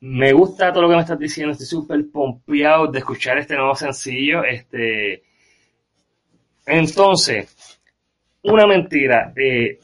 me 0.00 0.32
gusta 0.32 0.72
todo 0.72 0.82
lo 0.82 0.88
que 0.90 0.96
me 0.96 1.00
estás 1.00 1.18
diciendo 1.18 1.52
estoy 1.52 1.66
súper 1.66 2.04
pompeado 2.12 2.86
de 2.88 2.98
escuchar 2.98 3.38
este 3.38 3.56
nuevo 3.56 3.74
sencillo 3.74 4.44
este 4.44 5.22
entonces 6.66 7.80
una 8.42 8.66
mentira 8.66 9.32
eh, 9.36 9.78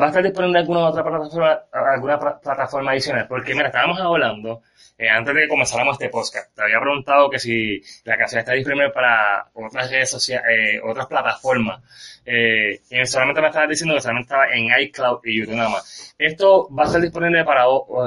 va 0.00 0.06
a 0.06 0.08
estar 0.08 0.22
disponible 0.22 0.58
en 0.58 0.62
alguna 0.62 0.88
otra 0.88 1.02
plataforma 1.02 1.60
alguna 1.72 2.18
pla- 2.18 2.40
plataforma 2.40 2.90
adicional 2.92 3.26
porque 3.28 3.54
mira 3.54 3.68
estábamos 3.68 3.98
hablando 4.00 4.62
eh, 5.00 5.08
antes 5.08 5.34
de 5.34 5.40
que 5.42 5.48
comenzáramos 5.48 5.94
este 5.94 6.08
podcast 6.10 6.54
te 6.54 6.62
había 6.62 6.80
preguntado 6.80 7.30
que 7.30 7.38
si 7.38 7.80
la 8.04 8.16
canción 8.18 8.40
está 8.40 8.52
disponible 8.52 8.90
para 8.90 9.48
otras 9.54 9.90
redes 9.90 10.10
sociales 10.10 10.46
eh, 10.50 10.80
otras 10.84 11.06
plataformas 11.06 11.82
eh, 12.24 12.80
y 12.90 13.06
solamente 13.06 13.40
me 13.40 13.48
estabas 13.48 13.68
diciendo 13.70 13.94
que 13.94 14.00
solamente 14.02 14.26
estaba 14.26 14.52
en 14.52 14.66
iCloud 14.82 15.20
y 15.24 15.40
YouTube 15.40 15.56
nada 15.56 15.70
más 15.70 16.14
esto 16.18 16.68
va 16.76 16.82
a 16.82 16.86
estar 16.86 17.00
disponible 17.00 17.44
para 17.44 17.64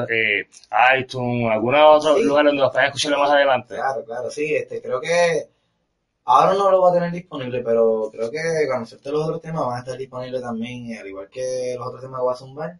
eh, 0.09 0.47
iTunes 0.99 1.51
algún 1.51 1.75
otro 1.75 2.15
Sí. 2.15 2.23
lugar 2.23 2.45
donde 2.45 2.61
lo 2.61 2.71
puedan 2.71 2.87
escucharlo 2.87 3.19
más 3.19 3.31
adelante 3.31 3.75
Claro, 3.75 4.05
claro, 4.05 4.29
sí, 4.31 4.55
este, 4.55 4.81
creo 4.81 5.01
que 5.01 5.47
ahora 6.25 6.53
no 6.53 6.71
lo 6.71 6.81
va 6.81 6.91
a 6.91 6.93
tener 6.93 7.11
disponible, 7.11 7.61
pero 7.63 8.09
creo 8.11 8.31
que 8.31 8.39
cuando 8.67 8.85
suelte 8.85 9.11
los 9.11 9.25
otros 9.25 9.41
temas 9.41 9.65
van 9.65 9.75
a 9.77 9.79
estar 9.79 9.97
disponibles 9.97 10.41
también, 10.41 10.97
al 10.97 11.07
igual 11.07 11.27
que 11.29 11.75
los 11.77 11.87
otros 11.87 12.01
temas 12.01 12.19
que 12.19 12.23
voy 12.23 12.33
a 12.33 12.37
zumbar. 12.37 12.79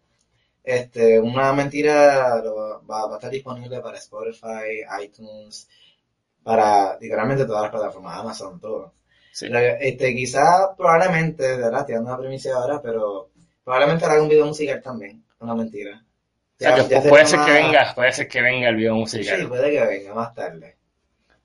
Este, 0.64 1.20
una 1.20 1.52
mentira 1.52 2.36
lo 2.42 2.54
va, 2.86 3.06
va- 3.06 3.12
a 3.12 3.16
estar 3.16 3.30
disponible 3.30 3.80
para 3.80 3.98
Spotify, 3.98 4.80
iTunes, 5.02 5.68
para 6.42 6.98
literalmente 6.98 7.44
todas 7.44 7.62
las 7.64 7.70
plataformas, 7.70 8.18
Amazon, 8.18 8.58
todo. 8.58 8.94
Sí. 9.32 9.48
Este, 9.80 10.14
quizás, 10.14 10.70
probablemente, 10.76 11.42
de 11.42 11.56
verdad, 11.58 11.86
dando 11.86 12.08
una 12.10 12.18
premisa 12.18 12.54
ahora, 12.54 12.80
pero 12.80 13.30
probablemente 13.62 14.04
haga 14.06 14.22
un 14.22 14.28
video 14.28 14.46
musical 14.46 14.80
también, 14.82 15.22
una 15.40 15.54
mentira. 15.54 16.02
O 16.02 16.56
sea, 16.58 16.74
que 16.76 16.88
Ya- 16.88 17.02
puede 17.10 17.26
ser 17.26 17.40
que 17.40 17.52
venga, 17.52 17.92
puede 17.94 18.12
ser 18.12 18.28
que 18.28 18.40
venga 18.40 18.68
el 18.68 18.76
video 18.76 18.94
musical. 18.94 19.40
Sí, 19.40 19.46
puede 19.46 19.70
que 19.70 19.84
venga 19.84 20.14
más 20.14 20.34
tarde. 20.34 20.76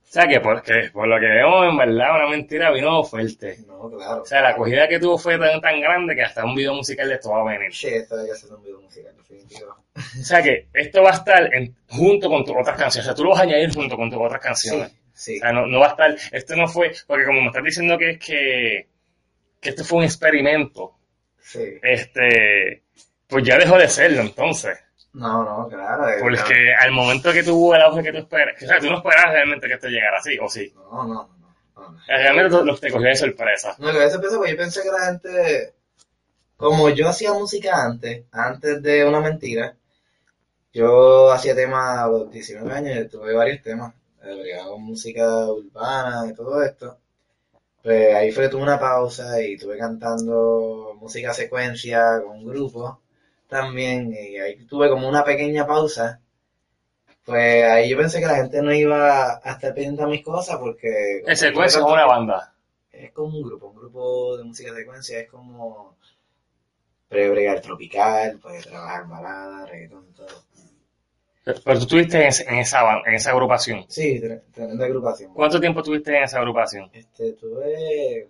O 0.09 0.11
sea, 0.11 0.27
que 0.27 0.39
por, 0.39 0.63
que 0.63 0.89
por 0.91 1.07
lo 1.07 1.19
que 1.19 1.27
vemos, 1.27 1.69
en 1.69 1.77
verdad, 1.77 2.15
una 2.15 2.27
mentira 2.29 2.71
vino 2.71 3.03
fuerte. 3.03 3.57
No, 3.67 3.91
claro. 3.91 4.23
O 4.23 4.25
sea, 4.25 4.41
la 4.41 4.49
acogida 4.49 4.87
que 4.87 4.99
tuvo 4.99 5.19
fue 5.19 5.37
tan, 5.37 5.61
tan 5.61 5.79
grande 5.79 6.15
que 6.15 6.23
hasta 6.23 6.43
un 6.43 6.55
video 6.55 6.73
musical 6.73 7.07
de 7.07 7.13
esto 7.15 7.29
va 7.29 7.41
a 7.41 7.57
venir. 7.57 7.71
Sí, 7.75 7.89
esto 7.89 8.17
hay 8.19 8.25
que 8.25 8.31
hacer 8.31 8.51
un 8.51 8.63
video 8.63 8.81
musical, 8.81 9.15
definitivo. 9.15 9.75
O 9.95 10.23
sea, 10.23 10.41
que 10.41 10.67
esto 10.73 11.03
va 11.03 11.11
a 11.11 11.13
estar 11.13 11.53
en- 11.53 11.75
junto 11.89 12.27
con 12.27 12.43
tus 12.43 12.55
otras 12.59 12.75
canciones. 12.75 13.05
O 13.05 13.09
sea, 13.09 13.15
tú 13.15 13.23
lo 13.23 13.29
vas 13.31 13.39
a 13.41 13.43
añadir 13.43 13.71
junto 13.71 13.95
con 13.95 14.09
tus 14.09 14.19
otras 14.19 14.41
canciones. 14.41 14.89
Sí, 15.13 15.33
sí. 15.33 15.37
O 15.37 15.41
sea, 15.41 15.51
no, 15.51 15.67
no 15.67 15.79
va 15.79 15.85
a 15.85 15.89
estar, 15.89 16.15
esto 16.31 16.55
no 16.55 16.67
fue, 16.67 16.91
porque 17.05 17.25
como 17.25 17.41
me 17.41 17.47
estás 17.47 17.63
diciendo 17.63 17.95
que 17.97 18.09
es 18.11 18.19
que, 18.19 18.87
que 19.61 19.69
esto 19.69 19.83
fue 19.83 19.99
un 19.99 20.03
experimento, 20.05 20.95
sí. 21.39 21.59
este, 21.83 22.81
pues 23.27 23.43
ya 23.43 23.57
dejó 23.59 23.77
de 23.77 23.87
serlo 23.87 24.21
entonces. 24.21 24.75
No, 25.13 25.43
no, 25.43 25.67
claro. 25.67 26.05
Porque 26.19 26.73
al 26.79 26.91
momento 26.91 27.31
que 27.33 27.43
tuvo 27.43 27.75
el 27.75 27.81
auge 27.81 28.03
que 28.03 28.11
tú 28.11 28.19
esperas, 28.19 28.61
o 28.61 28.65
sea, 28.65 28.79
tú 28.79 28.89
no 28.89 28.97
esperabas 28.97 29.33
realmente 29.33 29.67
que 29.67 29.73
esto 29.73 29.87
llegara 29.87 30.17
así, 30.19 30.37
o 30.39 30.47
sí. 30.47 30.71
No, 30.75 31.03
no, 31.03 31.13
no. 31.13 31.29
no, 31.75 31.89
no. 31.91 31.97
Realmente 32.07 32.63
los 32.63 32.79
te 32.79 32.91
cogió 32.91 33.07
de 33.07 33.15
sorpresa. 33.15 33.75
No, 33.79 33.91
que 33.91 34.05
eso 34.05 34.21
pensé, 34.21 34.37
porque 34.37 34.51
yo 34.51 34.57
pensé 34.57 34.83
que 34.83 34.91
la 34.91 35.05
gente, 35.07 35.73
como 36.57 36.89
yo 36.89 37.09
hacía 37.09 37.33
música 37.33 37.83
antes, 37.83 38.25
antes 38.31 38.83
de 38.83 39.05
una 39.05 39.19
mentira, 39.19 39.75
yo 40.73 41.31
hacía 41.31 41.55
temas 41.55 41.99
a 41.99 42.07
los 42.07 42.31
19 42.31 42.71
años, 42.71 43.05
y 43.05 43.09
tuve 43.09 43.33
varios 43.33 43.63
temas, 43.63 43.93
eh, 44.23 44.57
con 44.63 44.83
música 44.83 45.45
urbana 45.47 46.27
y 46.29 46.35
todo 46.35 46.61
esto. 46.63 46.97
Pues 47.81 48.13
ahí 48.13 48.31
fue 48.31 48.43
que 48.43 48.49
tuve 48.49 48.61
una 48.61 48.79
pausa 48.79 49.41
y 49.41 49.53
estuve 49.53 49.77
cantando 49.77 50.95
música 50.99 51.33
secuencia 51.33 52.21
con 52.21 52.37
un 52.37 52.45
grupo 52.45 52.99
también, 53.49 54.13
y 54.13 54.37
ahí 54.37 54.63
tuve 54.65 54.89
como 54.89 55.09
una 55.09 55.25
pequeña 55.25 55.67
pausa. 55.67 56.21
Pues 57.25 57.63
ahí 57.65 57.89
yo 57.89 57.97
pensé 57.97 58.19
que 58.19 58.25
la 58.27 58.37
gente 58.37 58.61
no 58.61 58.73
iba 58.73 59.41
a 59.43 59.51
estar 59.51 59.73
pendiente 59.73 60.03
a 60.03 60.07
mis 60.07 60.23
cosas 60.23 60.57
porque... 60.57 61.21
El 61.25 61.35
secuencia 61.35 61.79
es 61.79 61.85
una 61.85 62.05
banda. 62.05 62.53
Es 62.91 63.11
como 63.11 63.37
un 63.37 63.43
grupo, 63.43 63.67
un 63.67 63.75
grupo 63.75 64.37
de 64.37 64.43
música 64.45 64.73
secuencia, 64.73 65.19
es 65.19 65.29
como 65.29 65.97
pre 67.07 67.29
bregar 67.29 67.59
tropical, 67.59 68.39
puede 68.39 68.61
trabajar 68.61 69.07
balada, 69.07 69.65
reggaetón, 69.65 70.13
todo. 70.13 70.27
Pero 71.43 71.61
tú 71.63 71.71
estuviste 71.85 72.17
en, 72.17 72.33
en 72.47 72.55
esa, 72.59 72.81
en 73.05 73.13
esa 73.15 73.31
agrupación. 73.31 73.85
Sí, 73.87 74.19
tre- 74.21 74.41
tremenda 74.53 74.85
agrupación. 74.85 75.33
¿Cuánto 75.33 75.59
tiempo 75.59 75.79
estuviste 75.79 76.15
en 76.15 76.23
esa 76.23 76.37
agrupación? 76.39 76.89
Este, 76.93 77.33
tuve, 77.33 78.29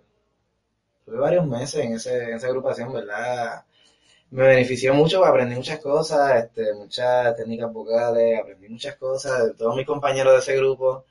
tuve 1.04 1.18
varios 1.18 1.46
meses 1.46 1.84
en, 1.84 1.92
ese, 1.94 2.22
en 2.24 2.34
esa 2.34 2.46
agrupación, 2.46 2.92
¿verdad? 2.92 3.64
Me 4.30 4.46
benefició 4.46 4.94
mucho, 4.94 5.24
aprendí 5.24 5.56
muchas 5.56 5.80
cosas, 5.80 6.44
este, 6.44 6.72
muchas 6.74 7.36
técnicas 7.36 7.72
vocales, 7.72 8.38
aprendí 8.40 8.68
muchas 8.68 8.96
cosas 8.96 9.44
de 9.46 9.54
todos 9.54 9.76
mis 9.76 9.86
compañeros 9.86 10.32
de 10.34 10.38
ese 10.40 10.56
grupo. 10.56 11.04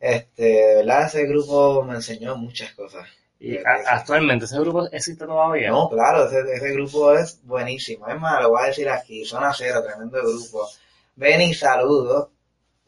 Este, 0.00 0.42
de 0.44 0.74
verdad, 0.76 1.06
ese 1.06 1.26
grupo 1.26 1.82
me 1.84 1.94
enseñó 1.96 2.36
muchas 2.36 2.72
cosas. 2.74 3.06
Y 3.40 3.58
a- 3.58 3.84
actualmente, 3.88 4.44
¿ese 4.46 4.58
grupo 4.60 4.86
existe 4.92 5.26
todavía? 5.26 5.70
No, 5.70 5.88
claro, 5.90 6.26
ese, 6.26 6.40
ese 6.54 6.72
grupo 6.72 7.12
es 7.14 7.40
buenísimo. 7.44 8.08
Es 8.08 8.20
más, 8.20 8.42
lo 8.42 8.50
voy 8.50 8.62
a 8.64 8.66
decir 8.68 8.88
aquí, 8.88 9.24
Zona 9.24 9.52
Cero, 9.56 9.82
tremendo 9.84 10.18
grupo. 10.22 10.68
Benny, 11.16 11.54
saludos. 11.54 12.28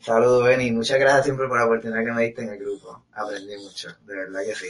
Saludos, 0.00 0.44
Benny. 0.44 0.70
Muchas 0.72 0.98
gracias 1.00 1.24
siempre 1.26 1.48
por 1.48 1.58
la 1.58 1.66
oportunidad 1.66 2.04
que 2.04 2.12
me 2.12 2.24
diste 2.24 2.42
en 2.42 2.50
el 2.50 2.58
grupo. 2.58 3.04
Aprendí 3.14 3.56
mucho, 3.58 3.88
de 4.06 4.16
verdad 4.16 4.40
que 4.46 4.54
sí. 4.54 4.68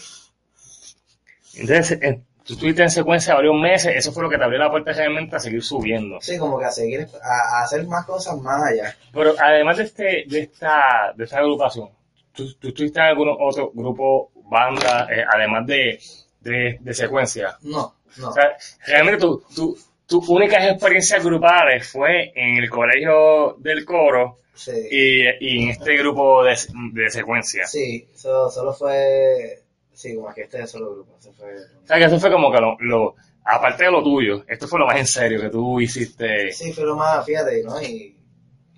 Entonces, 1.55 1.99
eh, 2.03 2.23
tú 2.45 2.53
estuviste 2.55 2.83
en 2.83 2.91
secuencia 2.91 3.35
varios 3.35 3.55
meses, 3.55 3.95
eso 3.97 4.13
fue 4.13 4.23
lo 4.23 4.31
que 4.31 4.39
te 4.39 4.45
abrió 4.45 4.59
la 4.59 4.71
puerta 4.71 4.93
realmente 4.93 5.37
a 5.37 5.41
seguir 5.41 5.63
subiendo. 5.63 6.21
Sí, 6.21 6.39
como 6.39 6.59
que 6.59 6.65
a 6.67 6.71
seguir, 6.71 7.07
a, 7.23 7.59
a 7.61 7.65
hacer 7.65 7.87
más 7.87 8.05
cosas 8.07 8.37
más 8.39 8.63
allá. 8.63 8.97
Pero 9.13 9.35
además 9.39 9.77
de, 9.79 9.83
este, 9.85 10.25
de, 10.29 10.41
esta, 10.41 11.13
de 11.17 11.25
esta 11.25 11.39
agrupación, 11.39 11.89
¿tú, 12.33 12.53
tú 12.55 12.69
estuviste 12.69 12.99
en 13.01 13.07
algún 13.07 13.29
otro 13.41 13.71
grupo, 13.75 14.31
banda, 14.51 15.09
eh, 15.11 15.25
además 15.33 15.67
de, 15.67 15.99
de, 16.41 16.79
de 16.81 16.95
secuencia? 16.95 17.57
No, 17.63 17.95
no. 18.19 18.29
O 18.29 18.33
sea, 18.33 18.57
realmente 18.87 19.21
tu, 19.21 19.43
tu, 19.55 19.79
tus 20.07 20.29
únicas 20.29 20.63
experiencias 20.71 21.25
grupales 21.25 21.89
fue 21.89 22.33
en 22.35 22.57
el 22.63 22.69
colegio 22.71 23.57
del 23.59 23.85
coro 23.85 24.39
Sí, 24.57 24.71
y, 24.89 25.23
y 25.41 25.63
en 25.65 25.71
este 25.71 25.97
grupo 25.97 26.45
de, 26.45 26.57
de 26.93 27.11
secuencia. 27.11 27.67
sí, 27.67 28.07
eso 28.15 28.49
solo 28.51 28.73
fue, 28.73 29.64
sí, 29.95 30.15
como 30.17 30.33
que 30.35 30.43
este 30.43 30.63
es 30.63 30.71
solo 30.71 30.93
grupo. 30.95 31.17
Eso 31.19 31.33
fue, 31.33 31.55
O 31.83 31.87
sea, 31.87 31.99
que 31.99 32.05
eso 32.05 32.19
fue 32.21 32.31
como 32.31 32.51
que 32.53 32.61
lo, 32.61 32.77
lo- 32.81 33.15
aparte 33.45 33.85
de 33.85 33.91
lo 33.91 34.03
tuyo, 34.03 34.45
esto 34.49 34.67
fue 34.67 34.79
lo 34.79 34.87
más 34.87 34.97
en 34.99 35.07
serio 35.07 35.41
que 35.41 35.51
tú 35.51 35.81
hiciste. 35.81 36.53
sí, 36.53 36.73
fue 36.73 36.85
lo 36.85 36.97
más, 36.97 37.25
fíjate, 37.25 37.63
¿no? 37.63 37.81
Y, 37.83 38.17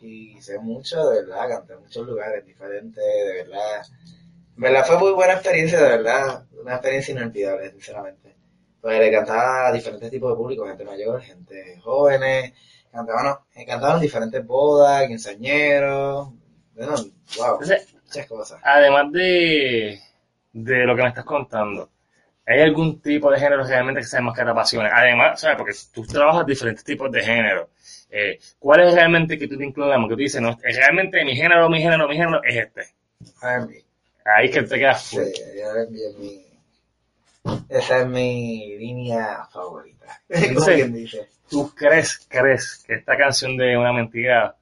y 0.01 0.41
sé 0.41 0.59
mucho, 0.59 1.09
de 1.11 1.23
verdad, 1.23 1.49
canté 1.49 1.73
en 1.75 1.81
muchos 1.81 2.07
lugares 2.07 2.45
diferentes, 2.45 3.03
de 3.05 3.35
verdad. 3.45 3.83
En 4.57 4.63
verdad 4.63 4.87
fue 4.87 4.99
muy 4.99 5.13
buena 5.13 5.35
experiencia, 5.35 5.81
de 5.83 5.89
verdad, 5.99 6.47
una 6.61 6.75
experiencia 6.75 7.13
inolvidable, 7.15 7.71
sinceramente. 7.73 8.37
Pues 8.81 8.99
le 9.01 9.13
cantaba 9.13 9.69
a 9.69 9.73
diferentes 9.73 10.11
tipos 10.11 10.31
de 10.31 10.37
público, 10.37 10.67
gente 10.67 10.85
mayor, 10.85 11.21
gente 11.23 11.79
jóvenes, 11.83 12.53
cantaban, 12.93 13.37
eh, 13.55 13.67
cantaban 13.67 13.97
en 13.97 14.03
diferentes 14.03 14.47
bodas, 14.47 15.07
quinceañeros, 15.09 16.31
bueno, 16.75 16.95
wow, 17.39 17.61
Entonces, 17.61 17.95
muchas 18.05 18.27
cosas. 18.27 18.61
además 18.63 19.13
de, 19.13 20.01
de 20.57 20.87
lo 20.87 20.97
que 20.97 21.03
me 21.03 21.09
estás 21.09 21.25
contando, 21.25 21.91
¿hay 22.47 22.61
algún 22.61 23.01
tipo 23.01 23.31
de 23.31 23.39
género 23.39 23.65
realmente 23.65 24.01
que 24.01 24.07
sea 24.07 24.23
más 24.23 24.35
que 24.35 24.43
te 24.43 24.51
apasione? 24.51 24.89
Además, 24.91 25.41
¿sabes? 25.41 25.57
Porque 25.59 25.73
tú 25.93 26.07
trabajas 26.07 26.47
diferentes 26.47 26.83
tipos 26.83 27.11
de 27.13 27.23
género. 27.23 27.69
Eh, 28.11 28.39
¿Cuál 28.59 28.81
es 28.89 28.95
realmente 28.95 29.39
que 29.39 29.49
tú 29.49 29.59
te 29.59 29.65
inclinas? 29.65 29.99
Que 30.05 30.09
tú 30.09 30.17
dices, 30.17 30.41
no, 30.41 30.51
eh, 30.53 30.73
realmente 30.75 31.23
mi 31.25 31.37
género, 31.37 31.69
mi 31.69 31.81
género, 31.83 32.09
mi 32.09 32.17
género 32.17 32.43
es 32.43 32.57
este. 32.57 32.83
R&B. 33.43 33.85
Ahí 34.25 34.47
es 34.47 34.51
que 34.51 34.63
te 34.63 34.79
quedas 34.79 35.03
Sí, 35.03 35.17
full. 35.17 35.25
R&B 35.25 35.99
es 36.09 36.19
mi, 36.19 36.47
esa 37.69 38.01
es 38.01 38.07
mi 38.07 38.77
línea 38.79 39.47
favorita. 39.53 40.07
Sí. 40.29 40.73
Quien 40.75 40.95
dice. 40.95 41.29
¿Tú 41.51 41.73
crees, 41.75 42.27
crees 42.29 42.83
que 42.87 42.95
esta 42.95 43.17
canción 43.17 43.57
de 43.57 43.77
Una 43.77 43.93
Mentira 43.93 44.57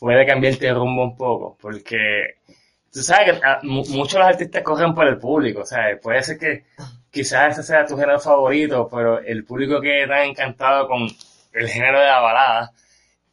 puede 0.00 0.26
cambiarte 0.26 0.66
el 0.68 0.74
rumbo 0.74 1.04
un 1.04 1.16
poco? 1.16 1.56
Porque 1.60 2.36
tú 2.92 3.02
sabes 3.02 3.32
que 3.38 3.40
ah, 3.44 3.60
mu- 3.62 3.84
muchos 3.88 4.14
los 4.18 4.28
artistas 4.28 4.62
corren 4.62 4.94
por 4.94 5.06
el 5.06 5.18
público, 5.18 5.64
¿sabes? 5.64 5.98
Puede 6.00 6.22
ser 6.22 6.38
que 6.38 6.64
quizás 7.10 7.58
ese 7.58 7.62
sea 7.66 7.86
tu 7.86 7.96
género 7.96 8.20
favorito, 8.20 8.88
pero 8.90 9.18
el 9.20 9.44
público 9.44 9.80
que 9.80 10.06
encantado 10.24 10.86
con 10.88 11.08
el 11.52 11.68
género 11.68 11.98
de 12.00 12.06
la 12.06 12.20
balada 12.20 12.72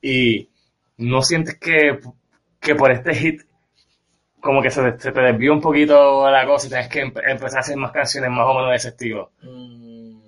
y 0.01 0.49
no 0.97 1.21
sientes 1.21 1.57
que, 1.59 1.99
que 2.59 2.75
por 2.75 2.91
este 2.91 3.13
hit 3.15 3.41
como 4.41 4.61
que 4.61 4.69
se, 4.71 4.91
te- 4.93 5.11
desvió 5.21 5.53
un 5.53 5.61
poquito 5.61 6.29
la 6.31 6.45
cosa 6.45 6.67
y 6.67 6.69
tienes 6.69 6.87
que 6.87 7.03
empe- 7.05 7.23
empezar 7.29 7.57
a 7.57 7.61
hacer 7.61 7.75
más 7.77 7.91
canciones 7.91 8.29
más 8.31 8.45
o 8.47 8.53
menos 8.53 8.69
de 8.69 8.75
ese 8.77 8.89
estilo. 8.89 9.31
Mm, 9.41 10.19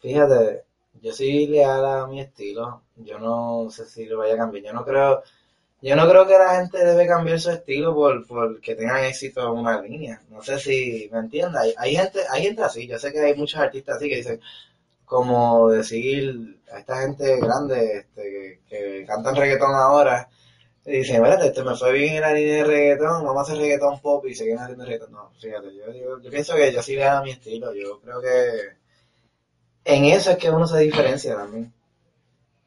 Fíjate, 0.00 0.62
yo 1.02 1.12
soy 1.12 1.46
leal 1.46 1.84
a 1.84 2.06
mi 2.06 2.20
estilo. 2.20 2.82
Yo 2.96 3.18
no 3.18 3.68
sé 3.70 3.84
si 3.86 4.06
lo 4.06 4.18
vaya 4.18 4.34
a 4.34 4.38
cambiar. 4.38 4.64
Yo 4.64 4.72
no 4.72 4.84
creo, 4.84 5.22
yo 5.82 5.94
no 5.94 6.08
creo 6.08 6.26
que 6.26 6.38
la 6.38 6.56
gente 6.56 6.84
debe 6.84 7.06
cambiar 7.06 7.38
su 7.38 7.50
estilo 7.50 7.94
por, 7.94 8.26
por 8.26 8.60
que 8.60 8.74
tengan 8.74 9.04
éxito 9.04 9.42
en 9.42 9.58
una 9.58 9.80
línea. 9.82 10.22
No 10.30 10.42
sé 10.42 10.58
si 10.58 11.08
me 11.12 11.18
entiendes. 11.18 11.60
Hay, 11.60 11.74
hay 11.76 11.96
gente, 11.96 12.20
hay 12.30 12.42
gente 12.42 12.62
así. 12.62 12.86
Yo 12.86 12.98
sé 12.98 13.12
que 13.12 13.20
hay 13.20 13.34
muchos 13.34 13.60
artistas 13.60 13.96
así 13.96 14.08
que 14.08 14.16
dicen, 14.16 14.40
como 15.04 15.70
decir 15.70 16.60
a 16.72 16.78
esta 16.80 17.00
gente 17.02 17.38
grande 17.40 17.98
este, 17.98 18.22
que, 18.22 18.60
que 18.68 19.04
cantan 19.06 19.36
reggaetón 19.36 19.74
ahora. 19.74 20.28
Y 20.84 20.98
dicen, 20.98 21.16
espérate, 21.16 21.48
este 21.48 21.64
me 21.64 21.76
fue 21.76 21.92
bien 21.92 22.14
en 22.16 22.20
la 22.22 22.32
línea 22.32 22.56
de 22.56 22.64
reggaetón, 22.64 23.24
vamos 23.24 23.38
a 23.38 23.42
hacer 23.42 23.58
reggaetón 23.58 24.00
pop 24.00 24.24
y 24.26 24.34
seguimos 24.34 24.62
haciendo 24.62 24.84
reggaetón. 24.84 25.12
No, 25.12 25.30
fíjate, 25.38 25.74
yo, 25.74 25.92
yo, 25.92 26.20
yo 26.20 26.30
pienso 26.30 26.54
que 26.54 26.72
yo 26.72 26.82
sí 26.82 26.96
le 26.96 27.04
mi 27.22 27.30
estilo. 27.32 27.74
Yo 27.74 28.00
creo 28.00 28.20
que 28.20 28.76
en 29.84 30.04
eso 30.06 30.32
es 30.32 30.36
que 30.38 30.50
uno 30.50 30.66
se 30.66 30.78
diferencia 30.78 31.36
también. 31.36 31.72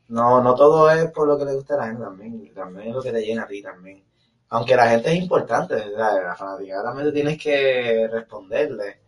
No, 0.10 0.42
no 0.42 0.56
todo 0.56 0.90
es 0.90 1.12
por 1.12 1.28
lo 1.28 1.38
que 1.38 1.46
le 1.46 1.54
gusta 1.54 1.76
a 1.76 1.78
la 1.78 1.88
gente 1.88 2.04
también, 2.04 2.54
también 2.54 2.90
es 2.90 2.96
lo 2.96 3.02
que 3.02 3.12
te 3.12 3.22
llena 3.22 3.44
a 3.44 3.48
ti 3.48 3.62
también. 3.62 4.04
Aunque 4.50 4.76
la 4.76 4.90
gente 4.90 5.12
es 5.12 5.16
importante, 5.16 5.76
¿verdad? 5.76 6.24
la 6.24 6.36
fanaticada 6.36 6.84
también 6.84 7.08
tú 7.08 7.14
tienes 7.14 7.42
que 7.42 8.08
responderle 8.12 9.00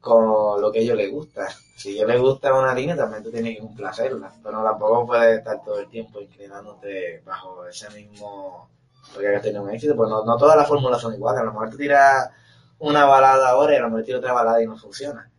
con 0.00 0.60
lo 0.60 0.72
que 0.72 0.80
a 0.80 0.82
ellos 0.82 0.96
les 0.96 1.10
gusta. 1.12 1.48
Si 1.76 1.90
a 1.90 1.92
ellos 1.92 2.08
les 2.08 2.20
gusta 2.20 2.52
una 2.52 2.74
línea, 2.74 2.96
también 2.96 3.22
tú 3.22 3.30
tienes 3.30 3.54
que 3.54 3.62
complacerla. 3.62 4.32
Pero 4.42 4.64
tampoco 4.64 5.06
puedes 5.06 5.38
estar 5.38 5.62
todo 5.62 5.78
el 5.78 5.88
tiempo 5.88 6.20
inclinándote 6.20 7.22
bajo 7.24 7.64
ese 7.66 7.88
mismo... 7.90 8.68
Porque 9.12 9.28
hayas 9.28 9.42
tenido 9.42 9.62
un 9.62 9.70
éxito, 9.70 9.94
pues 9.94 10.08
no, 10.08 10.24
no 10.24 10.36
todas 10.36 10.56
las 10.56 10.66
fórmulas 10.66 11.00
son 11.00 11.14
iguales. 11.14 11.40
A 11.40 11.44
lo 11.44 11.52
mejor 11.52 11.70
tú 11.70 11.76
tiras 11.76 12.30
una 12.78 13.04
balada 13.04 13.50
ahora 13.50 13.74
y 13.74 13.76
a 13.76 13.82
lo 13.82 13.90
mejor 13.90 14.04
tiras 14.04 14.18
otra 14.18 14.32
balada 14.32 14.62
y 14.62 14.66
no 14.66 14.76
funciona. 14.76 15.30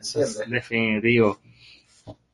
Eso 0.00 0.20
es 0.20 0.38
definitivo. 0.48 1.38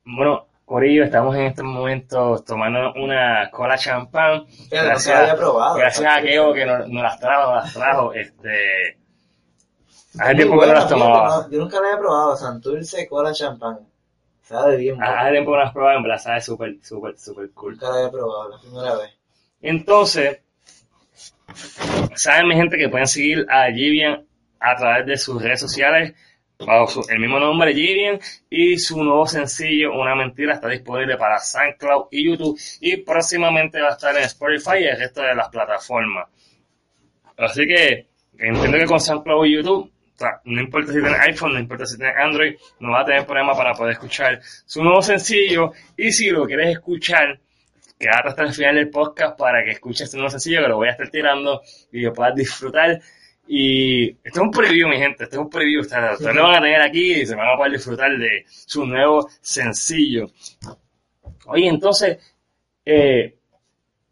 Bueno, 0.04 0.46
Corillo, 0.66 1.04
estamos 1.04 1.36
en 1.36 1.42
estos 1.42 1.64
momentos 1.64 2.44
tomando 2.44 2.92
una 2.94 3.48
cola 3.52 3.78
champán. 3.78 4.44
Pero 4.68 4.82
no 4.82 4.98
se 4.98 5.10
Gracias, 5.12 5.16
había 5.20 5.36
probado. 5.36 5.76
gracias 5.76 6.12
a 6.12 6.20
Keo 6.20 6.52
que 6.52 6.66
nos, 6.66 6.88
nos 6.88 7.02
las 7.04 7.20
trajo, 7.20 7.54
nos 7.54 7.64
las 7.64 7.72
trajo. 7.72 8.12
Este, 8.14 8.98
hace 10.18 10.34
tiempo 10.34 10.58
que 10.58 10.66
no 10.66 10.72
las 10.72 10.88
tomaba. 10.88 11.28
no, 11.42 11.50
yo 11.50 11.58
nunca 11.60 11.80
la 11.80 11.86
había 11.86 11.98
probado. 12.00 12.36
Santurce, 12.36 13.08
cola, 13.08 13.32
champán. 13.32 13.78
Sabe 14.42 14.76
bien, 14.76 14.96
bueno. 14.96 15.12
Hace 15.16 15.30
tiempo 15.30 15.52
que 15.52 15.56
no 15.56 15.62
las 15.62 15.72
probaba, 15.72 15.96
en 15.96 16.02
verdad 16.02 16.18
sabe 16.18 16.40
súper, 16.40 16.76
súper, 16.82 17.16
súper 17.16 17.50
cool. 17.52 17.72
Nunca 17.74 17.88
la 17.88 17.94
había 17.98 18.10
probado, 18.10 18.48
la 18.50 18.58
primera 18.58 18.96
vez. 18.96 19.10
Entonces, 19.62 20.40
saben 22.16 22.48
mi 22.48 22.56
gente 22.56 22.76
que 22.76 22.88
pueden 22.88 23.06
seguir 23.06 23.46
a 23.48 23.66
Givian 23.70 24.26
a 24.58 24.74
través 24.74 25.06
de 25.06 25.16
sus 25.16 25.40
redes 25.40 25.60
sociales 25.60 26.12
su- 26.88 27.04
el 27.10 27.18
mismo 27.20 27.38
nombre 27.38 27.74
Givian 27.74 28.18
y 28.48 28.78
su 28.78 29.02
nuevo 29.02 29.26
sencillo 29.26 29.92
Una 29.92 30.14
Mentira 30.14 30.54
está 30.54 30.68
disponible 30.68 31.16
para 31.16 31.38
SoundCloud 31.38 32.06
y 32.10 32.26
YouTube 32.30 32.58
y 32.80 32.96
próximamente 32.98 33.80
va 33.80 33.88
a 33.88 33.92
estar 33.92 34.16
en 34.16 34.22
Spotify 34.24 34.78
y 34.80 34.84
el 34.84 34.98
resto 34.98 35.22
de 35.22 35.34
las 35.34 35.48
plataformas. 35.48 36.28
Así 37.36 37.66
que 37.66 38.06
entiendo 38.38 38.78
que 38.78 38.86
con 38.86 39.00
SoundCloud 39.00 39.44
y 39.46 39.54
YouTube, 39.56 39.92
o 40.18 40.24
no 40.44 40.60
importa 40.62 40.92
si 40.92 41.00
tienes 41.00 41.20
iPhone, 41.20 41.52
no 41.52 41.58
importa 41.60 41.84
si 41.84 41.98
tienes 41.98 42.16
Android, 42.16 42.54
no 42.80 42.90
va 42.92 43.02
a 43.02 43.04
tener 43.04 43.26
problema 43.26 43.54
para 43.54 43.74
poder 43.74 43.92
escuchar 43.92 44.40
su 44.64 44.82
nuevo 44.82 45.02
sencillo 45.02 45.72
y 45.96 46.10
si 46.10 46.30
lo 46.30 46.46
quieres 46.46 46.70
escuchar, 46.70 47.38
quédate 47.98 48.28
hasta 48.28 48.42
el 48.44 48.52
final 48.54 48.76
del 48.76 48.88
podcast 48.88 49.38
para 49.38 49.62
que 49.62 49.72
escuches 49.72 50.02
este 50.02 50.16
nuevo 50.16 50.30
sencillo 50.30 50.62
que 50.62 50.68
lo 50.68 50.76
voy 50.76 50.88
a 50.88 50.92
estar 50.92 51.10
tirando 51.10 51.60
y 51.92 52.00
lo 52.00 52.12
puedas 52.14 52.34
disfrutar. 52.34 52.98
Y 53.48 54.08
esto 54.10 54.18
es 54.24 54.38
un 54.38 54.50
preview, 54.50 54.88
mi 54.88 54.96
gente, 54.96 55.24
esto 55.24 55.36
es 55.36 55.40
un 55.42 55.50
preview. 55.50 55.80
Ustedes, 55.82 56.20
lo 56.20 56.42
van 56.42 56.56
a 56.56 56.60
tener 56.60 56.80
aquí 56.82 57.12
y 57.14 57.26
se 57.26 57.34
van 57.34 57.48
a 57.48 57.56
poder 57.56 57.72
disfrutar 57.72 58.16
de 58.18 58.44
su 58.48 58.84
nuevo 58.86 59.28
sencillo. 59.40 60.28
Oye, 61.46 61.68
entonces, 61.68 62.18
eh, 62.84 63.34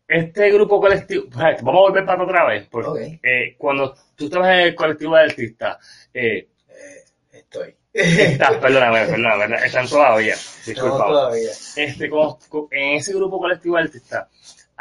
este 0.07 0.51
grupo 0.53 0.81
colectivo, 0.81 1.25
vamos 1.33 1.61
a 1.67 1.71
volver 1.81 2.05
para 2.07 2.23
otra 2.23 2.47
vez, 2.47 2.67
porque 2.71 3.19
eh, 3.23 3.55
cuando 3.59 3.97
tú 4.15 4.27
estabas 4.27 4.49
en 4.55 4.61
el 4.61 4.75
colectivo 4.75 5.17
de 5.17 5.23
artistas, 5.23 6.09
eh, 6.13 6.49
Eh, 6.69 7.05
estoy. 7.33 7.75
estás, 7.93 8.57
perdóname, 8.61 9.07
perdóname, 9.07 9.57
están 9.65 9.89
todavía, 9.89 10.35
disculpa 10.67 11.07
todavía. 11.07 11.51
este, 11.77 12.09
como- 12.09 12.39
co- 12.49 12.69
en 12.71 12.97
ese 12.97 13.15
grupo 13.15 13.39
colectivo 13.39 13.77
de 13.77 13.83
artistas, 13.83 14.29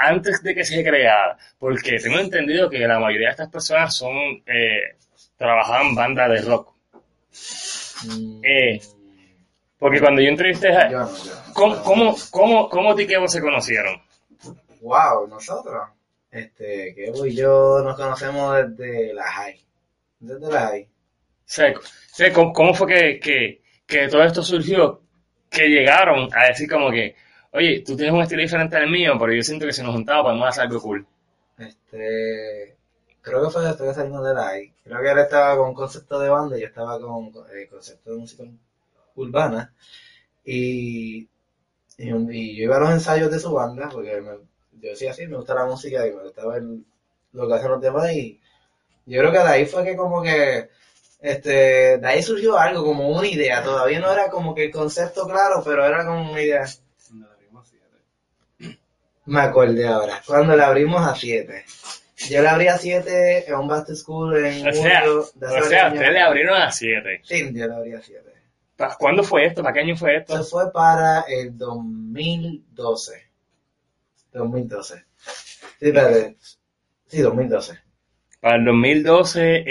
antes 0.08 0.42
de 0.44 0.56
que 0.56 0.64
se 0.64 0.84
creara, 0.84 1.38
porque 1.60 2.00
tengo 2.00 2.20
entendido 2.20 2.70
que 2.70 2.80
la 2.88 3.00
mayoría 3.00 3.28
de 3.28 3.32
estas 3.32 3.50
personas 3.50 3.96
son, 3.96 4.16
eh, 4.46 4.98
trabajaban 5.38 5.88
en 5.88 5.96
bandas 5.96 6.30
de 6.30 6.42
rock. 6.42 6.74
Mm, 8.06 8.42
Eh, 8.44 8.82
Porque 9.78 10.00
cuando 10.00 10.22
yo 10.22 10.30
entrevisté 10.30 10.70
a... 10.70 10.90
yo 10.90 11.00
no, 11.00 11.18
yo 11.18 11.34
no. 11.36 11.54
¿Cómo, 11.54 11.84
cómo, 11.84 12.16
cómo, 12.32 12.70
cómo 12.70 12.96
ti 12.96 13.04
y 13.04 13.08
Kevo 13.08 13.28
se 13.28 13.42
conocieron? 13.42 14.02
Wow, 14.82 15.28
nosotros. 15.28 15.90
Este, 16.32 16.96
que 16.96 17.12
y 17.28 17.36
yo 17.36 17.82
nos 17.84 17.96
conocemos 17.96 18.56
desde 18.76 19.14
la 19.14 19.24
high. 19.24 19.60
Desde 20.20 20.52
la 20.52 20.62
high. 20.62 20.84
O 20.84 20.88
sea, 21.46 21.72
o 21.72 21.82
sea, 22.16 22.34
¿cómo, 22.34 22.54
cómo 22.54 22.74
fue 22.74 22.88
que, 22.88 23.20
que, 23.20 23.62
que 23.86 24.08
todo 24.08 24.24
esto 24.24 24.42
surgió? 24.42 25.02
Que 25.50 25.68
llegaron 25.68 26.30
a 26.34 26.46
decir 26.48 26.70
como 26.70 26.90
que, 26.90 27.16
oye, 27.54 27.84
tú 27.86 27.96
tienes 27.96 28.14
un 28.14 28.22
estilo 28.22 28.42
diferente 28.42 28.76
al 28.78 28.90
mío, 28.90 29.14
pero 29.20 29.34
yo 29.34 29.44
siento 29.44 29.66
que 29.66 29.74
si 29.74 29.82
nos 29.84 29.94
juntamos 29.94 30.24
podemos 30.26 30.48
hacer 30.50 30.64
algo 30.64 30.82
cool. 30.82 31.08
Este, 31.58 32.76
creo 33.22 33.44
que 33.46 33.50
fue 33.52 33.64
después 33.66 33.90
que 33.90 33.96
salimos 33.96 34.26
de 34.26 34.34
la. 34.34 34.52
Creo 34.84 35.02
que 35.02 35.12
él 35.12 35.20
estaba 35.20 35.58
con 35.58 35.74
concepto 35.74 36.20
de 36.20 36.30
banda 36.30 36.58
y 36.58 36.62
yo 36.62 36.68
estaba 36.68 37.00
con 37.00 37.32
eh, 37.56 37.68
concepto 37.70 38.12
de 38.12 38.18
música 38.18 38.44
urbana. 39.16 39.74
Y, 40.46 41.30
y, 41.98 42.10
y 42.10 42.58
yo 42.58 42.64
iba 42.66 42.78
a 42.78 42.80
los 42.82 42.92
ensayos 42.92 43.32
de 43.32 43.40
su 43.40 43.54
banda, 43.54 43.90
porque 43.92 44.22
me- 44.22 44.38
yo 44.82 44.90
decía 44.92 45.12
así, 45.12 45.28
me 45.28 45.38
gusta 45.38 45.56
la 45.56 45.66
música 45.66 46.06
y 46.08 46.12
me 46.14 46.24
gustaba 46.24 46.58
el- 46.58 46.86
lo 47.34 47.48
que 47.48 47.54
hacen 47.56 47.72
los 47.72 47.82
demás. 47.82 48.12
Y 48.14 48.40
yo 49.06 49.20
creo 49.22 49.32
que 49.32 49.38
de 49.40 49.46
ahí 49.46 49.66
fue 49.66 49.84
que 49.86 49.96
como 49.98 50.22
que, 50.24 50.70
este, 51.22 51.98
de 52.00 52.08
ahí 52.08 52.22
surgió 52.24 52.58
algo, 52.58 52.84
como 52.86 53.10
una 53.10 53.28
idea. 53.28 53.64
Todavía 53.64 54.00
no 54.00 54.12
era 54.12 54.30
como 54.30 54.56
que 54.56 54.66
el 54.66 54.72
concepto 54.72 55.28
claro, 55.28 55.64
pero 55.66 55.86
era 55.86 56.06
como 56.06 56.32
una 56.32 56.42
idea. 56.42 56.66
Me 59.26 59.40
acordé 59.40 59.88
ahora, 59.88 60.22
cuando 60.26 60.56
la 60.56 60.68
abrimos 60.68 61.02
a 61.08 61.16
7. 61.16 61.66
Yo 62.30 62.42
la 62.42 62.52
abrí 62.52 62.68
a 62.68 62.78
7 62.78 63.50
en 63.50 63.56
un 63.56 63.68
back 63.68 63.88
to 63.88 63.96
school 63.96 64.38
en 64.38 64.68
O 64.68 64.74
sea, 64.74 65.04
o 65.10 65.24
sea, 65.68 65.88
ustedes 65.88 66.14
le 66.14 66.22
abrieron 66.22 66.62
a 66.62 66.72
7. 66.72 67.22
Sí, 67.24 67.52
yo 67.54 67.68
la 67.68 67.78
abrí 67.78 67.94
a 67.94 68.02
7. 68.02 68.34
¿Cuándo 68.98 69.24
fue 69.24 69.46
esto? 69.46 69.62
¿Para 69.62 69.74
qué 69.74 69.80
año 69.82 69.96
fue 69.96 70.18
esto? 70.18 70.34
Eso 70.34 70.44
fue 70.44 70.72
para 70.72 71.22
el 71.22 71.58
2012. 71.58 73.28
2012. 74.34 75.06
Sí, 75.16 75.88
espérate. 75.88 76.38
Sí, 77.08 77.22
2012. 77.22 77.80
Para 78.40 78.58
el 78.58 78.66
2012, 78.66 79.56
eh, 79.56 79.64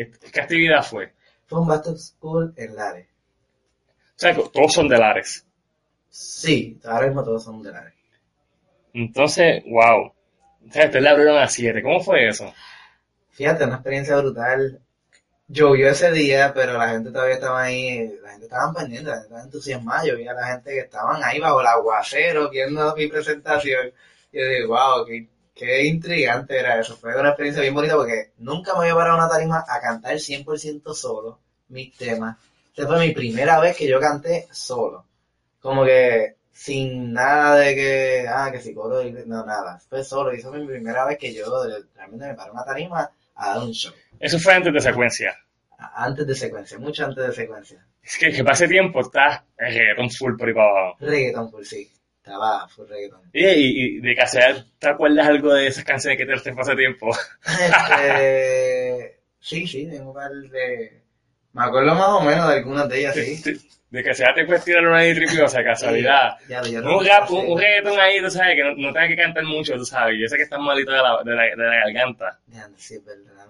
eh, 0.00 0.12
¿qué 0.32 0.40
actividad 0.40 0.82
fue? 0.82 1.12
Fue 1.46 1.60
un 1.60 1.66
back 1.66 1.84
to 1.84 1.96
school 1.96 2.52
en 2.56 2.74
Lares. 2.74 3.06
O 4.16 4.18
sea, 4.18 4.34
todos 4.34 4.72
son 4.72 4.88
de 4.88 4.98
Lares. 4.98 5.46
Sí, 6.08 6.78
ahora 6.84 7.06
mismo 7.06 7.24
todos 7.24 7.44
son 7.44 7.62
de 7.62 7.72
Lares. 7.72 7.94
Entonces, 8.94 9.62
wow. 9.66 10.12
O 10.68 10.72
sea, 10.72 10.86
ustedes 10.86 11.02
le 11.02 11.08
abrieron 11.08 11.38
a 11.38 11.48
7. 11.48 11.82
¿Cómo 11.82 12.00
fue 12.00 12.28
eso? 12.28 12.52
Fíjate, 13.30 13.64
una 13.64 13.74
experiencia 13.74 14.16
brutal. 14.16 14.80
Llovió 15.48 15.88
ese 15.90 16.12
día, 16.12 16.52
pero 16.54 16.78
la 16.78 16.88
gente 16.90 17.10
todavía 17.10 17.34
estaba 17.34 17.62
ahí, 17.62 18.10
la 18.22 18.30
gente 18.30 18.46
estaba 18.46 18.72
pendiente, 18.72 19.10
la 19.10 19.16
gente 19.16 19.26
estaba 19.26 19.42
entusiasmada. 19.42 20.06
Yo 20.06 20.16
vi 20.16 20.26
a 20.26 20.32
la 20.32 20.46
gente 20.46 20.70
que 20.70 20.80
estaban 20.80 21.22
ahí 21.22 21.40
bajo 21.40 21.60
el 21.60 21.66
aguacero 21.66 22.48
viendo 22.48 22.94
mi 22.96 23.08
presentación. 23.08 23.92
Y 24.32 24.38
yo 24.38 24.46
digo, 24.46 24.68
wow, 24.68 25.04
qué, 25.04 25.28
qué 25.54 25.84
intrigante 25.84 26.58
era 26.58 26.80
eso. 26.80 26.96
Fue 26.96 27.18
una 27.18 27.30
experiencia 27.30 27.60
bien 27.60 27.74
bonita 27.74 27.96
porque 27.96 28.32
nunca 28.38 28.72
me 28.74 28.80
había 28.80 28.94
parado 28.94 29.18
una 29.18 29.28
tarima 29.28 29.64
a 29.68 29.80
cantar 29.80 30.14
100% 30.14 30.94
solo 30.94 31.38
mis 31.68 31.96
temas. 31.96 32.36
Esta 32.74 32.86
fue 32.86 33.06
mi 33.06 33.12
primera 33.12 33.60
vez 33.60 33.76
que 33.76 33.86
yo 33.86 34.00
canté 34.00 34.48
solo. 34.52 35.04
Como 35.60 35.84
que 35.84 36.36
sin 36.52 37.12
nada 37.12 37.56
de 37.56 37.74
que, 37.74 38.26
ah, 38.28 38.50
que 38.52 38.60
psicólogo, 38.60 39.02
no, 39.26 39.44
nada. 39.44 39.80
Fue 39.88 40.04
solo. 40.04 40.32
Y 40.32 40.38
esa 40.38 40.50
fue 40.50 40.60
mi 40.60 40.66
primera 40.66 41.04
vez 41.06 41.18
que 41.18 41.32
yo 41.32 41.44
realmente 41.94 42.26
me 42.26 42.34
paré 42.34 42.50
una 42.50 42.64
tarima 42.64 43.10
a 43.34 43.48
dar 43.48 43.58
un 43.58 43.72
show. 43.72 43.92
Eso 44.20 44.38
fue 44.38 44.54
antes 44.54 44.72
de 44.72 44.80
secuencia. 44.80 45.36
Antes 45.94 46.26
de 46.26 46.34
secuencia, 46.34 46.78
mucho 46.78 47.04
antes 47.04 47.26
de 47.26 47.32
secuencia. 47.32 47.84
Es 48.02 48.16
que, 48.16 48.30
que 48.30 48.44
pase 48.44 48.68
tiempo 48.68 49.00
está 49.00 49.44
el 49.56 49.74
reggaetón 49.74 50.10
full 50.10 50.36
por 50.36 50.48
ahí 50.48 50.54
para 50.54 50.70
abajo. 50.70 50.96
Reggaeton, 51.00 51.50
por 51.50 51.64
sí. 51.64 51.90
Estaba 52.18 52.68
full 52.68 52.86
reggaeton. 52.88 53.30
Y, 53.32 53.46
y, 53.46 53.96
y 53.96 54.00
de 54.00 54.14
casualidad, 54.14 54.64
¿te 54.78 54.88
acuerdas 54.88 55.26
algo 55.26 55.54
de 55.54 55.66
esas 55.66 55.84
canciones 55.84 56.18
que 56.18 56.26
te 56.26 56.34
hacen 56.34 56.54
pasar 56.54 56.76
tiempo? 56.76 57.10
Este, 57.44 59.20
sí, 59.40 59.66
sí, 59.66 59.88
tengo 59.88 60.10
un 60.10 60.14
par 60.14 60.30
de... 60.30 61.01
Me 61.52 61.64
acuerdo 61.64 61.94
más 61.94 62.08
o 62.08 62.20
menos 62.20 62.48
de 62.48 62.54
algunas 62.54 62.88
de 62.88 62.98
ellas, 63.00 63.14
sí. 63.14 63.42
De 63.90 64.02
casualidad 64.02 64.34
te 64.34 64.46
puedes 64.46 64.64
tirar 64.64 64.86
una 64.86 65.00
de 65.00 65.14
tripiosa, 65.14 65.58
de 65.58 65.64
casualidad. 65.64 66.36
Ya, 66.48 66.62
yo 66.62 66.80
no- 66.80 66.96
Un 66.98 67.06
rap, 67.06 67.30
un, 67.30 67.46
un 67.46 67.60
reggaetón 67.60 68.00
ahí, 68.00 68.22
tú 68.22 68.30
sabes, 68.30 68.56
que 68.56 68.64
no, 68.64 68.74
no 68.74 68.92
tenga 68.92 69.08
que 69.08 69.16
cantar 69.16 69.44
mucho, 69.44 69.74
tú 69.76 69.84
sabes. 69.84 70.16
Yo 70.18 70.26
sé 70.28 70.36
que 70.38 70.44
estás 70.44 70.58
malito 70.60 70.92
de 70.92 70.98
la, 70.98 71.22
de 71.22 71.34
la, 71.34 71.42
de 71.42 71.56
la 71.56 71.76
garganta. 71.76 72.38
Sí, 72.78 72.94
es 72.94 73.04
verdad. 73.04 73.46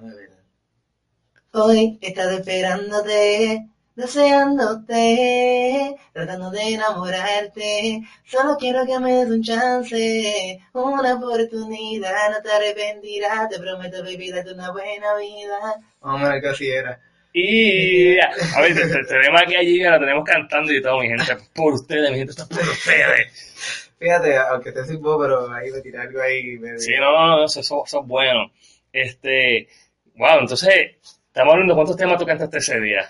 Hoy 1.53 1.99
estás 2.01 2.33
esperándote 2.33 3.69
deseándote, 3.95 5.95
tratando 6.13 6.51
de 6.51 6.75
enamorarte. 6.75 8.03
Solo 8.25 8.57
quiero 8.59 8.85
que 8.87 8.99
me 8.99 9.13
des 9.13 9.29
un 9.31 9.43
chance, 9.43 10.59
una 10.73 11.15
oportunidad, 11.15 12.31
no 12.31 12.41
te 12.43 12.51
arrepentirás, 12.51 13.49
te 13.51 13.59
prometo 13.61 14.03
baby 14.03 14.31
darte 14.31 14.55
una 14.55 14.71
buena 14.73 15.15
vida. 15.17 15.75
Vamos 16.01 16.29
a 16.29 16.33
ver 16.33 16.43
qué 16.43 16.49
así 16.49 16.71
era. 16.71 16.99
Y 17.35 18.19
a 18.21 18.61
ver, 18.61 18.75
te- 18.75 18.89
te- 18.89 19.05
tenemos 19.05 19.41
aquí 19.41 19.57
allí, 19.57 19.79
la 19.83 19.99
tenemos 19.99 20.25
cantando 20.25 20.73
y 20.73 20.83
todo, 20.83 21.01
mi 21.01 21.09
gente, 21.09 21.25
por 21.55 21.73
ustedes, 21.75 22.11
mi 22.11 22.19
gente, 22.19 22.33
esto 22.33 22.43
es 22.43 22.49
por 22.49 22.69
ustedes. 22.69 23.93
Fíjate, 23.99 24.37
aunque 24.37 24.69
esté 24.71 24.85
sin 24.85 25.01
voz, 25.01 25.19
pero 25.25 25.51
ahí 25.53 25.71
me 25.71 25.81
tiré 25.81 25.99
algo 25.99 26.21
ahí. 26.21 26.59
Me 26.59 26.79
Sí, 26.79 26.93
no, 26.99 27.27
no, 27.39 27.45
eso, 27.45 27.61
eso, 27.61 27.85
eso 27.87 28.01
es 28.01 28.07
bueno. 28.07 28.51
Este, 28.93 29.69
wow, 30.17 30.41
entonces, 30.41 30.97
estamos 31.27 31.53
hablando 31.55 31.73
de 31.73 31.77
cuántos 31.77 31.97
temas 31.97 32.19
tú 32.19 32.27
cantaste 32.27 32.59
ese 32.59 32.81
día. 32.81 33.09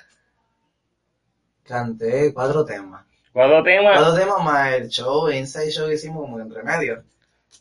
Canté 1.65 2.33
cuatro 2.35 2.65
temas. 2.65 3.05
Cuatro 3.33 3.63
temas, 3.63 3.99
Cuatro 3.99 4.15
temas 4.15 4.45
más 4.45 4.75
el 4.75 4.89
show, 4.89 5.27
el 5.29 5.37
inside 5.39 5.71
show 5.71 5.89
que 5.89 5.95
hicimos 5.95 6.23
como 6.23 6.39
entre 6.41 6.63
medio. 6.63 7.03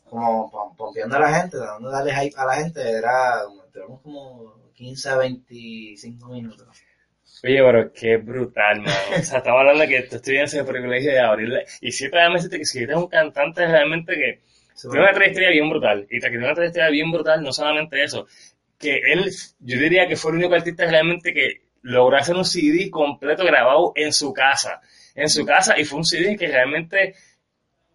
Como 0.10 0.52
pom- 0.52 0.76
pompeando 0.76 1.16
a 1.16 1.20
la 1.22 1.40
gente, 1.42 1.58
de 1.58 1.64
darle 1.90 2.14
hype 2.14 2.36
a 2.38 2.46
la 2.46 2.56
gente. 2.56 2.82
Era, 2.92 3.44
como- 3.46 3.64
tenemos 3.72 4.02
como 4.02 4.61
15 4.82 5.10
a 5.10 5.18
25 5.18 6.30
minutos. 6.30 6.68
Oye, 7.44 7.62
pero 7.64 7.94
qué 7.94 8.18
brutal, 8.18 8.82
mano. 8.82 8.94
O 9.20 9.24
sea, 9.24 9.38
estamos 9.38 9.60
hablando 9.60 9.82
de 9.82 9.88
que 9.88 10.02
tú 10.04 10.20
tienes 10.20 10.52
ese 10.52 10.64
privilegio 10.64 11.12
de 11.12 11.20
abrirle. 11.20 11.66
Y 11.82 11.92
si 11.92 12.08
realmente 12.08 12.58
que 12.58 12.66
si 12.66 12.80
eres 12.80 12.98
un 12.98 13.08
cantante 13.08 13.66
realmente 13.68 14.16
que 14.16 14.40
tiene 14.82 15.00
una 15.00 15.14
trayectoria 15.14 15.50
bien 15.52 15.70
brutal. 15.70 16.08
Y 16.10 16.20
que 16.20 16.30
tiene 16.30 16.46
una 16.46 16.56
trayectoria 16.56 16.90
bien 16.90 17.12
brutal, 17.12 17.44
no 17.44 17.54
solamente 17.54 18.04
eso. 18.04 18.26
Que 18.80 19.02
él, 19.14 19.32
yo 19.60 19.80
diría 19.80 20.08
que 20.08 20.16
fue 20.16 20.32
el 20.32 20.38
único 20.38 20.56
artista 20.56 20.86
realmente 20.88 21.32
que 21.32 21.62
logró 21.84 22.18
hacer 22.18 22.36
un 22.36 22.46
CD 22.46 22.90
completo 22.90 23.46
grabado 23.46 23.94
en 23.96 24.12
su 24.14 24.34
casa. 24.34 24.82
En 25.14 25.30
su 25.30 25.46
casa, 25.46 25.80
y 25.80 25.86
fue 25.86 26.00
un 26.00 26.06
CD 26.06 26.36
que 26.36 26.48
realmente 26.48 27.14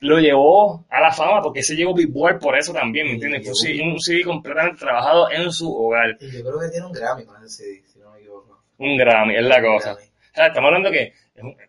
lo 0.07 0.18
llevó 0.18 0.86
a 0.88 1.00
la 1.00 1.12
fama, 1.12 1.42
porque 1.42 1.62
se 1.62 1.74
llevó 1.76 1.94
Billboard 1.94 2.38
por 2.38 2.57
eso 2.57 2.72
también, 2.72 3.07
¿me 3.07 3.12
entiendes? 3.14 3.42
Fue 3.42 3.50
un 3.50 3.57
CD, 3.57 3.82
un 3.82 4.00
CD 4.00 4.24
completamente 4.24 4.78
trabajado 4.78 5.30
en 5.30 5.50
su 5.52 5.72
hogar. 5.74 6.16
Y 6.20 6.30
yo 6.30 6.42
creo 6.44 6.61
que 6.61 6.68
tiene 6.70 6.86
un 6.86 6.92
Grammy 6.92 7.24
con 7.24 7.36
ese 7.44 7.48
CD, 7.64 7.82
si 7.92 7.98
no 7.98 8.11
me 8.12 8.18
equivoco. 8.18 8.62
Un 8.78 8.96
Grammy, 8.96 9.36
es 9.36 9.44
la 9.44 9.62
cosa. 9.62 9.92
Grammy. 9.94 10.07
O 10.09 10.34
sea, 10.34 10.46
estamos 10.48 10.68
hablando 10.68 10.90
que, 10.90 11.12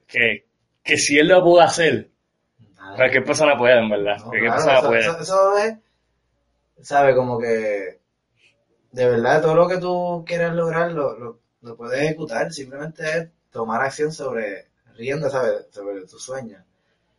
que, 0.08 0.46
que 0.84 0.98
si 0.98 1.18
él 1.20 1.28
lo 1.28 1.44
pudo 1.44 1.62
hacer, 1.62 2.10
Nada. 2.76 2.96
cualquier 2.96 3.24
persona 3.24 3.58
puede, 3.58 3.80
en 3.80 3.90
verdad. 3.90 4.18
No, 4.18 4.24
cualquier 4.26 4.52
claro, 4.52 4.56
persona 4.56 4.78
eso, 4.80 4.88
puede. 4.88 5.00
eso- 5.02 5.20
eso 5.22 5.58
es, 5.58 6.88
sabe, 6.88 7.16
como 7.16 7.40
que 7.40 8.00
de 8.92 9.10
verdad 9.10 9.42
todo 9.42 9.56
lo 9.56 9.68
que 9.68 9.78
tú 9.78 10.24
quieras 10.26 10.54
lograr 10.56 10.92
lo, 10.92 11.18
lo, 11.18 11.40
lo 11.62 11.76
puedes 11.76 12.02
ejecutar, 12.02 12.52
simplemente 12.52 13.04
es 13.18 13.28
tomar 13.52 13.82
acción 13.82 14.12
sobre, 14.12 14.68
rienda, 14.96 15.30
¿sabes? 15.30 15.68
Sobre 15.72 16.02
tu 16.02 16.20
sueño. 16.20 16.58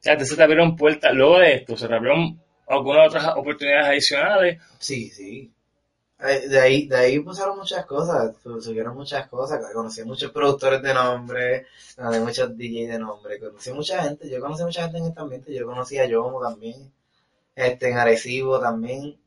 Entonces 0.05 0.37
te 0.37 0.43
abrieron 0.43 0.77
puertas, 0.77 1.13
luego 1.15 1.39
de 1.39 1.55
esto, 1.55 1.77
se 1.77 1.89
te 1.89 1.95
abrieron 1.95 2.41
algunas 2.67 3.09
otras 3.09 3.37
oportunidades 3.37 3.87
adicionales. 3.89 4.61
Sí, 4.79 5.11
sí. 5.11 5.53
De 6.19 6.61
ahí, 6.61 6.87
de 6.89 6.97
ahí 6.97 7.21
pasaron 7.21 7.59
muchas 7.59 7.87
cosas, 7.87 8.35
su- 8.43 8.61
subieron 8.61 8.95
muchas 8.97 9.29
cosas, 9.29 9.61
conocí 9.73 10.01
a 10.01 10.05
muchos 10.05 10.33
productores 10.33 10.83
de 10.83 10.93
nombre, 10.95 11.67
conocí 11.97 12.17
a 12.19 12.21
muchos 12.23 12.57
DJ 12.59 12.93
de 12.93 12.99
nombre, 12.99 13.39
conocí 13.41 13.71
a 13.71 13.75
mucha 13.75 14.03
gente, 14.05 14.29
yo 14.31 14.41
conocí 14.41 14.63
a 14.63 14.67
mucha 14.67 14.83
gente 14.83 14.99
en 14.99 15.07
este 15.07 15.21
ambiente, 15.21 15.55
yo 15.55 15.67
conocí 15.67 15.99
a 15.99 16.07
Yomo 16.07 16.41
también, 16.41 16.93
este, 17.57 17.91
en 17.91 17.99
Arecibo 17.99 18.61
también, 18.61 19.19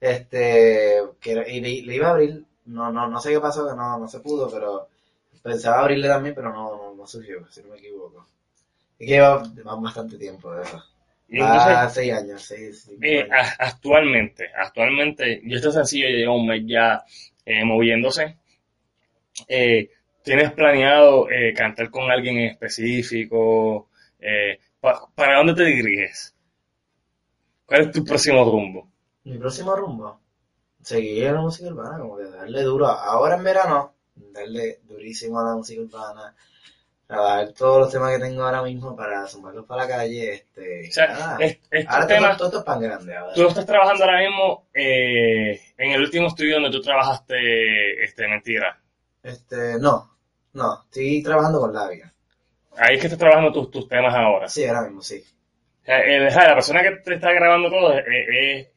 este, 0.00 1.02
y 1.48 1.60
le, 1.60 1.82
le 1.82 1.94
iba 1.96 2.08
a 2.08 2.12
abrir, 2.12 2.44
no, 2.66 2.92
no, 2.92 3.08
no 3.08 3.20
sé 3.20 3.30
qué 3.32 3.40
pasó, 3.40 3.68
que 3.68 3.76
no, 3.76 3.98
no 3.98 4.08
se 4.08 4.20
pudo, 4.20 4.50
pero 4.50 4.88
pensaba 5.42 5.80
abrirle 5.80 6.08
también, 6.08 6.34
pero 6.34 6.52
no, 6.52 6.76
no, 6.76 6.94
no 6.94 7.06
surgió, 7.06 7.46
si 7.50 7.62
no 7.62 7.70
me 7.70 7.78
equivoco. 7.78 8.26
Es 8.98 9.06
que 9.08 9.14
lleva, 9.14 9.42
bastante 9.80 10.18
tiempo 10.18 10.52
de 10.52 10.62
eso. 10.62 10.82
Entonces, 11.28 11.80
Ah, 11.80 11.88
seis 11.90 12.12
años, 12.12 12.42
seis, 12.42 12.82
cinco 12.84 13.16
eh, 13.16 13.20
años. 13.20 13.48
actualmente, 13.58 14.48
actualmente, 14.56 15.40
yo 15.44 15.56
este 15.56 15.72
sencillo 15.72 16.08
lleva 16.08 16.34
un 16.34 16.46
mes 16.46 16.62
ya 16.66 17.02
eh, 17.44 17.64
moviéndose. 17.64 18.36
Eh, 19.48 19.90
¿Tienes 20.22 20.52
planeado 20.52 21.26
cantar 21.56 21.90
con 21.90 22.10
alguien 22.10 22.38
en 22.38 22.50
específico? 22.50 23.88
Pa- 24.80 25.08
¿Para 25.14 25.38
dónde 25.38 25.54
te 25.54 25.64
diriges? 25.64 26.34
¿Cuál 27.66 27.82
es 27.82 27.92
tu 27.92 28.04
próximo 28.04 28.44
rumbo? 28.44 28.90
Mi 29.24 29.38
próximo 29.38 29.76
rumbo, 29.76 30.20
seguir 30.82 31.24
en 31.24 31.34
la 31.36 31.42
música 31.42 31.68
urbana, 31.70 31.98
como 32.00 32.16
que 32.18 32.24
darle 32.24 32.62
duro. 32.62 32.86
Ahora 32.88 33.36
en 33.36 33.44
verano, 33.44 33.94
darle 34.16 34.80
durísimo 34.84 35.40
a 35.40 35.44
la 35.44 35.56
música 35.56 35.82
urbana, 35.82 36.36
grabar 37.08 37.52
todos 37.52 37.80
los 37.80 37.90
temas 37.92 38.12
que 38.12 38.22
tengo 38.22 38.42
ahora 38.44 38.62
mismo 38.62 38.94
para 38.94 39.26
sumarlos 39.26 39.64
para 39.66 39.84
la 39.84 39.88
calle. 39.88 40.34
Este, 40.34 40.88
O 40.88 40.92
sea, 40.92 41.06
nada. 41.08 41.36
es- 41.40 41.58
estos 41.70 41.94
ahora 41.94 42.06
todo, 42.06 42.16
temas, 42.16 42.36
todo 42.36 42.48
esto 42.48 42.58
es 42.58 42.64
pan 42.64 42.80
grande. 42.80 43.16
Ahora. 43.16 43.34
tú 43.34 43.48
estás 43.48 43.66
trabajando 43.66 44.04
ahora 44.04 44.20
mismo 44.20 44.66
eh, 44.74 45.60
en 45.78 45.90
el 45.92 46.00
último 46.02 46.28
estudio 46.28 46.54
donde 46.56 46.70
tú 46.70 46.80
trabajaste, 46.82 48.04
este, 48.04 48.28
mentira. 48.28 48.78
Este, 49.22 49.78
no, 49.80 50.16
no, 50.52 50.82
estoy 50.84 51.22
trabajando 51.22 51.60
con 51.60 51.72
Labia. 51.72 52.12
Ahí 52.76 52.94
es 52.94 53.00
que 53.00 53.06
estás 53.06 53.18
trabajando 53.18 53.52
tus, 53.52 53.70
tus 53.70 53.88
temas 53.88 54.14
ahora. 54.14 54.48
Sí, 54.48 54.64
ahora 54.66 54.82
mismo, 54.82 55.02
sí. 55.02 55.24
O 55.82 56.30
sea, 56.30 56.48
la 56.48 56.54
persona 56.54 56.82
que 56.82 56.90
te 57.02 57.14
está 57.14 57.32
grabando 57.32 57.70
todo 57.70 57.98
es, 57.98 58.04
es 58.06 58.68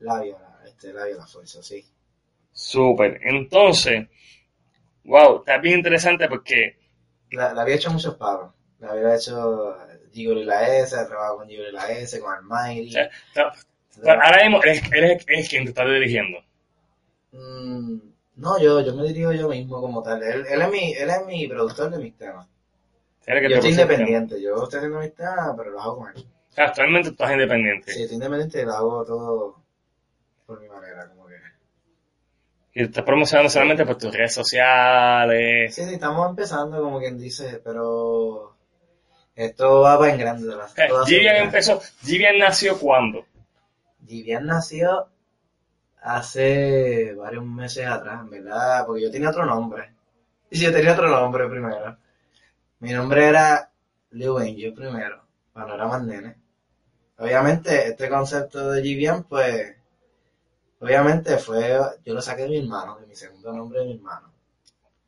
Labia, 0.00 0.36
este, 0.66 0.92
Labia 0.92 1.16
La 1.16 1.26
Fuerza, 1.26 1.62
sí. 1.62 1.84
súper. 2.52 3.20
Entonces, 3.22 4.08
wow, 5.04 5.40
está 5.40 5.58
bien 5.58 5.76
interesante 5.78 6.26
porque, 6.28 6.78
La, 7.30 7.52
la 7.54 7.62
había 7.62 7.76
hecho 7.76 7.90
muchos 7.90 8.14
pagos. 8.16 8.52
La 8.78 8.90
había 8.92 9.14
hecho 9.16 9.76
Gigolo 10.12 10.40
y 10.40 10.44
la 10.44 10.78
S, 10.78 10.94
he 11.00 11.04
trabajado 11.06 11.38
con 11.38 11.48
Gigolo 11.48 11.68
y 11.68 11.72
la 11.72 11.90
S, 11.90 12.20
con 12.20 12.30
o 12.30 12.36
Almighty. 12.36 12.90
sea, 12.90 13.10
está- 13.28 13.52
ahora 14.06 14.42
mismo 14.44 14.62
él, 14.62 14.70
es- 14.70 14.92
él 14.92 15.04
es, 15.04 15.24
es 15.28 15.48
quien 15.48 15.64
te 15.64 15.70
está 15.70 15.84
dirigiendo. 15.84 16.38
Mm, 17.32 17.98
no, 18.36 18.58
yo, 18.60 18.80
yo 18.80 18.94
me 18.94 19.04
dirijo 19.04 19.32
yo 19.32 19.48
mismo 19.48 19.80
como 19.80 20.02
tal. 20.02 20.22
Él, 20.22 20.44
él, 20.48 20.62
es 20.62 20.70
mi, 20.70 20.92
él 20.92 21.10
es 21.10 21.26
mi 21.26 21.46
productor 21.48 21.90
de 21.90 21.98
mis 21.98 22.16
temas. 22.16 22.46
Yo 23.26 23.48
te 23.48 23.54
estoy 23.54 23.70
independiente, 23.72 24.40
yo 24.40 24.62
estoy 24.62 24.78
haciendo 24.78 25.00
mis 25.00 25.14
temas, 25.14 25.54
pero 25.56 25.70
lo 25.70 25.80
hago 25.80 25.98
con 25.98 26.08
él. 26.16 26.26
O 26.50 26.52
sea, 26.54 26.66
actualmente 26.66 27.08
tú 27.08 27.14
estás 27.14 27.32
independiente. 27.32 27.92
Sí, 27.92 28.02
estoy 28.02 28.14
independiente 28.16 28.60
y 28.62 28.64
lo 28.64 28.72
hago 28.74 29.04
todo 29.04 29.62
por 30.46 30.60
mi 30.60 30.68
manera. 30.68 31.10
Y 32.76 32.80
te 32.80 32.84
estás 32.88 33.04
promocionando 33.04 33.48
solamente 33.48 33.86
por 33.86 33.96
tus 33.96 34.14
redes 34.14 34.34
sociales. 34.34 35.74
Sí, 35.74 35.82
sí, 35.82 35.94
estamos 35.94 36.28
empezando, 36.28 36.82
como 36.82 36.98
quien 36.98 37.16
dice, 37.16 37.58
pero 37.64 38.54
esto 39.34 39.80
va 39.80 39.98
para 39.98 40.12
en 40.12 40.18
grande. 40.18 40.54
Givian 40.74 41.06
seguridad. 41.06 41.36
empezó, 41.38 41.80
Givian 42.02 42.36
nació 42.36 42.78
cuando? 42.78 43.24
Givian 44.06 44.44
nació 44.44 45.08
hace 46.02 47.14
varios 47.14 47.46
meses 47.46 47.86
atrás, 47.86 48.20
en 48.20 48.28
verdad, 48.28 48.84
porque 48.84 49.04
yo 49.04 49.10
tenía 49.10 49.30
otro 49.30 49.46
nombre. 49.46 49.94
Y 50.50 50.58
yo 50.60 50.70
tenía 50.70 50.92
otro 50.92 51.08
nombre 51.08 51.48
primero. 51.48 51.96
Mi 52.80 52.92
nombre 52.92 53.26
era 53.26 53.70
Liu 54.10 54.36
Angel 54.36 54.74
primero, 54.74 55.24
cuando 55.50 55.76
era 55.76 55.86
más 55.86 56.02
nene. 56.02 56.36
Obviamente, 57.16 57.88
este 57.88 58.10
concepto 58.10 58.70
de 58.70 58.82
Givian, 58.82 59.24
pues, 59.24 59.76
obviamente 60.80 61.36
fue, 61.38 61.78
yo 62.04 62.14
lo 62.14 62.20
saqué 62.20 62.42
de 62.42 62.48
mi 62.48 62.58
hermano, 62.58 62.98
de 62.98 63.06
mi 63.06 63.16
segundo 63.16 63.52
nombre 63.52 63.80
de 63.80 63.86
mi 63.86 63.94
hermano. 63.94 64.32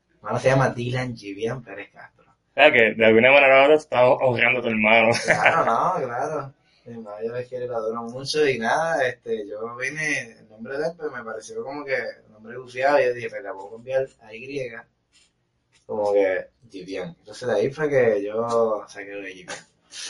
Mi 0.08 0.16
hermano 0.16 0.38
se 0.38 0.48
llama 0.48 0.70
Dylan 0.70 1.16
Givian 1.16 1.62
Pérez 1.62 1.90
Castro. 1.92 2.26
O 2.30 2.54
sea, 2.54 2.72
que 2.72 2.94
de 2.94 3.06
alguna 3.06 3.30
manera 3.30 3.62
ahora 3.62 3.74
estás 3.76 4.02
honrando 4.20 4.60
a 4.60 4.62
tu 4.62 4.68
hermano. 4.68 5.10
Claro, 5.24 5.64
no, 6.00 6.06
claro. 6.06 6.54
Mi 6.84 6.94
hermano 6.94 7.16
yo 7.24 7.32
le 7.34 7.44
quiero 7.46 7.66
lo 7.66 7.76
adoro 7.76 8.02
mucho 8.04 8.48
y 8.48 8.58
nada, 8.58 9.06
este, 9.06 9.46
yo 9.46 9.76
vine, 9.76 10.38
el 10.40 10.48
nombre 10.48 10.78
de 10.78 10.86
él, 10.86 10.92
pues 10.96 11.12
me 11.12 11.22
pareció 11.22 11.62
como 11.62 11.84
que 11.84 11.94
el 11.94 12.32
nombre 12.32 12.56
bufiado 12.56 13.00
y 13.00 13.04
yo 13.04 13.14
dije, 13.14 13.28
pues 13.28 13.42
la 13.42 13.52
puedo 13.52 13.72
cambiar 13.72 14.06
a 14.22 14.34
Y, 14.34 14.72
como 15.86 16.12
que 16.12 16.48
Givian. 16.70 17.16
Entonces 17.18 17.48
de 17.48 17.54
ahí 17.54 17.70
fue 17.70 17.88
que 17.88 18.22
yo 18.22 18.84
saqué 18.88 19.12
lo 19.12 19.22
de 19.22 19.32
Givian. 19.32 19.58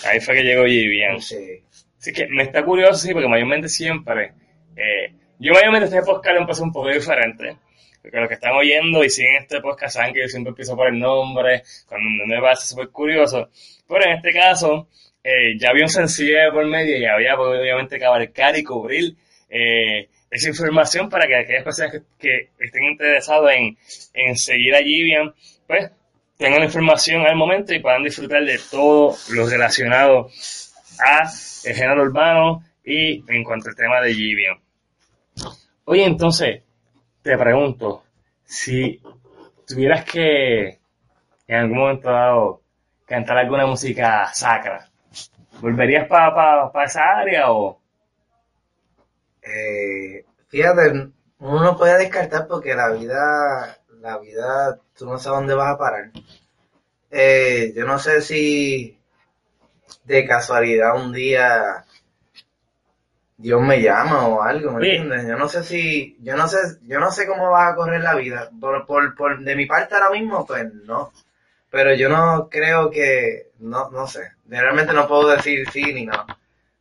Ahí 0.06 0.20
fue 0.20 0.34
que 0.34 0.42
llegó 0.42 0.64
Givian. 0.64 1.20
Sí, 1.20 1.62
Así 1.98 2.12
que 2.12 2.28
me 2.28 2.44
está 2.44 2.64
curioso, 2.64 2.94
sí, 2.94 3.12
porque 3.12 3.28
mayormente 3.28 3.68
siempre, 3.68 4.32
eh, 4.76 5.12
yo 5.38 5.52
mayormente 5.52 5.86
este 5.86 6.02
podcast 6.02 6.38
empecé 6.38 6.62
un 6.62 6.72
poco 6.72 6.88
diferente, 6.88 7.56
porque 8.02 8.16
los 8.18 8.28
que 8.28 8.34
están 8.34 8.52
oyendo 8.52 9.04
y 9.04 9.10
siguen 9.10 9.36
este 9.42 9.60
podcast 9.60 9.96
saben 9.96 10.14
que 10.14 10.22
yo 10.22 10.28
siempre 10.28 10.50
empiezo 10.50 10.76
por 10.76 10.88
el 10.88 10.98
nombre, 10.98 11.62
cuando 11.86 12.26
me 12.26 12.40
parece 12.40 12.66
súper 12.66 12.88
curioso, 12.88 13.48
pero 13.88 14.04
en 14.04 14.16
este 14.16 14.32
caso, 14.32 14.88
eh, 15.22 15.58
ya 15.58 15.70
había 15.70 15.84
un 15.84 15.90
sencillo 15.90 16.38
por 16.52 16.66
medio 16.66 16.96
y 16.96 17.04
había 17.04 17.36
pues, 17.36 17.60
obviamente 17.60 17.98
que 17.98 18.04
abarcar 18.04 18.56
y 18.58 18.64
cubrir 18.64 19.14
eh, 19.48 20.08
esa 20.30 20.48
información 20.48 21.08
para 21.08 21.26
que 21.26 21.36
aquellas 21.36 21.64
personas 21.64 22.02
que, 22.18 22.50
estén 22.58 22.84
interesadas 22.84 23.54
en, 24.14 24.36
seguir 24.36 24.74
a 24.74 24.82
Givian, 24.82 25.34
pues 25.66 25.90
tengan 26.36 26.60
la 26.60 26.66
información 26.66 27.26
al 27.26 27.36
momento 27.36 27.74
y 27.74 27.80
puedan 27.80 28.04
disfrutar 28.04 28.44
de 28.44 28.58
todo 28.70 29.16
lo 29.30 29.48
relacionado 29.48 30.30
a 30.98 31.30
el 31.64 31.74
género 31.74 32.02
urbano 32.02 32.64
y 32.84 33.24
en 33.28 33.44
cuanto 33.44 33.68
al 33.70 33.76
tema 33.76 34.00
de 34.00 34.14
Givian. 34.14 34.67
Oye, 35.90 36.04
entonces, 36.04 36.64
te 37.22 37.38
pregunto, 37.38 38.02
si 38.44 39.00
tuvieras 39.66 40.04
que 40.04 40.78
en 41.46 41.56
algún 41.56 41.78
momento 41.78 42.10
dado 42.10 42.60
cantar 43.06 43.38
alguna 43.38 43.64
música 43.64 44.30
sacra, 44.34 44.86
¿volverías 45.62 46.06
para 46.06 46.84
esa 46.84 47.00
área 47.18 47.50
o...? 47.52 47.80
Eh, 49.40 50.26
fíjate, 50.48 50.90
uno 51.38 51.62
no 51.62 51.78
puede 51.78 51.96
descartar 51.96 52.46
porque 52.46 52.74
la 52.74 52.90
vida, 52.90 53.78
la 54.02 54.18
vida, 54.18 54.78
tú 54.94 55.06
no 55.06 55.18
sabes 55.18 55.38
dónde 55.38 55.54
vas 55.54 55.74
a 55.74 55.78
parar. 55.78 56.10
Eh, 57.10 57.72
yo 57.74 57.86
no 57.86 57.98
sé 57.98 58.20
si 58.20 58.98
de 60.04 60.26
casualidad 60.26 61.02
un 61.02 61.14
día 61.14 61.86
Dios 63.38 63.62
me 63.62 63.80
llama 63.80 64.26
o 64.28 64.42
algo, 64.42 64.72
¿me 64.72 64.78
entiendes? 64.88 65.26
Yo 65.28 65.36
no 65.38 65.48
sé 65.48 65.62
si, 65.62 66.16
yo 66.20 66.36
no 66.36 66.48
sé, 66.48 66.58
yo 66.82 66.98
no 66.98 67.10
sé 67.12 67.26
cómo 67.26 67.50
va 67.50 67.68
a 67.68 67.74
correr 67.76 68.02
la 68.02 68.16
vida. 68.16 68.50
Por, 68.60 68.84
por, 68.84 69.14
por, 69.14 69.40
de 69.40 69.54
mi 69.56 69.64
parte 69.66 69.94
ahora 69.94 70.10
mismo, 70.10 70.44
pues 70.44 70.72
no. 70.74 71.12
Pero 71.70 71.94
yo 71.94 72.08
no 72.08 72.48
creo 72.50 72.90
que, 72.90 73.50
no, 73.60 73.90
no 73.90 74.06
sé. 74.08 74.32
Realmente 74.48 74.92
no 74.92 75.06
puedo 75.06 75.28
decir 75.28 75.68
sí 75.70 75.82
ni 75.94 76.04
no. 76.06 76.26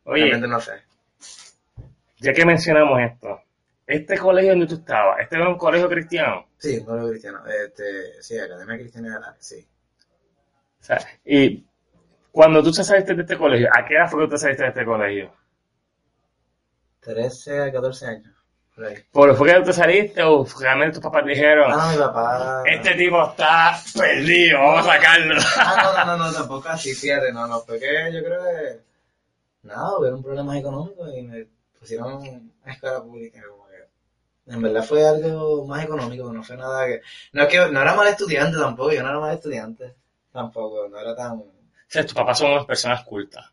Oye, 0.04 0.22
Realmente 0.24 0.48
no 0.48 0.60
sé. 0.60 0.72
ya 2.18 2.32
que 2.32 2.44
mencionamos 2.44 3.00
esto, 3.02 3.42
este 3.86 4.18
colegio 4.18 4.50
donde 4.50 4.66
tú 4.66 4.74
estabas, 4.76 5.20
¿este 5.20 5.36
era 5.36 5.48
un 5.48 5.58
colegio 5.58 5.88
cristiano? 5.88 6.46
Sí, 6.58 6.82
no 6.86 6.96
lo 6.96 7.08
cristiano. 7.08 7.40
Este, 7.46 8.20
sí, 8.22 8.38
Academia 8.38 8.76
Cristiana 8.78 9.14
de 9.14 9.20
la, 9.20 9.36
sí. 9.38 9.64
O 10.80 10.84
sea, 10.84 10.98
y 11.24 11.64
cuando 12.32 12.62
tú 12.62 12.72
te 12.72 12.82
saliste 12.84 13.14
de 13.14 13.22
este 13.22 13.36
colegio, 13.38 13.68
¿a 13.72 13.84
qué 13.84 13.94
edad 13.94 14.08
fue 14.10 14.20
que 14.20 14.26
tú 14.26 14.30
te 14.32 14.38
saliste 14.38 14.62
de 14.64 14.68
este 14.70 14.84
colegio? 14.84 15.32
13 17.08 17.62
a 17.62 17.72
14 17.72 18.06
años. 18.06 18.34
Por 18.74 18.84
ahí. 18.84 18.96
¿Por 19.10 19.34
fue 19.34 19.48
que 19.48 19.58
tú 19.60 19.64
te 19.64 19.72
saliste 19.72 20.22
o 20.22 20.46
realmente 20.60 20.94
tus 20.94 21.02
papás 21.02 21.24
dijeron, 21.24 21.72
Ah, 21.74 21.90
mi 21.90 21.98
papá. 21.98 22.62
este 22.66 22.94
tipo 22.94 23.22
está 23.28 23.76
perdido, 23.96 24.60
vamos 24.60 24.86
a 24.86 24.92
sacarlo? 24.92 25.40
Ah, 25.56 25.82
no, 25.82 26.04
no, 26.04 26.16
no, 26.16 26.26
no, 26.26 26.32
tampoco 26.38 26.68
así, 26.68 26.94
fíjate, 26.94 27.32
no, 27.32 27.46
no, 27.46 27.60
fue 27.60 27.80
que 27.80 28.12
yo 28.12 28.22
creo 28.22 28.42
que. 28.44 28.80
Nada, 29.62 29.98
hubieron 29.98 30.22
problemas 30.22 30.56
económicos 30.56 31.10
y 31.16 31.22
me 31.22 31.46
pusieron 31.78 32.50
a 32.64 32.70
escuela 32.72 33.02
pública. 33.02 33.40
Como 33.48 33.66
que, 33.68 34.52
en 34.54 34.62
verdad 34.62 34.84
fue 34.84 35.06
algo 35.06 35.66
más 35.66 35.84
económico, 35.84 36.32
no 36.32 36.42
fue 36.44 36.56
nada 36.56 36.86
que. 36.86 37.00
No 37.32 37.42
es 37.42 37.48
que 37.48 37.58
no 37.70 37.80
era 37.82 37.94
mal 37.94 38.06
estudiante 38.06 38.58
tampoco, 38.58 38.92
yo 38.92 39.02
no 39.02 39.08
era 39.08 39.18
mal 39.18 39.34
estudiante 39.34 39.94
tampoco, 40.32 40.88
no 40.88 40.98
era 41.00 41.16
tan. 41.16 41.32
O 41.32 41.46
sea, 41.88 42.02
tus 42.04 42.14
papás 42.14 42.38
son 42.38 42.52
unas 42.52 42.66
personas 42.66 43.02
cultas, 43.02 43.44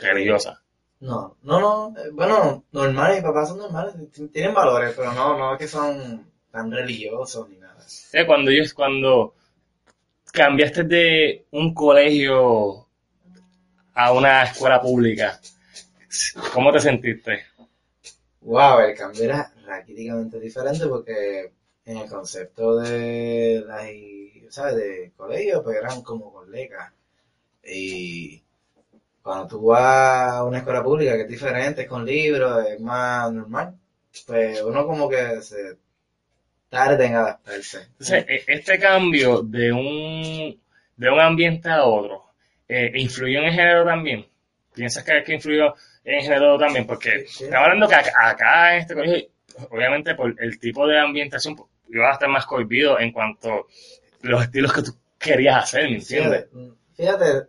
religiosas. 0.00 0.58
No, 1.02 1.36
no, 1.42 1.58
no, 1.58 2.00
eh, 2.00 2.10
bueno, 2.12 2.62
normales, 2.70 3.16
mis 3.16 3.24
papás 3.24 3.48
son 3.48 3.58
normales, 3.58 3.92
tienen 4.32 4.54
valores, 4.54 4.94
pero 4.96 5.12
no, 5.12 5.36
no 5.36 5.54
es 5.54 5.58
que 5.58 5.66
son 5.66 6.30
tan 6.48 6.70
religiosos 6.70 7.48
ni 7.48 7.56
nada. 7.56 7.84
Cuando 8.24 8.52
ellos, 8.52 8.72
cuando 8.72 9.34
cambiaste 10.32 10.84
de 10.84 11.46
un 11.50 11.74
colegio 11.74 12.86
a 13.94 14.12
una 14.12 14.44
escuela 14.44 14.80
pública, 14.80 15.40
¿cómo 16.54 16.70
te 16.70 16.78
sentiste? 16.78 17.46
Wow, 18.42 18.78
el 18.82 18.96
cambio 18.96 19.24
era 19.24 19.52
raquíticamente 19.66 20.38
diferente 20.38 20.86
porque 20.86 21.50
en 21.84 21.96
el 21.96 22.08
concepto 22.08 22.76
de 22.76 23.64
las, 23.66 24.54
¿sabes? 24.54 24.76
De 24.76 25.12
colegio, 25.16 25.64
pues 25.64 25.78
eran 25.78 26.00
como 26.02 26.32
colegas. 26.32 26.92
Y 27.64 28.40
cuando 29.22 29.46
tú 29.46 29.62
vas 29.66 30.32
a 30.34 30.44
una 30.44 30.58
escuela 30.58 30.82
pública 30.82 31.14
que 31.14 31.22
es 31.22 31.28
diferente, 31.28 31.82
es 31.82 31.88
con 31.88 32.04
libros, 32.04 32.66
es 32.66 32.80
más 32.80 33.32
normal, 33.32 33.74
pues 34.26 34.60
uno 34.62 34.86
como 34.86 35.08
que 35.08 35.40
se 35.42 35.76
tarda 36.68 37.04
en 37.04 37.14
adaptarse. 37.14 37.82
Entonces, 37.92 38.24
e- 38.28 38.44
este 38.46 38.78
cambio 38.78 39.42
de 39.42 39.72
un, 39.72 40.60
de 40.96 41.10
un 41.10 41.20
ambiente 41.20 41.68
a 41.68 41.84
otro, 41.84 42.24
eh, 42.68 42.90
¿influyó 42.94 43.40
en 43.40 43.44
el 43.46 43.52
género 43.52 43.84
también? 43.84 44.26
¿Piensas 44.74 45.04
que, 45.04 45.22
que 45.22 45.34
influyó 45.34 45.74
en 46.04 46.14
el 46.14 46.22
género 46.22 46.58
también? 46.58 46.86
Porque 46.86 47.26
Sí, 47.26 47.26
sí. 47.28 47.44
estamos 47.44 47.64
hablando 47.66 47.88
que 47.88 47.94
acá, 47.94 48.12
acá 48.30 48.74
en 48.74 48.80
este 48.82 48.94
colegio, 48.94 49.28
obviamente 49.70 50.14
por 50.14 50.34
el 50.42 50.58
tipo 50.58 50.86
de 50.86 50.98
ambientación, 50.98 51.56
pues, 51.56 51.68
iba 51.90 52.08
a 52.08 52.14
estar 52.14 52.28
más 52.28 52.46
cohibido 52.46 52.98
en 52.98 53.12
cuanto 53.12 53.52
a 53.52 53.62
los 54.22 54.42
estilos 54.42 54.72
que 54.72 54.82
tú 54.82 54.96
querías 55.18 55.64
hacer, 55.64 55.90
¿me 55.90 55.96
entiendes? 55.96 56.46
Fíjate, 56.96 57.18
fíjate, 57.26 57.48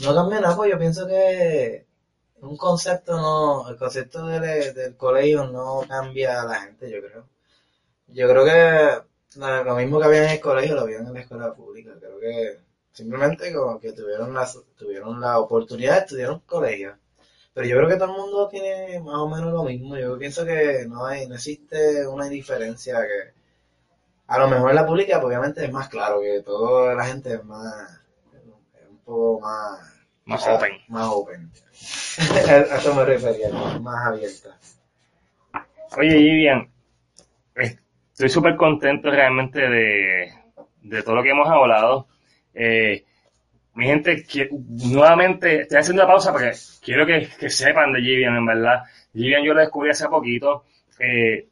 no 0.00 0.14
cambia 0.14 0.40
nada, 0.40 0.56
pues 0.56 0.70
yo 0.70 0.78
pienso 0.78 1.06
que 1.06 1.86
un 2.40 2.56
concepto 2.56 3.16
no, 3.16 3.68
el 3.68 3.76
concepto 3.76 4.26
del, 4.26 4.74
del 4.74 4.96
colegio 4.96 5.46
no 5.46 5.82
cambia 5.88 6.42
a 6.42 6.44
la 6.44 6.60
gente, 6.60 6.90
yo 6.90 7.00
creo. 7.00 7.28
Yo 8.08 8.28
creo 8.28 8.44
que 8.44 9.08
lo 9.36 9.76
mismo 9.76 9.98
que 9.98 10.06
había 10.06 10.24
en 10.24 10.30
el 10.30 10.40
colegio 10.40 10.74
lo 10.74 10.82
habían 10.82 11.06
en 11.06 11.14
la 11.14 11.20
escuela 11.20 11.54
pública, 11.54 11.92
creo 11.98 12.18
que 12.20 12.58
simplemente 12.92 13.52
como 13.54 13.78
que 13.80 13.92
tuvieron 13.92 14.34
la, 14.34 14.48
tuvieron 14.76 15.20
la 15.20 15.38
oportunidad 15.38 15.94
de 15.94 16.00
estudiar 16.00 16.30
un 16.32 16.40
colegio. 16.40 16.96
Pero 17.54 17.66
yo 17.66 17.76
creo 17.76 17.88
que 17.88 17.96
todo 17.96 18.12
el 18.14 18.20
mundo 18.20 18.48
tiene 18.48 19.00
más 19.00 19.16
o 19.16 19.28
menos 19.28 19.52
lo 19.52 19.64
mismo, 19.64 19.96
yo 19.96 20.18
pienso 20.18 20.44
que 20.44 20.86
no 20.88 21.06
hay, 21.06 21.26
no 21.28 21.34
existe 21.36 22.06
una 22.06 22.28
diferencia 22.28 23.00
que 23.02 23.34
a 24.28 24.38
lo 24.38 24.48
mejor 24.48 24.70
en 24.70 24.76
la 24.76 24.86
pública 24.86 25.20
pues, 25.20 25.26
obviamente 25.28 25.64
es 25.64 25.72
más 25.72 25.88
claro 25.88 26.20
que 26.20 26.42
toda 26.42 26.94
la 26.94 27.04
gente 27.06 27.34
es 27.34 27.44
más 27.44 28.00
más 29.40 29.80
Más 30.24 30.46
open. 30.48 30.72
más 30.88 31.08
open 31.08 31.50
a 32.48 32.76
eso 32.76 32.94
me 32.94 33.04
refería 33.04 33.48
más 33.80 34.06
abierta 34.06 34.56
Oye, 35.96 36.14
Vivian, 36.16 36.68
estoy 38.12 38.28
súper 38.28 38.56
contento 38.56 39.10
realmente 39.10 39.58
de, 39.60 40.32
de 40.82 41.02
todo 41.02 41.16
lo 41.16 41.22
que 41.22 41.30
hemos 41.30 41.48
hablado. 41.48 42.08
Eh, 42.54 43.04
mi 43.74 43.86
gente, 43.86 44.22
que- 44.24 44.50
nuevamente 44.52 45.62
estoy 45.62 45.78
haciendo 45.78 46.02
una 46.02 46.12
pausa 46.12 46.32
porque 46.32 46.52
quiero 46.82 47.06
que, 47.06 47.28
que 47.38 47.48
sepan 47.50 47.92
de 47.92 48.00
Vivian, 48.00 48.36
en 48.36 48.46
verdad. 48.46 48.82
Vivian 49.14 49.42
yo 49.44 49.54
lo 49.54 49.60
descubrí 49.60 49.90
hace 49.90 50.08
poquito. 50.08 50.64
Eh, 50.98 51.48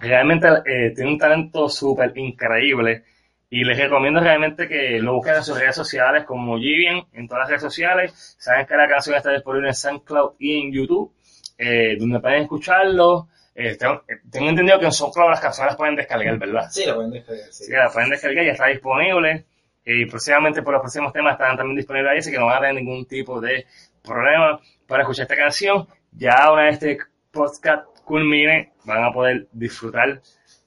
realmente 0.00 0.48
eh, 0.66 0.92
tiene 0.94 1.10
un 1.12 1.18
talento 1.18 1.68
súper 1.68 2.16
increíble 2.16 3.04
y 3.52 3.64
les 3.64 3.76
recomiendo 3.76 4.20
realmente 4.20 4.68
que 4.68 5.00
lo 5.00 5.14
busquen 5.14 5.34
en 5.34 5.42
sus 5.42 5.58
redes 5.58 5.74
sociales 5.74 6.24
como 6.24 6.54
Vivian 6.54 7.02
en 7.12 7.26
todas 7.26 7.42
las 7.42 7.48
redes 7.48 7.62
sociales. 7.62 8.36
Saben 8.38 8.64
que 8.64 8.76
la 8.76 8.88
canción 8.88 9.16
está 9.16 9.32
disponible 9.32 9.68
en 9.68 9.74
SoundCloud 9.74 10.34
y 10.38 10.60
en 10.60 10.72
YouTube, 10.72 11.12
eh, 11.58 11.96
donde 11.98 12.20
pueden 12.20 12.42
escucharlo. 12.42 13.28
Eh, 13.52 13.76
tengo, 13.76 14.04
eh, 14.08 14.20
tengo 14.30 14.50
entendido 14.50 14.78
que 14.78 14.84
en 14.86 14.92
SoundCloud 14.92 15.30
las 15.30 15.40
canciones 15.40 15.72
las 15.72 15.76
pueden 15.76 15.96
descargar, 15.96 16.38
¿verdad? 16.38 16.68
sí 16.70 16.86
lo 16.86 16.94
pueden 16.94 17.10
descargar 17.10 17.46
sí. 17.50 17.72
La 17.72 17.90
pueden 17.90 18.10
descargar, 18.10 18.44
ya 18.44 18.52
está 18.52 18.66
disponible. 18.68 19.44
Y 19.84 20.06
próximamente 20.06 20.62
por 20.62 20.74
los 20.74 20.82
próximos 20.82 21.12
temas 21.12 21.32
estarán 21.32 21.56
también 21.56 21.76
disponibles 21.76 22.12
ahí, 22.12 22.18
así 22.18 22.30
que 22.30 22.38
no 22.38 22.46
van 22.46 22.58
a 22.58 22.60
tener 22.60 22.76
ningún 22.76 23.04
tipo 23.06 23.40
de 23.40 23.66
problema 24.00 24.60
para 24.86 25.02
escuchar 25.02 25.24
esta 25.24 25.36
canción. 25.36 25.88
Ya 26.12 26.52
una 26.52 26.66
vez 26.66 26.74
este 26.74 26.98
podcast 27.32 27.86
culmine, 28.04 28.74
van 28.84 29.02
a 29.02 29.12
poder 29.12 29.48
disfrutar 29.50 30.20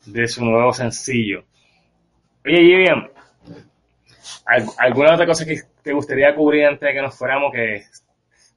de 0.05 0.27
su 0.27 0.43
nuevo 0.43 0.73
sencillo. 0.73 1.45
Oye, 2.45 2.59
Vivian, 2.61 3.09
¿al- 4.45 4.67
¿alguna 4.77 5.13
otra 5.13 5.25
cosa 5.25 5.45
que 5.45 5.61
te 5.81 5.93
gustaría 5.93 6.35
cubrir 6.35 6.65
antes 6.65 6.87
de 6.87 6.93
que 6.93 7.01
nos 7.01 7.15
fuéramos 7.17 7.51
que 7.51 7.83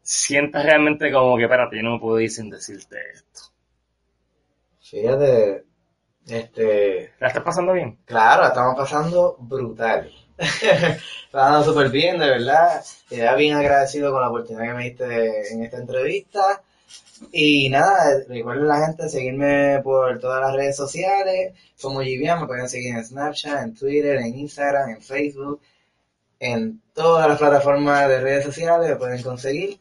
sientas 0.03 0.65
realmente 0.65 1.13
como 1.13 1.37
que, 1.37 1.45
espérate, 1.45 1.77
yo 1.79 1.83
no 1.85 1.95
me 1.95 2.01
puedo 2.01 2.21
ir 2.21 2.31
sin 2.31 2.51
decirte 2.51 2.97
esto? 3.15 3.43
fíjate 4.81 5.65
este 6.27 7.13
¿La 7.21 7.29
estás 7.29 7.43
pasando 7.45 7.73
bien? 7.73 7.99
Claro, 8.05 8.43
la 8.43 8.49
estamos 8.49 8.77
pasando 8.77 9.37
brutal. 9.41 10.11
Está 10.39 11.63
súper 11.65 11.91
bien, 11.91 12.19
de 12.19 12.29
verdad. 12.31 12.85
Quedé 13.09 13.35
bien 13.37 13.57
agradecido 13.57 14.13
con 14.13 14.21
la 14.23 14.29
oportunidad 14.29 14.65
que 14.69 14.75
me 14.75 14.85
diste 14.85 15.53
en 15.53 15.65
esta 15.65 15.79
entrevista. 15.79 16.63
Y 17.33 17.69
nada, 17.71 18.23
recuerden 18.29 18.69
la 18.69 18.87
gente 18.87 19.09
seguirme 19.09 19.81
por 19.83 20.19
todas 20.19 20.41
las 20.41 20.55
redes 20.55 20.77
sociales. 20.77 21.55
Como 21.81 22.01
Givian, 22.01 22.41
me 22.41 22.47
pueden 22.47 22.69
seguir 22.69 22.95
en 22.95 23.05
Snapchat, 23.05 23.63
en 23.63 23.75
Twitter, 23.75 24.17
en 24.17 24.39
Instagram, 24.39 24.91
en 24.91 25.03
Facebook. 25.03 25.61
En 26.39 26.83
todas 26.93 27.29
las 27.29 27.39
plataformas 27.39 28.09
de 28.09 28.21
redes 28.21 28.45
sociales 28.45 28.91
me 28.91 28.97
pueden 28.97 29.23
conseguir. 29.23 29.79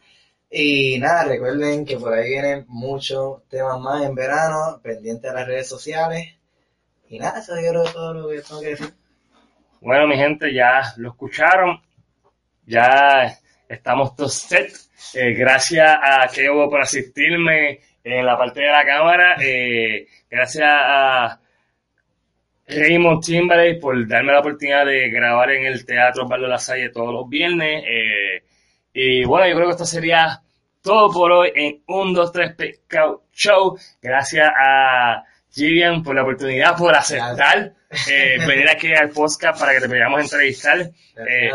Y 0.50 0.98
nada, 1.00 1.26
recuerden 1.26 1.86
que 1.86 1.98
por 1.98 2.14
ahí 2.14 2.30
vienen 2.30 2.66
muchos 2.68 3.44
temas 3.50 3.80
más 3.80 4.04
en 4.04 4.16
verano, 4.16 4.80
pendientes 4.82 5.30
a 5.30 5.34
las 5.34 5.48
redes 5.48 5.68
sociales. 5.68 6.34
Y 7.10 7.20
nada, 7.20 7.40
eso 7.40 7.54
yo 7.60 7.84
todo 7.92 8.14
lo 8.14 8.30
que 8.30 8.42
tengo 8.42 8.62
que 8.62 8.70
decir. 8.70 8.94
Bueno, 9.82 10.08
mi 10.08 10.16
gente, 10.16 10.54
ya 10.54 10.94
lo 10.98 11.10
escucharon. 11.10 11.82
Ya 12.66 13.38
estamos 13.68 14.16
todos 14.16 14.34
set. 14.34 14.72
Eh, 15.14 15.34
gracias 15.34 15.98
a 16.02 16.28
Kevo 16.34 16.70
por 16.70 16.82
asistirme 16.82 17.80
en 18.04 18.26
la 18.26 18.38
parte 18.38 18.62
de 18.62 18.72
la 18.72 18.86
cámara. 18.86 19.36
Eh, 19.42 20.08
gracias 20.30 20.68
a 20.70 21.40
Raymond 22.68 23.24
Timberlake 23.24 23.80
por 23.80 24.08
darme 24.08 24.34
la 24.34 24.40
oportunidad 24.40 24.86
de 24.86 25.10
grabar 25.10 25.52
en 25.52 25.66
el 25.66 25.86
Teatro 25.86 26.28
Barrio 26.28 26.48
La 26.48 26.58
Salle 26.58 26.90
todos 26.90 27.14
los 27.14 27.30
viernes. 27.30 27.84
Eh, 27.88 28.44
y 28.94 29.26
bueno, 29.26 29.48
yo 29.48 29.56
creo 29.56 29.68
que 29.68 29.72
esto 29.74 29.86
sería 29.86 30.42
todo 30.82 31.12
por 31.12 31.32
hoy 31.32 31.52
en 31.56 31.84
1, 31.88 32.14
2, 32.14 32.32
3 32.32 32.56
Pescado 32.56 33.24
Show. 33.34 33.78
Gracias 34.02 34.50
a 34.56 35.24
Givian, 35.52 36.04
por 36.04 36.16
la 36.16 36.24
oportunidad, 36.24 36.76
por 36.78 36.96
aceptar 36.96 37.74
eh, 38.10 38.38
venir 38.48 38.70
aquí 38.70 38.94
al 38.94 39.10
podcast 39.10 39.60
para 39.60 39.74
que 39.74 39.82
te 39.82 39.88
podamos 39.88 40.22
entrevistar. 40.22 40.80
Eh, 40.82 40.92
eh, 41.18 41.52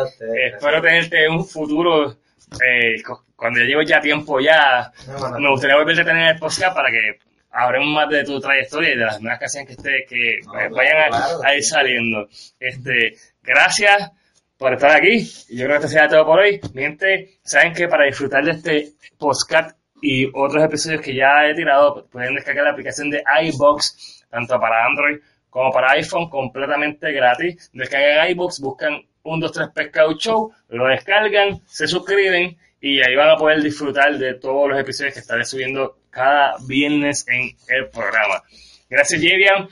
espero 0.55 0.80
tenerte 0.82 1.24
en 1.24 1.32
un 1.32 1.47
futuro, 1.47 2.16
eh, 2.64 3.03
cu- 3.03 3.24
cuando 3.36 3.61
ya 3.61 3.66
llevo 3.66 3.82
ya 3.82 4.01
tiempo 4.01 4.41
ya, 4.41 4.91
me 5.38 5.49
gustaría 5.51 5.76
volverte 5.76 6.03
a 6.03 6.05
tener 6.05 6.22
en 6.22 6.28
el 6.30 6.38
podcast 6.38 6.74
para 6.74 6.91
que 6.91 7.18
hablemos 7.53 7.88
más 7.88 8.09
de 8.11 8.24
tu 8.24 8.38
trayectoria 8.41 8.91
y 8.95 8.99
de 8.99 9.05
las 9.05 9.20
nuevas 9.20 9.41
canciones 9.41 9.66
que, 9.68 9.72
esté, 9.74 10.07
que 10.09 10.41
No, 10.47 10.53
eh, 10.55 10.68
claro, 10.68 10.74
vayan 10.76 10.97
a, 11.03 11.09
claro, 11.09 11.41
a 11.45 11.55
ir 11.57 11.64
saliendo. 11.64 12.28
Este, 12.59 13.14
gracias 13.43 14.11
por 14.59 14.74
estar 14.74 14.91
aquí. 14.91 15.20
Yo 15.51 15.64
creo 15.64 15.68
que 15.70 15.86
esto 15.86 15.88
será 15.88 16.09
todo 16.09 16.26
por 16.26 16.38
hoy. 16.41 16.61
Mi 16.74 16.82
gente, 16.82 17.38
saben 17.43 17.72
que 17.72 17.88
para 17.88 18.05
disfrutar 18.05 18.45
de 18.45 18.51
este 18.53 18.88
podcast 19.18 19.76
y 20.03 20.26
otros 20.34 20.62
episodios 20.64 21.01
que 21.01 21.14
ya 21.14 21.47
he 21.47 21.55
tirado, 21.55 22.07
pueden 22.11 22.34
descargar 22.34 22.64
la 22.64 22.70
aplicación 22.72 23.11
de 23.11 23.22
iBox, 23.43 24.26
tanto 24.30 24.59
para 24.61 24.84
Android 24.86 25.18
como 25.51 25.70
para 25.72 25.92
iPhone, 25.92 26.30
completamente 26.30 27.12
gratis. 27.12 27.70
Descargan 27.72 28.30
iBox, 28.30 28.61
buscan 28.61 29.03
1, 29.22 29.40
2, 29.40 29.53
3 29.53 29.68
Pescado 29.74 30.16
Show, 30.16 30.53
lo 30.68 30.86
descargan, 30.86 31.61
se 31.66 31.86
suscriben 31.86 32.57
y 32.80 33.01
ahí 33.01 33.14
van 33.14 33.30
a 33.30 33.36
poder 33.36 33.62
disfrutar 33.62 34.16
de 34.16 34.34
todos 34.34 34.68
los 34.70 34.78
episodios 34.80 35.14
que 35.14 35.20
estaré 35.20 35.44
subiendo 35.44 35.98
cada 36.11 36.57
viernes 36.66 37.26
en 37.28 37.51
el 37.68 37.88
programa. 37.90 38.42
Gracias, 38.88 39.20
Javian. 39.22 39.68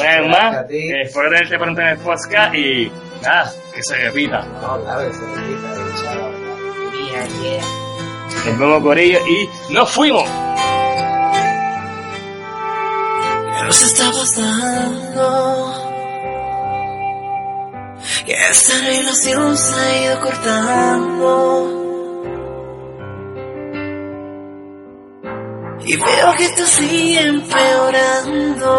Una 0.00 0.20
vez 0.20 0.30
más, 0.30 0.70
eh, 0.70 1.02
espero 1.02 1.28
tenerte 1.28 1.58
pronto 1.58 1.80
en 1.82 1.88
el 1.88 1.98
podcast 1.98 2.54
y 2.54 2.90
nada, 3.22 3.52
que 3.74 3.82
se 3.82 3.96
repita. 3.96 4.46
No, 4.46 4.82
claro 4.82 5.08
que 5.08 5.14
se 5.14 5.26
repita. 5.26 5.82
Nos 8.46 8.58
vemos 8.58 8.82
con 8.82 8.98
ellos 8.98 9.22
y 9.28 9.72
nos 9.74 9.90
fuimos. 9.90 10.28
Nos 13.64 13.82
está 13.82 14.10
pasando? 14.10 15.74
Que 18.26 18.32
esta 18.32 18.78
relación 18.80 19.56
se 19.56 19.74
ha 19.74 20.04
ido 20.04 20.20
cortando. 20.20 21.78
Y 25.84 25.96
veo 25.96 26.34
que 26.36 26.44
esto 26.44 26.66
sigue 26.66 27.20
empeorando. 27.20 28.72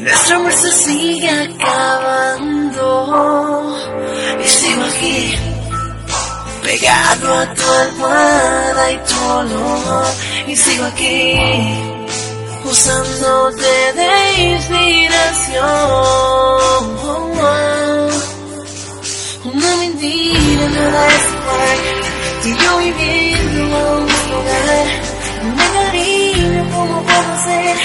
Nuestro 0.00 0.36
amor 0.36 0.52
se 0.52 0.72
sigue 0.72 1.30
acabando. 1.30 2.86
Y 4.42 4.48
sigo 4.48 4.82
aquí 4.82 5.38
pegado 6.62 7.34
a 7.34 7.54
tu 7.54 7.62
almohada 7.62 8.92
y 8.92 8.96
tu 8.98 9.24
olor 9.24 10.06
y 10.46 10.56
sigo 10.56 10.84
aquí 10.84 11.38
usándote 12.64 13.92
de 13.94 14.42
inspiración. 14.52 15.62
Una 19.44 19.76
mentira 19.76 20.68
nada 20.68 21.06
es 21.08 21.26
igual. 21.36 21.80
Y 22.44 22.50
yo 22.62 22.78
viviendo 22.78 23.60
en 23.60 23.72
un 23.72 24.06
lugar 24.32 24.86
una 25.44 25.66
cariño 25.74 26.62
como 26.74 27.02
puedo 27.02 27.32
ser 27.44 27.76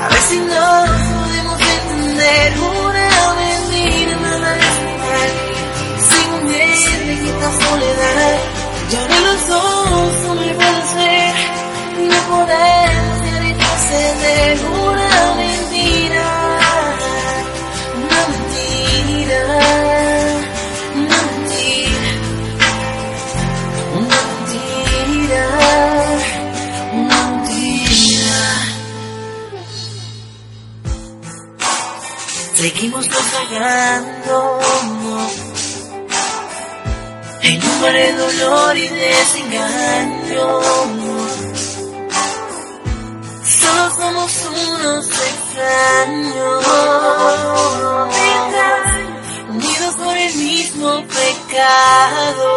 a 0.00 0.08
ver 0.08 0.22
si 0.28 0.38
nos 0.38 0.90
podemos 1.14 1.58
entender 1.60 2.52
una 2.58 3.06
mentira 3.40 4.16
nada 4.20 4.50
es 4.56 4.76
igual. 4.92 5.30
Sin 6.08 6.28
un 6.38 6.44
en 6.54 7.26
esta 7.26 7.48
soledad. 7.62 8.36
Ya 8.90 9.02
de 9.06 9.18
los 9.20 9.48
dos 9.48 10.12
no 10.26 10.34
me 10.34 10.54
puedes 10.54 11.33
podemos 12.28 13.16
ya 13.24 13.38
retroceder 13.40 14.58
una 14.66 15.34
mentira, 15.36 16.28
una 17.96 18.20
mentira, 18.32 19.40
una 20.94 21.18
mentira, 21.32 22.10
una 23.98 24.20
mentira, 24.30 25.42
una 26.92 27.20
mentira. 27.28 28.38
Seguimos 32.56 33.04
naufragando 33.08 34.36
en 37.42 37.62
un 37.62 37.82
de 37.82 38.12
dolor 38.14 38.76
y 38.76 38.88
desengaño. 38.88 40.44
Solo 43.64 43.84
somos 43.96 44.30
unos 44.44 45.06
extraños, 45.06 46.66
unidos 49.48 49.94
por 49.94 50.16
el 50.16 50.34
mismo 50.34 51.02
pecado. 51.06 52.48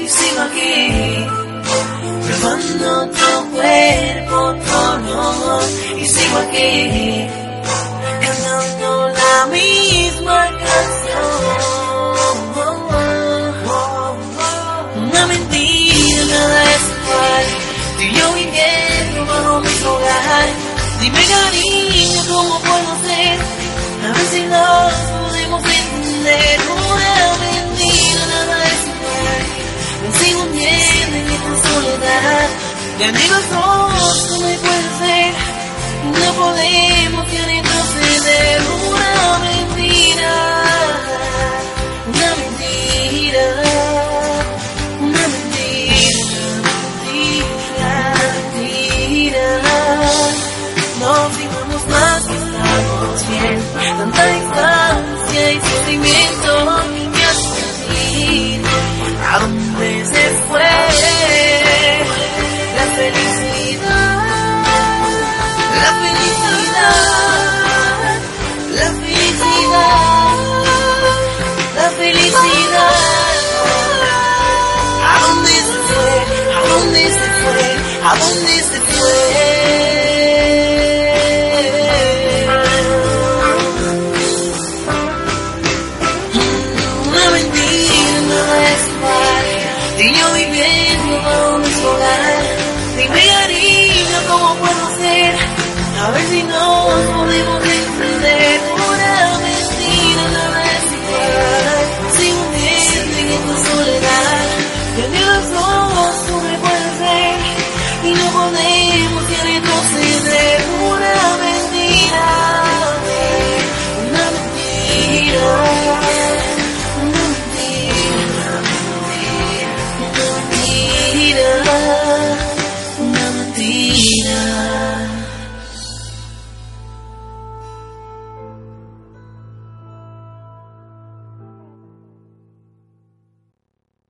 Y 0.00 0.08
sigo 0.08 0.40
aquí, 0.40 1.26
probando 2.26 3.10
tu 3.10 3.50
cuerpo, 3.52 4.38
tu 4.64 4.72
olor. 4.88 5.64
Y 5.98 6.04
sigo 6.06 6.38
aquí, 6.38 7.28
cantando 8.22 9.08
la 9.10 9.46
misma 9.52 10.40
canción. 10.64 11.58
Una 14.96 15.22
mentira, 15.26 16.24
nada 16.24 16.58
es 16.64 16.84
igual. 16.96 17.46
Tú 17.96 18.02
y 18.02 18.04
yo 18.14 18.26
Dime 21.00 21.20
cariño, 21.24 22.20
¿cómo 22.28 22.58
puedo 22.60 22.90
ser? 23.06 23.38
A 24.04 24.12
ver 24.12 24.26
si 24.32 24.42
nos 24.42 24.92
podemos 24.92 25.62
entender. 25.64 26.60
Una 26.68 27.36
mentira, 27.44 28.22
nada 28.26 28.64
es 28.64 28.82
igual. 28.92 29.42
Me 30.02 30.08
sigo 30.18 30.40
hundiendo 30.42 31.16
en 31.16 31.26
esta 31.28 31.52
soledad. 31.68 32.48
De 32.98 33.04
amigos 33.04 33.44
dos, 33.50 34.30
no 34.30 34.36
me 34.40 34.54
puedes 34.58 35.00
ver. 35.00 35.34
No 36.04 36.28
podemos 36.34 37.32
ya 37.32 37.44
retroceder. 37.46 38.62
Una 38.88 39.38
mentira, 39.38 40.34
una 42.06 42.28
mentira, 42.34 42.47
Tanta 54.18 54.32
distancia 54.32 55.52
y 55.52 55.98